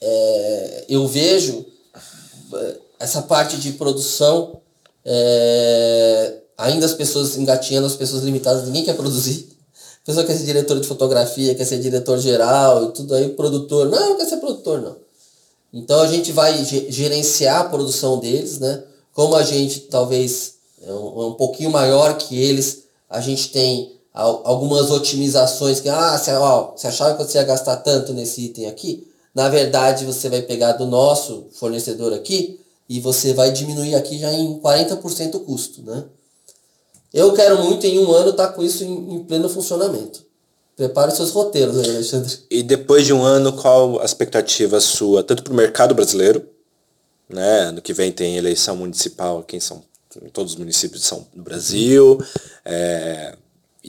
é, 0.00 0.84
eu 0.88 1.04
vejo 1.08 1.66
é, 2.54 2.76
essa 3.00 3.22
parte 3.22 3.56
de 3.56 3.72
produção, 3.72 4.60
é, 5.04 6.36
ainda 6.56 6.86
as 6.86 6.94
pessoas 6.94 7.36
engatinhando, 7.36 7.88
as 7.88 7.96
pessoas 7.96 8.22
limitadas, 8.22 8.64
ninguém 8.66 8.84
quer 8.84 8.94
produzir 8.94 9.48
pessoa 10.08 10.24
quer 10.24 10.38
ser 10.38 10.46
diretor 10.46 10.80
de 10.80 10.88
fotografia, 10.88 11.54
quer 11.54 11.66
ser 11.66 11.78
diretor 11.80 12.18
geral 12.18 12.86
e 12.86 12.92
tudo 12.92 13.14
aí, 13.14 13.28
produtor. 13.28 13.90
Não, 13.90 14.08
não 14.08 14.16
quer 14.16 14.24
ser 14.24 14.38
produtor, 14.38 14.80
não. 14.80 14.96
Então 15.70 16.00
a 16.00 16.06
gente 16.06 16.32
vai 16.32 16.64
gerenciar 16.64 17.60
a 17.60 17.64
produção 17.64 18.18
deles, 18.18 18.58
né? 18.58 18.84
Como 19.12 19.36
a 19.36 19.42
gente 19.42 19.80
talvez 19.80 20.54
é 20.80 20.90
um, 20.90 21.22
é 21.22 21.26
um 21.26 21.34
pouquinho 21.34 21.70
maior 21.70 22.16
que 22.16 22.40
eles, 22.40 22.84
a 23.10 23.20
gente 23.20 23.50
tem 23.50 23.97
algumas 24.22 24.90
otimizações 24.90 25.80
que, 25.80 25.88
ah, 25.88 26.18
você, 26.18 26.32
ó, 26.32 26.72
você 26.76 26.88
achava 26.88 27.16
que 27.16 27.22
você 27.22 27.38
ia 27.38 27.44
gastar 27.44 27.76
tanto 27.76 28.12
nesse 28.12 28.46
item 28.46 28.66
aqui? 28.66 29.06
Na 29.34 29.48
verdade, 29.48 30.04
você 30.04 30.28
vai 30.28 30.42
pegar 30.42 30.72
do 30.72 30.86
nosso 30.86 31.46
fornecedor 31.52 32.12
aqui 32.12 32.58
e 32.88 32.98
você 32.98 33.32
vai 33.32 33.52
diminuir 33.52 33.94
aqui 33.94 34.18
já 34.18 34.32
em 34.32 34.58
40% 34.58 35.36
o 35.36 35.40
custo, 35.40 35.82
né? 35.82 36.04
Eu 37.14 37.32
quero 37.32 37.62
muito 37.62 37.86
em 37.86 37.98
um 37.98 38.12
ano 38.12 38.30
estar 38.30 38.48
tá 38.48 38.52
com 38.52 38.62
isso 38.62 38.82
em, 38.82 39.14
em 39.14 39.24
pleno 39.24 39.48
funcionamento. 39.48 40.26
Prepare 40.76 41.10
seus 41.12 41.30
roteiros 41.30 41.78
aí, 41.78 41.88
Alexandre. 41.88 42.38
E 42.50 42.62
depois 42.62 43.06
de 43.06 43.12
um 43.12 43.22
ano, 43.22 43.52
qual 43.52 44.00
a 44.00 44.04
expectativa 44.04 44.80
sua, 44.80 45.22
tanto 45.22 45.42
para 45.42 45.52
o 45.52 45.56
mercado 45.56 45.94
brasileiro, 45.94 46.44
né? 47.28 47.60
Ano 47.60 47.80
que 47.80 47.92
vem 47.92 48.10
tem 48.10 48.36
eleição 48.36 48.76
municipal 48.76 49.38
aqui 49.38 49.56
em, 49.56 49.60
São, 49.60 49.82
em 50.22 50.28
todos 50.28 50.52
os 50.52 50.58
municípios 50.58 51.04
São, 51.04 51.26
do 51.34 51.42
Brasil, 51.42 52.18
é, 52.64 53.36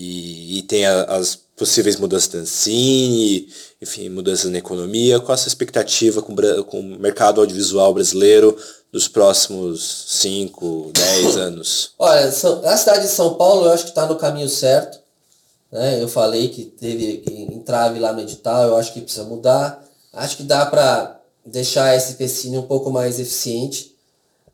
e, 0.01 0.59
e, 0.59 0.61
tem 0.61 0.85
a, 0.85 1.03
as 1.03 1.37
possíveis 1.57 1.97
mudanças 1.97 2.29
da 2.29 2.39
Ancine, 2.39 3.49
enfim, 3.81 4.07
mudanças 4.07 4.49
na 4.49 4.57
economia. 4.57 5.19
Qual 5.19 5.33
a 5.33 5.37
sua 5.37 5.49
expectativa 5.49 6.21
com, 6.21 6.33
com 6.63 6.79
o 6.79 6.97
mercado 6.97 7.41
audiovisual 7.41 7.93
brasileiro 7.93 8.57
dos 8.93 9.09
próximos 9.09 10.05
5, 10.07 10.91
10 10.93 11.35
anos? 11.35 11.91
Olha, 11.99 12.27
a 12.27 12.31
cidade 12.77 13.01
de 13.01 13.11
São 13.11 13.33
Paulo 13.33 13.65
eu 13.65 13.73
acho 13.73 13.83
que 13.83 13.89
está 13.89 14.05
no 14.05 14.15
caminho 14.15 14.47
certo. 14.47 14.99
Né? 15.69 16.01
Eu 16.01 16.07
falei 16.07 16.47
que 16.47 16.63
teve 16.63 17.21
entrave 17.51 17.99
lá 17.99 18.13
no 18.13 18.21
edital, 18.21 18.69
eu 18.69 18.77
acho 18.77 18.93
que 18.93 19.01
precisa 19.01 19.25
mudar. 19.25 19.83
Acho 20.13 20.37
que 20.37 20.43
dá 20.43 20.65
para 20.65 21.19
deixar 21.45 21.93
esse 21.93 22.13
PCine 22.13 22.57
um 22.57 22.67
pouco 22.67 22.89
mais 22.89 23.19
eficiente. 23.19 23.93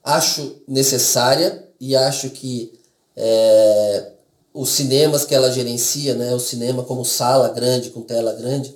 Acho 0.03 0.55
necessária 0.67 1.67
e 1.79 1.95
acho 1.95 2.31
que 2.31 2.73
é, 3.15 4.11
os 4.55 4.69
cinemas 4.69 5.25
que 5.25 5.35
ela 5.35 5.51
gerencia, 5.51 6.15
né? 6.15 6.33
o 6.33 6.39
cinema 6.39 6.81
como 6.81 7.05
sala 7.05 7.49
grande, 7.49 7.91
com 7.91 8.01
tela 8.01 8.33
grande, 8.33 8.73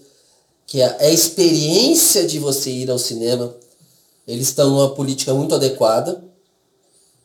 que 0.68 0.82
é 0.82 0.98
a 1.00 1.10
experiência 1.10 2.28
de 2.28 2.38
você 2.38 2.70
ir 2.70 2.92
ao 2.92 3.00
cinema 3.00 3.56
eles 4.30 4.50
estão 4.50 4.70
numa 4.70 4.94
política 4.94 5.34
muito 5.34 5.56
adequada. 5.56 6.24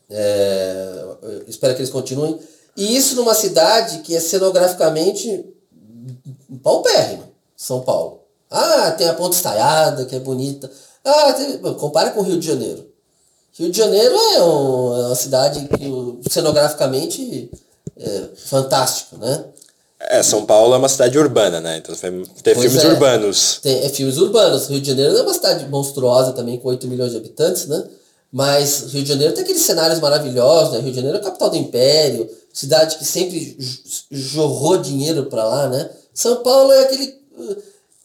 É, 0.09 1.05
espero 1.47 1.75
que 1.75 1.81
eles 1.81 1.91
continuem. 1.91 2.39
E 2.75 2.97
isso 2.97 3.15
numa 3.15 3.35
cidade 3.35 3.99
que 3.99 4.15
é 4.15 4.19
cenograficamente 4.19 5.45
paupérrimo, 6.63 7.25
São 7.55 7.81
Paulo. 7.81 8.21
Ah, 8.49 8.89
tem 8.89 9.07
a 9.07 9.13
Ponte 9.13 9.35
Estaiada, 9.35 10.05
que 10.05 10.15
é 10.15 10.19
bonita. 10.19 10.71
Ah, 11.03 11.33
tem... 11.33 11.59
compara 11.75 12.09
com 12.09 12.21
o 12.21 12.23
Rio 12.23 12.39
de 12.39 12.47
Janeiro. 12.47 12.89
Rio 13.53 13.69
de 13.69 13.77
Janeiro 13.77 14.15
é, 14.15 14.43
um, 14.43 14.97
é 14.97 15.05
uma 15.05 15.15
cidade 15.15 15.67
que 15.67 16.29
cenograficamente 16.31 17.51
é 17.97 18.29
fantástico, 18.35 19.17
né? 19.17 19.45
É, 19.99 20.21
São 20.21 20.45
Paulo 20.45 20.73
é 20.73 20.77
uma 20.77 20.89
cidade 20.89 21.17
urbana, 21.17 21.59
né? 21.59 21.77
Então 21.77 21.95
tem 21.95 22.55
filmes 22.55 22.83
é. 22.83 22.87
urbanos. 22.87 23.59
Tem 23.61 23.85
é, 23.85 23.89
filmes 23.89 24.17
urbanos. 24.17 24.67
Rio 24.67 24.81
de 24.81 24.87
Janeiro 24.89 25.17
é 25.17 25.21
uma 25.21 25.33
cidade 25.33 25.67
monstruosa 25.67 26.33
também, 26.33 26.57
com 26.57 26.67
8 26.69 26.87
milhões 26.87 27.11
de 27.11 27.17
habitantes, 27.17 27.67
né? 27.67 27.83
Mas 28.31 28.91
Rio 28.91 29.03
de 29.03 29.09
Janeiro 29.09 29.33
tem 29.33 29.43
aqueles 29.43 29.61
cenários 29.61 29.99
maravilhosos, 29.99 30.73
né? 30.73 30.79
Rio 30.79 30.91
de 30.91 30.95
Janeiro 30.97 31.17
é 31.17 31.21
a 31.21 31.23
capital 31.23 31.49
do 31.49 31.57
império, 31.57 32.29
cidade 32.53 32.97
que 32.97 33.05
sempre 33.05 33.57
jorrou 34.11 34.77
dinheiro 34.77 35.25
para 35.25 35.43
lá, 35.45 35.69
né? 35.69 35.89
São 36.13 36.37
Paulo 36.43 36.71
é 36.71 36.83
aquele 36.83 37.25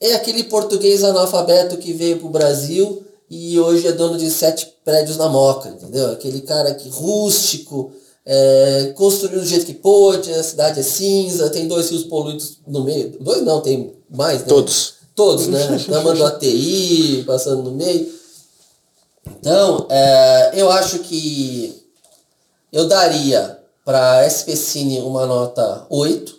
é 0.01 0.15
aquele 0.15 0.45
português 0.45 1.05
analfabeto 1.05 1.77
que 1.77 1.93
veio 1.93 2.19
pro 2.19 2.31
Brasil 2.31 3.05
e 3.29 3.61
hoje 3.61 3.87
é 3.87 3.93
dono 3.93 4.17
de 4.17 4.31
sete 4.31 4.73
prédios 4.85 5.17
na 5.17 5.29
Moca, 5.29 5.69
entendeu? 5.69 6.11
Aquele 6.11 6.41
cara 6.41 6.75
que 6.75 6.89
rústico, 6.89 7.93
é, 8.25 8.93
construiu 8.97 9.41
do 9.41 9.47
jeito 9.47 9.67
que 9.67 9.75
pôde, 9.75 10.33
a 10.33 10.43
cidade 10.43 10.81
é 10.81 10.83
cinza, 10.83 11.51
tem 11.51 11.67
dois 11.67 11.91
rios 11.91 12.05
poluídos 12.05 12.59
no 12.67 12.85
meio. 12.85 13.17
Dois 13.21 13.43
não, 13.43 13.61
tem 13.61 13.95
mais, 14.11 14.41
né? 14.43 14.47
Todos. 14.47 14.95
Todos, 15.15 15.47
né? 15.49 15.59
Namando 15.89 16.25
ATI, 16.25 17.25
passando 17.27 17.63
no 17.63 17.73
meio. 17.73 18.13
Então, 19.27 19.87
é, 19.91 20.53
eu 20.55 20.71
acho 20.71 21.01
que 21.01 21.83
eu 22.73 22.87
daria 22.87 23.59
para 23.85 24.29
SP 24.29 24.55
Cine 24.55 25.01
uma 25.01 25.27
nota 25.27 25.87
8. 25.89 26.39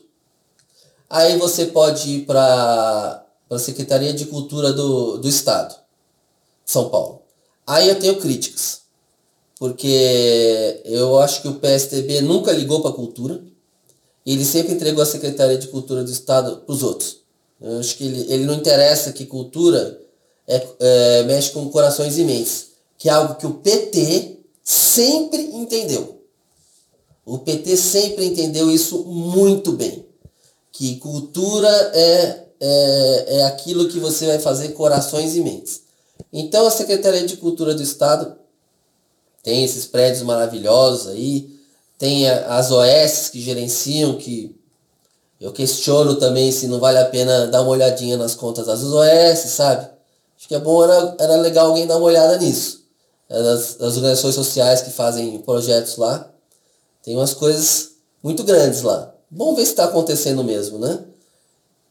Aí 1.09 1.37
você 1.37 1.65
pode 1.65 2.09
ir 2.09 2.25
para 2.25 3.25
a 3.49 3.59
Secretaria 3.59 4.13
de 4.13 4.25
Cultura 4.25 4.71
do, 4.71 5.17
do 5.17 5.27
Estado, 5.27 5.75
São 6.65 6.89
Paulo. 6.89 7.21
Aí 7.67 7.89
eu 7.89 7.99
tenho 7.99 8.19
críticas 8.19 8.80
porque 9.61 10.81
eu 10.85 11.19
acho 11.19 11.43
que 11.43 11.47
o 11.47 11.59
PSDB 11.59 12.21
nunca 12.21 12.51
ligou 12.51 12.81
para 12.81 12.89
a 12.89 12.95
cultura. 12.95 13.43
Ele 14.25 14.43
sempre 14.43 14.73
entregou 14.73 15.03
a 15.03 15.05
Secretaria 15.05 15.55
de 15.55 15.67
Cultura 15.67 16.03
do 16.03 16.09
Estado 16.09 16.63
para 16.65 16.73
os 16.73 16.81
outros. 16.81 17.17
Eu 17.61 17.77
acho 17.79 17.95
que 17.95 18.05
ele, 18.05 18.33
ele 18.33 18.45
não 18.45 18.55
interessa 18.55 19.11
que 19.11 19.23
cultura 19.23 20.01
é, 20.47 20.67
é, 20.79 21.23
mexe 21.25 21.51
com 21.51 21.69
corações 21.69 22.17
e 22.17 22.23
mentes, 22.23 22.69
que 22.97 23.07
é 23.07 23.11
algo 23.11 23.35
que 23.35 23.45
o 23.45 23.53
PT 23.53 24.39
sempre 24.63 25.43
entendeu. 25.53 26.23
O 27.23 27.37
PT 27.37 27.77
sempre 27.77 28.25
entendeu 28.25 28.71
isso 28.71 29.03
muito 29.03 29.73
bem. 29.73 30.07
Que 30.71 30.95
cultura 30.95 31.69
é, 31.93 32.45
é, 32.59 33.25
é 33.37 33.43
aquilo 33.43 33.89
que 33.89 33.99
você 33.99 34.25
vai 34.25 34.39
fazer 34.39 34.69
corações 34.69 35.35
e 35.35 35.41
mentes. 35.41 35.81
Então 36.33 36.65
a 36.65 36.71
Secretaria 36.71 37.27
de 37.27 37.37
Cultura 37.37 37.75
do 37.75 37.83
Estado 37.83 38.40
tem 39.43 39.63
esses 39.63 39.85
prédios 39.85 40.23
maravilhosos 40.23 41.07
aí, 41.07 41.49
tem 41.97 42.29
as 42.29 42.71
OS 42.71 43.29
que 43.29 43.41
gerenciam, 43.41 44.17
que 44.17 44.55
eu 45.39 45.51
questiono 45.51 46.15
também 46.15 46.51
se 46.51 46.67
não 46.67 46.79
vale 46.79 46.99
a 46.99 47.05
pena 47.05 47.47
dar 47.47 47.61
uma 47.61 47.71
olhadinha 47.71 48.17
nas 48.17 48.35
contas 48.35 48.67
das 48.67 48.83
OS, 48.83 49.39
sabe? 49.51 49.87
Acho 50.37 50.47
que 50.47 50.55
é 50.55 50.59
bom, 50.59 50.83
era, 50.83 51.15
era 51.19 51.35
legal 51.37 51.67
alguém 51.67 51.85
dar 51.85 51.97
uma 51.97 52.07
olhada 52.07 52.37
nisso. 52.37 52.81
É 53.29 53.41
das, 53.41 53.75
das 53.75 53.95
organizações 53.97 54.35
sociais 54.35 54.81
que 54.81 54.89
fazem 54.89 55.37
projetos 55.39 55.97
lá. 55.97 56.31
Tem 57.03 57.15
umas 57.15 57.33
coisas 57.33 57.91
muito 58.21 58.43
grandes 58.43 58.81
lá. 58.81 59.13
Vamos 59.31 59.55
ver 59.55 59.65
se 59.65 59.71
está 59.71 59.85
acontecendo 59.85 60.43
mesmo, 60.43 60.77
né? 60.77 61.05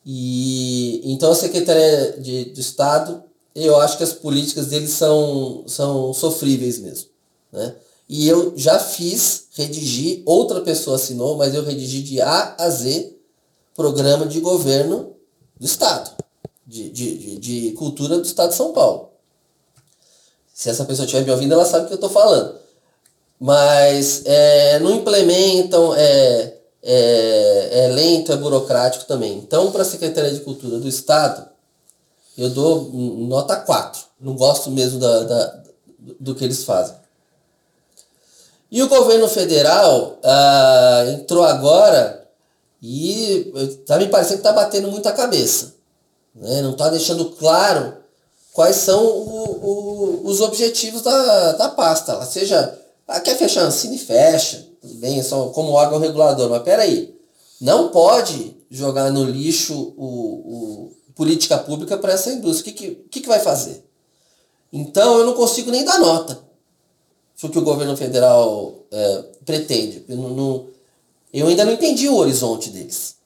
E 0.05 1.03
então 1.13 1.33
a 1.33 1.35
Secretaria 1.35 2.17
de, 2.19 2.47
de 2.47 2.61
Estado, 2.61 3.23
eu 3.55 3.81
acho 3.81 3.97
que 3.97 4.05
as 4.05 4.13
políticas 4.13 4.67
deles 4.67 4.91
são, 4.91 5.65
são 5.67 6.13
sofríveis 6.13 6.79
mesmo. 6.79 7.10
Né? 7.53 7.75
E 8.09 8.29
eu 8.29 8.55
já 8.57 8.79
fiz, 8.79 9.47
redigi, 9.53 10.23
outra 10.27 10.61
pessoa 10.61 10.97
assinou, 10.97 11.37
mas 11.37 11.55
eu 11.55 11.65
redigi 11.65 12.03
de 12.03 12.21
A 12.21 12.57
a 12.59 12.69
Z 12.69 13.17
programa 13.75 14.27
de 14.27 14.41
governo 14.41 15.15
do 15.59 15.65
Estado, 15.65 16.11
de, 16.67 16.91
de, 16.91 17.19
de, 17.19 17.37
de 17.39 17.73
cultura 17.73 18.19
do 18.19 18.25
Estado 18.25 18.51
de 18.51 18.57
São 18.57 18.73
Paulo. 18.73 19.11
Se 20.53 20.69
essa 20.69 20.85
pessoa 20.85 21.07
estiver 21.07 21.25
me 21.25 21.31
ouvindo, 21.31 21.55
ela 21.55 21.65
sabe 21.65 21.85
o 21.85 21.87
que 21.87 21.95
eu 21.95 21.97
estou 21.97 22.11
falando. 22.11 22.57
Mas 23.39 24.23
é, 24.27 24.79
não 24.81 24.97
implementam, 24.97 25.95
é, 25.95 26.59
é, 26.83 27.85
é 27.85 27.89
lento, 27.89 28.33
é 28.33 28.37
burocrático 28.37 29.07
também. 29.07 29.39
Então, 29.39 29.73
para 29.73 29.83
a 29.83 29.87
Secretaria 29.87 30.33
de 30.33 30.41
Cultura 30.41 30.79
do 30.79 30.89
Estado, 30.89 31.49
eu 32.37 32.51
dou 32.51 32.91
nota 32.93 33.57
4. 33.57 34.03
Não 34.21 34.35
gosto 34.35 34.71
mesmo 34.71 34.99
da, 34.99 35.23
da, 35.23 35.63
do 36.19 36.35
que 36.35 36.45
eles 36.45 36.65
fazem. 36.65 37.00
E 38.71 38.83
o 38.83 38.89
governo 38.89 39.29
federal 39.29 40.19
ah, 40.23 41.05
entrou 41.09 41.43
agora 41.43 42.25
e 42.81 43.53
está 43.57 43.99
me 43.99 44.07
parecendo 44.07 44.41
que 44.41 44.49
está 44.49 44.53
batendo 44.53 44.91
muito 44.91 45.09
a 45.09 45.13
cabeça. 45.13 45.75
Né? 46.35 46.63
Não 46.63 46.71
está 46.71 46.89
deixando 46.89 47.31
claro 47.33 47.97
quais 48.53 48.77
são 48.77 49.05
o, 49.05 50.23
o, 50.23 50.27
os 50.27 50.41
objetivos 50.41 51.03
da, 51.03 51.53
da 51.53 51.69
pasta. 51.71 52.13
Ela 52.13 52.25
seja, 52.25 52.79
ah, 53.09 53.19
quer 53.19 53.37
fechar 53.37 53.67
a 53.67 53.73
Cine, 53.73 53.99
fecha. 53.99 54.69
Tudo 54.81 54.95
bem, 54.95 55.19
é 55.19 55.23
só 55.23 55.47
como 55.47 55.73
órgão 55.73 55.99
regulador. 55.99 56.49
Mas 56.49 56.63
peraí, 56.63 57.13
não 57.61 57.89
pode 57.89 58.57
jogar 58.71 59.11
no 59.11 59.25
lixo 59.25 59.95
o, 59.97 60.07
o 60.07 60.93
política 61.17 61.59
pública 61.59 61.99
para 61.99 62.13
essa 62.13 62.31
indústria. 62.31 62.73
O 62.73 62.77
que, 62.77 62.85
que, 62.89 62.95
que, 63.11 63.21
que 63.21 63.29
vai 63.29 63.41
fazer? 63.41 63.85
Então 64.73 65.19
eu 65.19 65.27
não 65.27 65.35
consigo 65.35 65.73
nem 65.73 65.85
dar 65.85 65.99
nota 65.99 66.50
o 67.49 67.49
que 67.49 67.59
o 67.59 67.63
governo 67.63 67.97
federal 67.97 68.87
é, 68.91 69.25
pretende. 69.45 70.05
Eu, 70.09 70.17
não, 70.17 70.67
eu 71.33 71.47
ainda 71.47 71.65
não 71.65 71.73
entendi 71.73 72.09
o 72.09 72.17
horizonte 72.17 72.71
deles. 72.71 73.17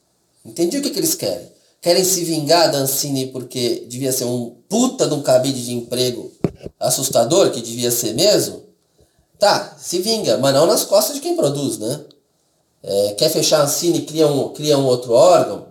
Entendi 0.44 0.78
o 0.78 0.82
que, 0.82 0.90
que 0.90 0.98
eles 0.98 1.14
querem. 1.14 1.52
Querem 1.80 2.04
se 2.04 2.24
vingar 2.24 2.70
da 2.70 2.78
Ancine 2.78 3.26
porque 3.26 3.86
devia 3.88 4.12
ser 4.12 4.24
um 4.24 4.56
puta 4.68 5.06
de 5.06 5.14
um 5.14 5.22
cabide 5.22 5.64
de 5.64 5.74
emprego 5.74 6.32
assustador, 6.78 7.50
que 7.50 7.60
devia 7.60 7.90
ser 7.90 8.14
mesmo. 8.14 8.62
Tá, 9.38 9.76
se 9.78 9.98
vinga, 9.98 10.38
mas 10.38 10.54
não 10.54 10.66
nas 10.66 10.84
costas 10.84 11.16
de 11.16 11.20
quem 11.20 11.36
produz, 11.36 11.78
né? 11.78 12.00
É, 12.82 13.14
quer 13.14 13.28
fechar 13.30 13.60
a 13.60 13.64
Ancine, 13.64 14.02
cria 14.02 14.26
um, 14.26 14.50
cria 14.50 14.78
um 14.78 14.86
outro 14.86 15.12
órgão 15.12 15.68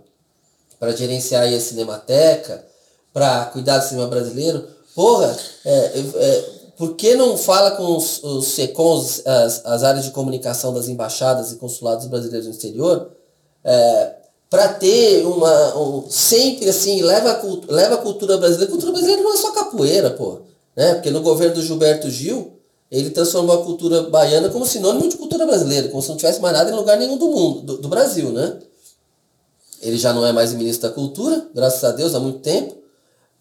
para 0.79 0.95
gerenciar 0.95 1.47
a 1.47 1.59
Cinemateca, 1.59 2.65
para 3.13 3.45
cuidar 3.45 3.77
do 3.77 3.87
cinema 3.87 4.07
brasileiro. 4.07 4.67
Porra, 4.93 5.37
é, 5.63 6.03
é, 6.15 6.52
por 6.83 6.95
que 6.95 7.15
não 7.15 7.37
fala 7.37 7.71
com 7.71 7.95
os, 7.95 8.21
os 8.21 8.45
SECONs, 8.47 9.25
as, 9.25 9.65
as 9.65 9.83
áreas 9.83 10.03
de 10.03 10.11
comunicação 10.11 10.73
das 10.73 10.89
embaixadas 10.89 11.53
e 11.53 11.55
consulados 11.55 12.07
brasileiros 12.07 12.45
no 12.45 12.51
exterior, 12.51 13.09
é, 13.63 14.15
para 14.49 14.67
ter 14.67 15.25
uma. 15.25 15.77
Um, 15.77 16.09
sempre 16.09 16.67
assim, 16.67 17.01
leva 17.01 17.31
a, 17.31 17.73
leva 17.73 17.95
a 17.95 17.99
cultura 17.99 18.35
brasileira. 18.35 18.65
A 18.65 18.71
cultura 18.71 18.91
brasileira 18.91 19.21
não 19.21 19.33
é 19.33 19.37
só 19.37 19.51
capoeira, 19.53 20.09
pô. 20.09 20.39
Né? 20.75 20.95
Porque 20.95 21.09
no 21.09 21.21
governo 21.21 21.55
do 21.55 21.61
Gilberto 21.61 22.09
Gil, 22.09 22.51
ele 22.91 23.11
transformou 23.11 23.61
a 23.61 23.63
cultura 23.63 24.01
baiana 24.09 24.49
como 24.49 24.65
sinônimo 24.65 25.07
de 25.07 25.15
cultura 25.15 25.45
brasileira, 25.45 25.87
como 25.87 26.01
se 26.01 26.09
não 26.09 26.17
tivesse 26.17 26.41
mais 26.41 26.53
nada 26.53 26.69
em 26.69 26.75
lugar 26.75 26.99
nenhum 26.99 27.17
do 27.17 27.27
mundo, 27.29 27.61
do, 27.61 27.77
do 27.77 27.87
Brasil, 27.87 28.29
né? 28.29 28.57
Ele 29.81 29.97
já 29.97 30.11
não 30.11 30.25
é 30.25 30.33
mais 30.33 30.51
ministro 30.51 30.89
da 30.89 30.93
cultura, 30.93 31.47
graças 31.55 31.81
a 31.85 31.93
Deus, 31.93 32.13
há 32.13 32.19
muito 32.19 32.39
tempo 32.39 32.82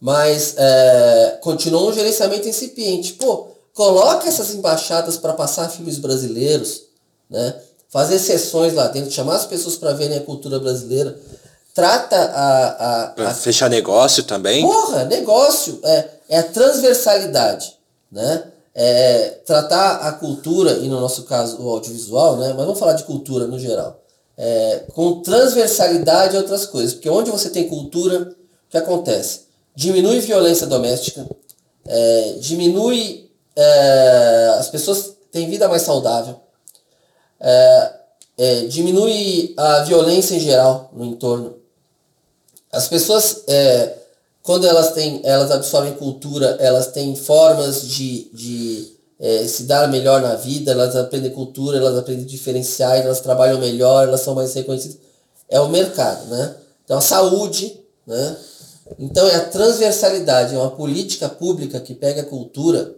mas 0.03 0.57
é, 0.59 1.39
continua 1.41 1.89
um 1.89 1.93
gerenciamento 1.93 2.49
incipiente. 2.49 3.13
Pô, 3.13 3.47
coloca 3.73 4.27
essas 4.27 4.53
embaixadas 4.53 5.17
para 5.17 5.33
passar 5.33 5.69
filmes 5.69 5.97
brasileiros, 5.97 6.83
né? 7.31 7.55
fazer 7.89 8.19
sessões 8.19 8.75
lá 8.75 8.89
dentro, 8.89 9.13
chamar 9.13 9.37
as 9.37 9.47
pessoas 9.47 9.77
para 9.77 9.93
verem 9.93 10.19
a 10.19 10.23
cultura 10.23 10.59
brasileira. 10.59 11.17
Trata 11.73 12.17
a. 12.17 12.69
a, 12.69 13.29
a... 13.29 13.35
Fechar 13.35 13.71
negócio 13.71 14.25
também? 14.25 14.67
Porra, 14.67 15.05
negócio. 15.05 15.79
É, 15.85 16.09
é 16.31 16.39
a 16.41 16.43
transversalidade. 16.43 17.79
Né? 18.11 18.43
É, 18.75 19.39
tratar 19.47 19.99
a 19.99 20.11
cultura, 20.15 20.79
e 20.79 20.89
no 20.89 21.01
nosso 21.01 21.23
caso 21.23 21.63
o 21.63 21.71
audiovisual, 21.71 22.39
né? 22.39 22.49
mas 22.49 22.67
vamos 22.67 22.79
falar 22.81 22.95
de 22.95 23.05
cultura 23.05 23.47
no 23.47 23.57
geral. 23.57 24.03
É, 24.37 24.83
com 24.93 25.23
transversalidade 25.23 26.35
e 26.35 26.39
outras 26.39 26.67
coisas. 26.67 26.93
Porque 26.93 27.09
onde 27.09 27.31
você 27.31 27.51
tem 27.51 27.69
cultura, 27.69 28.23
o 28.23 28.35
que 28.69 28.77
acontece? 28.77 29.52
Diminui 29.75 30.21
violência 30.21 30.67
doméstica, 30.67 31.27
é, 31.87 32.37
diminui. 32.41 33.31
É, 33.55 34.57
as 34.59 34.69
pessoas 34.69 35.15
têm 35.31 35.49
vida 35.49 35.69
mais 35.69 35.83
saudável, 35.83 36.41
é, 37.39 37.93
é, 38.39 38.61
diminui 38.63 39.55
a 39.57 39.81
violência 39.81 40.35
em 40.35 40.41
geral 40.41 40.91
no 40.95 41.05
entorno. 41.05 41.57
As 42.73 42.89
pessoas, 42.89 43.43
é, 43.47 43.95
quando 44.43 44.67
elas 44.67 44.93
têm, 44.93 45.21
elas 45.25 45.51
absorvem 45.51 45.93
cultura, 45.95 46.57
elas 46.59 46.87
têm 46.89 47.15
formas 47.15 47.87
de, 47.87 48.31
de 48.33 48.97
é, 49.21 49.47
se 49.47 49.65
dar 49.65 49.89
melhor 49.89 50.23
na 50.23 50.35
vida, 50.35 50.73
elas 50.73 50.97
aprendem 50.97 51.31
cultura, 51.31 51.77
elas 51.77 51.99
aprendem 51.99 52.25
diferenciais, 52.25 53.05
elas 53.05 53.21
trabalham 53.21 53.61
melhor, 53.61 54.09
elas 54.09 54.23
são 54.23 54.35
mais 54.35 54.55
reconhecidas. 54.55 54.97
É 55.49 55.61
o 55.61 55.69
mercado, 55.69 56.27
né? 56.29 56.57
Então 56.85 56.97
a 56.97 57.03
saúde 57.03 57.79
Né? 58.07 58.37
Então 58.99 59.27
é 59.29 59.37
a 59.37 59.45
transversalidade, 59.45 60.55
é 60.55 60.59
uma 60.59 60.71
política 60.71 61.29
pública 61.29 61.81
que 61.81 61.95
pega 61.95 62.23
a 62.23 62.27
cultura, 62.27 62.95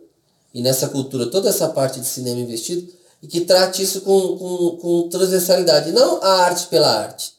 e 0.52 0.62
nessa 0.62 0.88
cultura 0.88 1.26
toda 1.26 1.48
essa 1.48 1.68
parte 1.68 2.00
de 2.00 2.06
cinema 2.06 2.40
investido, 2.40 2.86
e 3.22 3.26
que 3.26 3.40
trate 3.40 3.82
isso 3.82 4.02
com, 4.02 4.36
com, 4.36 4.76
com 4.76 5.08
transversalidade, 5.08 5.92
não 5.92 6.22
a 6.22 6.42
arte 6.42 6.66
pela 6.66 6.88
arte. 6.88 7.32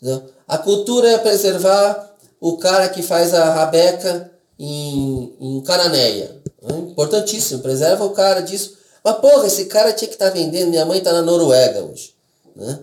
Entendeu? 0.00 0.24
A 0.48 0.58
cultura 0.58 1.08
é 1.08 1.18
preservar 1.18 2.16
o 2.40 2.56
cara 2.56 2.88
que 2.88 3.02
faz 3.02 3.32
a 3.34 3.52
rabeca 3.52 4.30
em, 4.58 5.34
em 5.40 5.60
Cananéia. 5.60 6.36
Né? 6.62 6.78
Importantíssimo, 6.90 7.62
preserva 7.62 8.04
o 8.04 8.10
cara 8.10 8.40
disso. 8.40 8.76
Mas 9.04 9.16
porra, 9.18 9.46
esse 9.46 9.66
cara 9.66 9.92
tinha 9.92 10.08
que 10.08 10.14
estar 10.14 10.28
tá 10.28 10.34
vendendo, 10.34 10.70
minha 10.70 10.84
mãe 10.84 10.98
está 10.98 11.12
na 11.12 11.22
Noruega 11.22 11.84
hoje. 11.84 12.14
Né? 12.56 12.80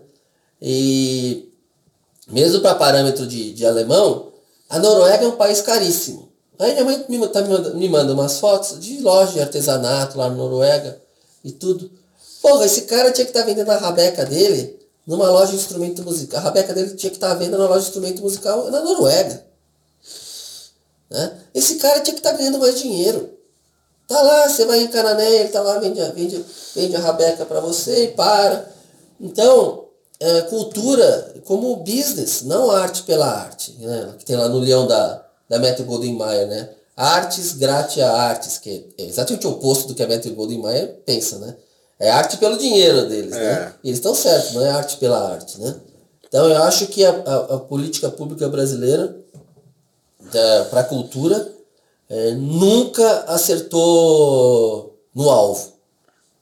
E 0.61 1.49
mesmo 2.29 2.61
para 2.61 2.75
parâmetro 2.75 3.27
de, 3.27 3.53
de 3.53 3.65
alemão, 3.65 4.26
a 4.69 4.79
Noruega 4.79 5.25
é 5.25 5.27
um 5.27 5.35
país 5.35 5.61
caríssimo. 5.61 6.27
Aí 6.59 6.73
minha 6.73 6.85
mãe 6.85 7.05
me, 7.07 7.27
tá, 7.27 7.41
me, 7.41 7.89
manda, 7.89 8.13
umas 8.13 8.39
fotos 8.39 8.79
de 8.79 8.99
loja 8.99 9.33
de 9.33 9.41
artesanato 9.41 10.17
lá 10.17 10.29
na 10.29 10.35
Noruega 10.35 10.99
e 11.43 11.51
tudo. 11.51 11.89
Porra, 12.41 12.65
esse 12.65 12.81
cara 12.83 13.11
tinha 13.11 13.25
que 13.25 13.31
estar 13.31 13.41
tá 13.41 13.45
vendendo 13.45 13.69
a 13.69 13.77
rabeca 13.77 14.25
dele 14.25 14.79
numa 15.05 15.29
loja 15.29 15.51
de 15.51 15.57
instrumento 15.57 16.03
musical. 16.03 16.39
A 16.39 16.43
rabeca 16.43 16.73
dele 16.73 16.95
tinha 16.95 17.09
que 17.09 17.17
estar 17.17 17.29
tá 17.29 17.35
vendendo 17.35 17.59
na 17.59 17.67
loja 17.67 17.81
de 17.81 17.87
instrumento 17.87 18.21
musical 18.21 18.69
na 18.71 18.81
Noruega. 18.81 19.45
Né? 21.09 21.37
Esse 21.53 21.75
cara 21.75 22.01
tinha 22.01 22.13
que 22.13 22.19
estar 22.19 22.31
tá 22.31 22.37
ganhando 22.37 22.59
mais 22.59 22.79
dinheiro. 22.79 23.37
Tá 24.07 24.21
lá, 24.21 24.49
você 24.49 24.65
vai 24.65 24.79
em 24.79 24.87
Canané, 24.87 25.29
ele 25.29 25.49
tá 25.49 25.61
lá, 25.61 25.79
vende, 25.79 26.01
vende, 26.11 26.45
vende 26.73 26.95
a 26.95 26.99
rabeca 26.99 27.45
para 27.45 27.59
você 27.59 28.05
e 28.05 28.07
para. 28.09 28.69
Então, 29.19 29.86
é, 30.19 30.41
cultura 30.43 31.35
como 31.45 31.75
business, 31.77 32.41
não 32.43 32.71
arte 32.71 33.03
pela 33.03 33.27
arte, 33.27 33.75
né? 33.79 34.13
que 34.17 34.25
tem 34.25 34.35
lá 34.35 34.49
no 34.49 34.59
leão 34.59 34.87
da, 34.87 35.23
da 35.47 35.59
Metro 35.59 35.85
Golden 35.85 36.13
Mayer, 36.13 36.47
né? 36.47 36.69
Artes 36.95 37.53
gratia 37.53 38.09
artes, 38.09 38.57
que 38.57 38.89
é 38.97 39.05
exatamente 39.05 39.45
o 39.45 39.51
oposto 39.51 39.87
do 39.87 39.93
que 39.93 40.01
a 40.01 40.07
Metro 40.07 40.33
Golden 40.33 40.59
Mayer 40.59 40.95
pensa, 41.05 41.37
né? 41.37 41.55
É 41.99 42.09
arte 42.09 42.37
pelo 42.37 42.57
dinheiro 42.57 43.07
deles, 43.07 43.31
né? 43.31 43.37
é. 43.37 43.59
né? 43.59 43.73
eles 43.83 43.97
estão 43.97 44.15
certos, 44.15 44.53
não 44.53 44.65
é 44.65 44.69
arte 44.69 44.97
pela 44.97 45.33
arte, 45.33 45.59
né? 45.61 45.75
Então 46.27 46.47
eu 46.49 46.61
acho 46.63 46.87
que 46.87 47.05
a, 47.05 47.11
a, 47.11 47.35
a 47.55 47.59
política 47.59 48.09
pública 48.09 48.49
brasileira 48.49 49.15
para 50.69 50.81
a 50.81 50.83
cultura 50.83 51.51
é, 52.09 52.31
nunca 52.31 53.25
acertou 53.27 54.97
no 55.13 55.29
alvo. 55.29 55.73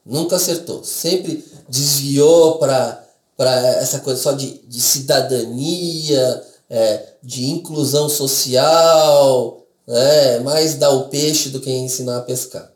Nunca 0.06 0.36
acertou. 0.36 0.84
Sempre 0.84 1.44
desviou 1.68 2.58
para 2.58 3.05
essa 3.44 4.00
coisa 4.00 4.22
só 4.22 4.32
de, 4.32 4.62
de 4.68 4.80
cidadania, 4.80 6.42
é, 6.70 7.04
de 7.22 7.50
inclusão 7.50 8.08
social, 8.08 9.62
é, 9.88 10.40
mais 10.40 10.76
dar 10.76 10.92
o 10.92 11.10
peixe 11.10 11.50
do 11.50 11.60
que 11.60 11.70
ensinar 11.70 12.18
a 12.18 12.22
pescar. 12.22 12.72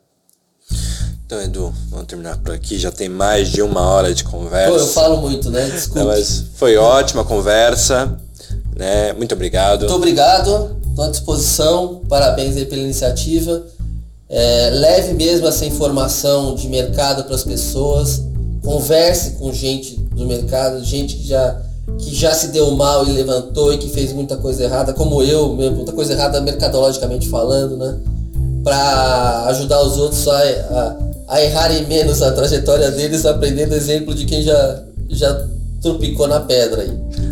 Então, 1.24 1.40
Edu, 1.40 1.72
vamos 1.88 2.06
terminar 2.06 2.38
por 2.38 2.52
aqui. 2.52 2.76
Já 2.76 2.90
tem 2.90 3.08
mais 3.08 3.48
de 3.48 3.62
uma 3.62 3.82
hora 3.82 4.12
de 4.12 4.24
conversa. 4.24 4.72
Pô, 4.72 4.78
eu 4.78 4.86
falo 4.88 5.16
muito, 5.18 5.48
né? 5.48 5.64
Desculpa. 5.70 6.06
mas 6.06 6.46
foi 6.56 6.76
ótima 6.76 7.22
a 7.22 7.24
conversa. 7.24 8.16
Né? 8.74 9.12
Muito 9.12 9.32
obrigado. 9.32 9.82
Muito 9.82 9.94
obrigado. 9.94 10.76
Estou 10.88 11.04
à 11.04 11.08
disposição. 11.08 12.02
Parabéns 12.08 12.56
aí 12.56 12.66
pela 12.66 12.82
iniciativa. 12.82 13.64
É, 14.28 14.70
leve 14.72 15.12
mesmo 15.14 15.46
essa 15.46 15.64
informação 15.64 16.56
de 16.56 16.66
mercado 16.66 17.22
para 17.22 17.36
as 17.36 17.44
pessoas. 17.44 18.22
Converse 18.64 19.32
com 19.32 19.52
gente 19.52 19.99
do 20.10 20.26
mercado, 20.26 20.82
gente 20.84 21.16
que 21.16 21.28
já, 21.28 21.60
que 21.98 22.14
já 22.14 22.32
se 22.34 22.48
deu 22.48 22.70
mal 22.72 23.06
e 23.06 23.12
levantou 23.12 23.72
e 23.72 23.78
que 23.78 23.88
fez 23.88 24.12
muita 24.12 24.36
coisa 24.36 24.64
errada, 24.64 24.92
como 24.92 25.22
eu 25.22 25.54
mesmo, 25.54 25.76
muita 25.76 25.92
coisa 25.92 26.12
errada 26.12 26.40
mercadologicamente 26.40 27.28
falando, 27.28 27.76
né? 27.76 27.98
Para 28.62 29.46
ajudar 29.46 29.80
os 29.82 29.96
outros 29.96 30.28
a, 30.28 30.38
a 30.38 31.10
a 31.30 31.40
errarem 31.40 31.86
menos 31.86 32.20
a 32.22 32.32
trajetória 32.32 32.90
deles, 32.90 33.24
aprendendo 33.24 33.72
exemplo 33.72 34.12
de 34.12 34.26
quem 34.26 34.42
já, 34.42 34.82
já 35.08 35.46
tropicou 35.80 36.26
na 36.26 36.40
pedra 36.40 36.82
aí. 36.82 36.90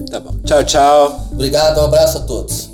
Tá 0.08 0.20
bom. 0.20 0.34
Tchau, 0.44 0.64
tchau. 0.64 1.28
Obrigado, 1.32 1.80
um 1.80 1.84
abraço 1.84 2.18
a 2.18 2.20
todos. 2.20 2.70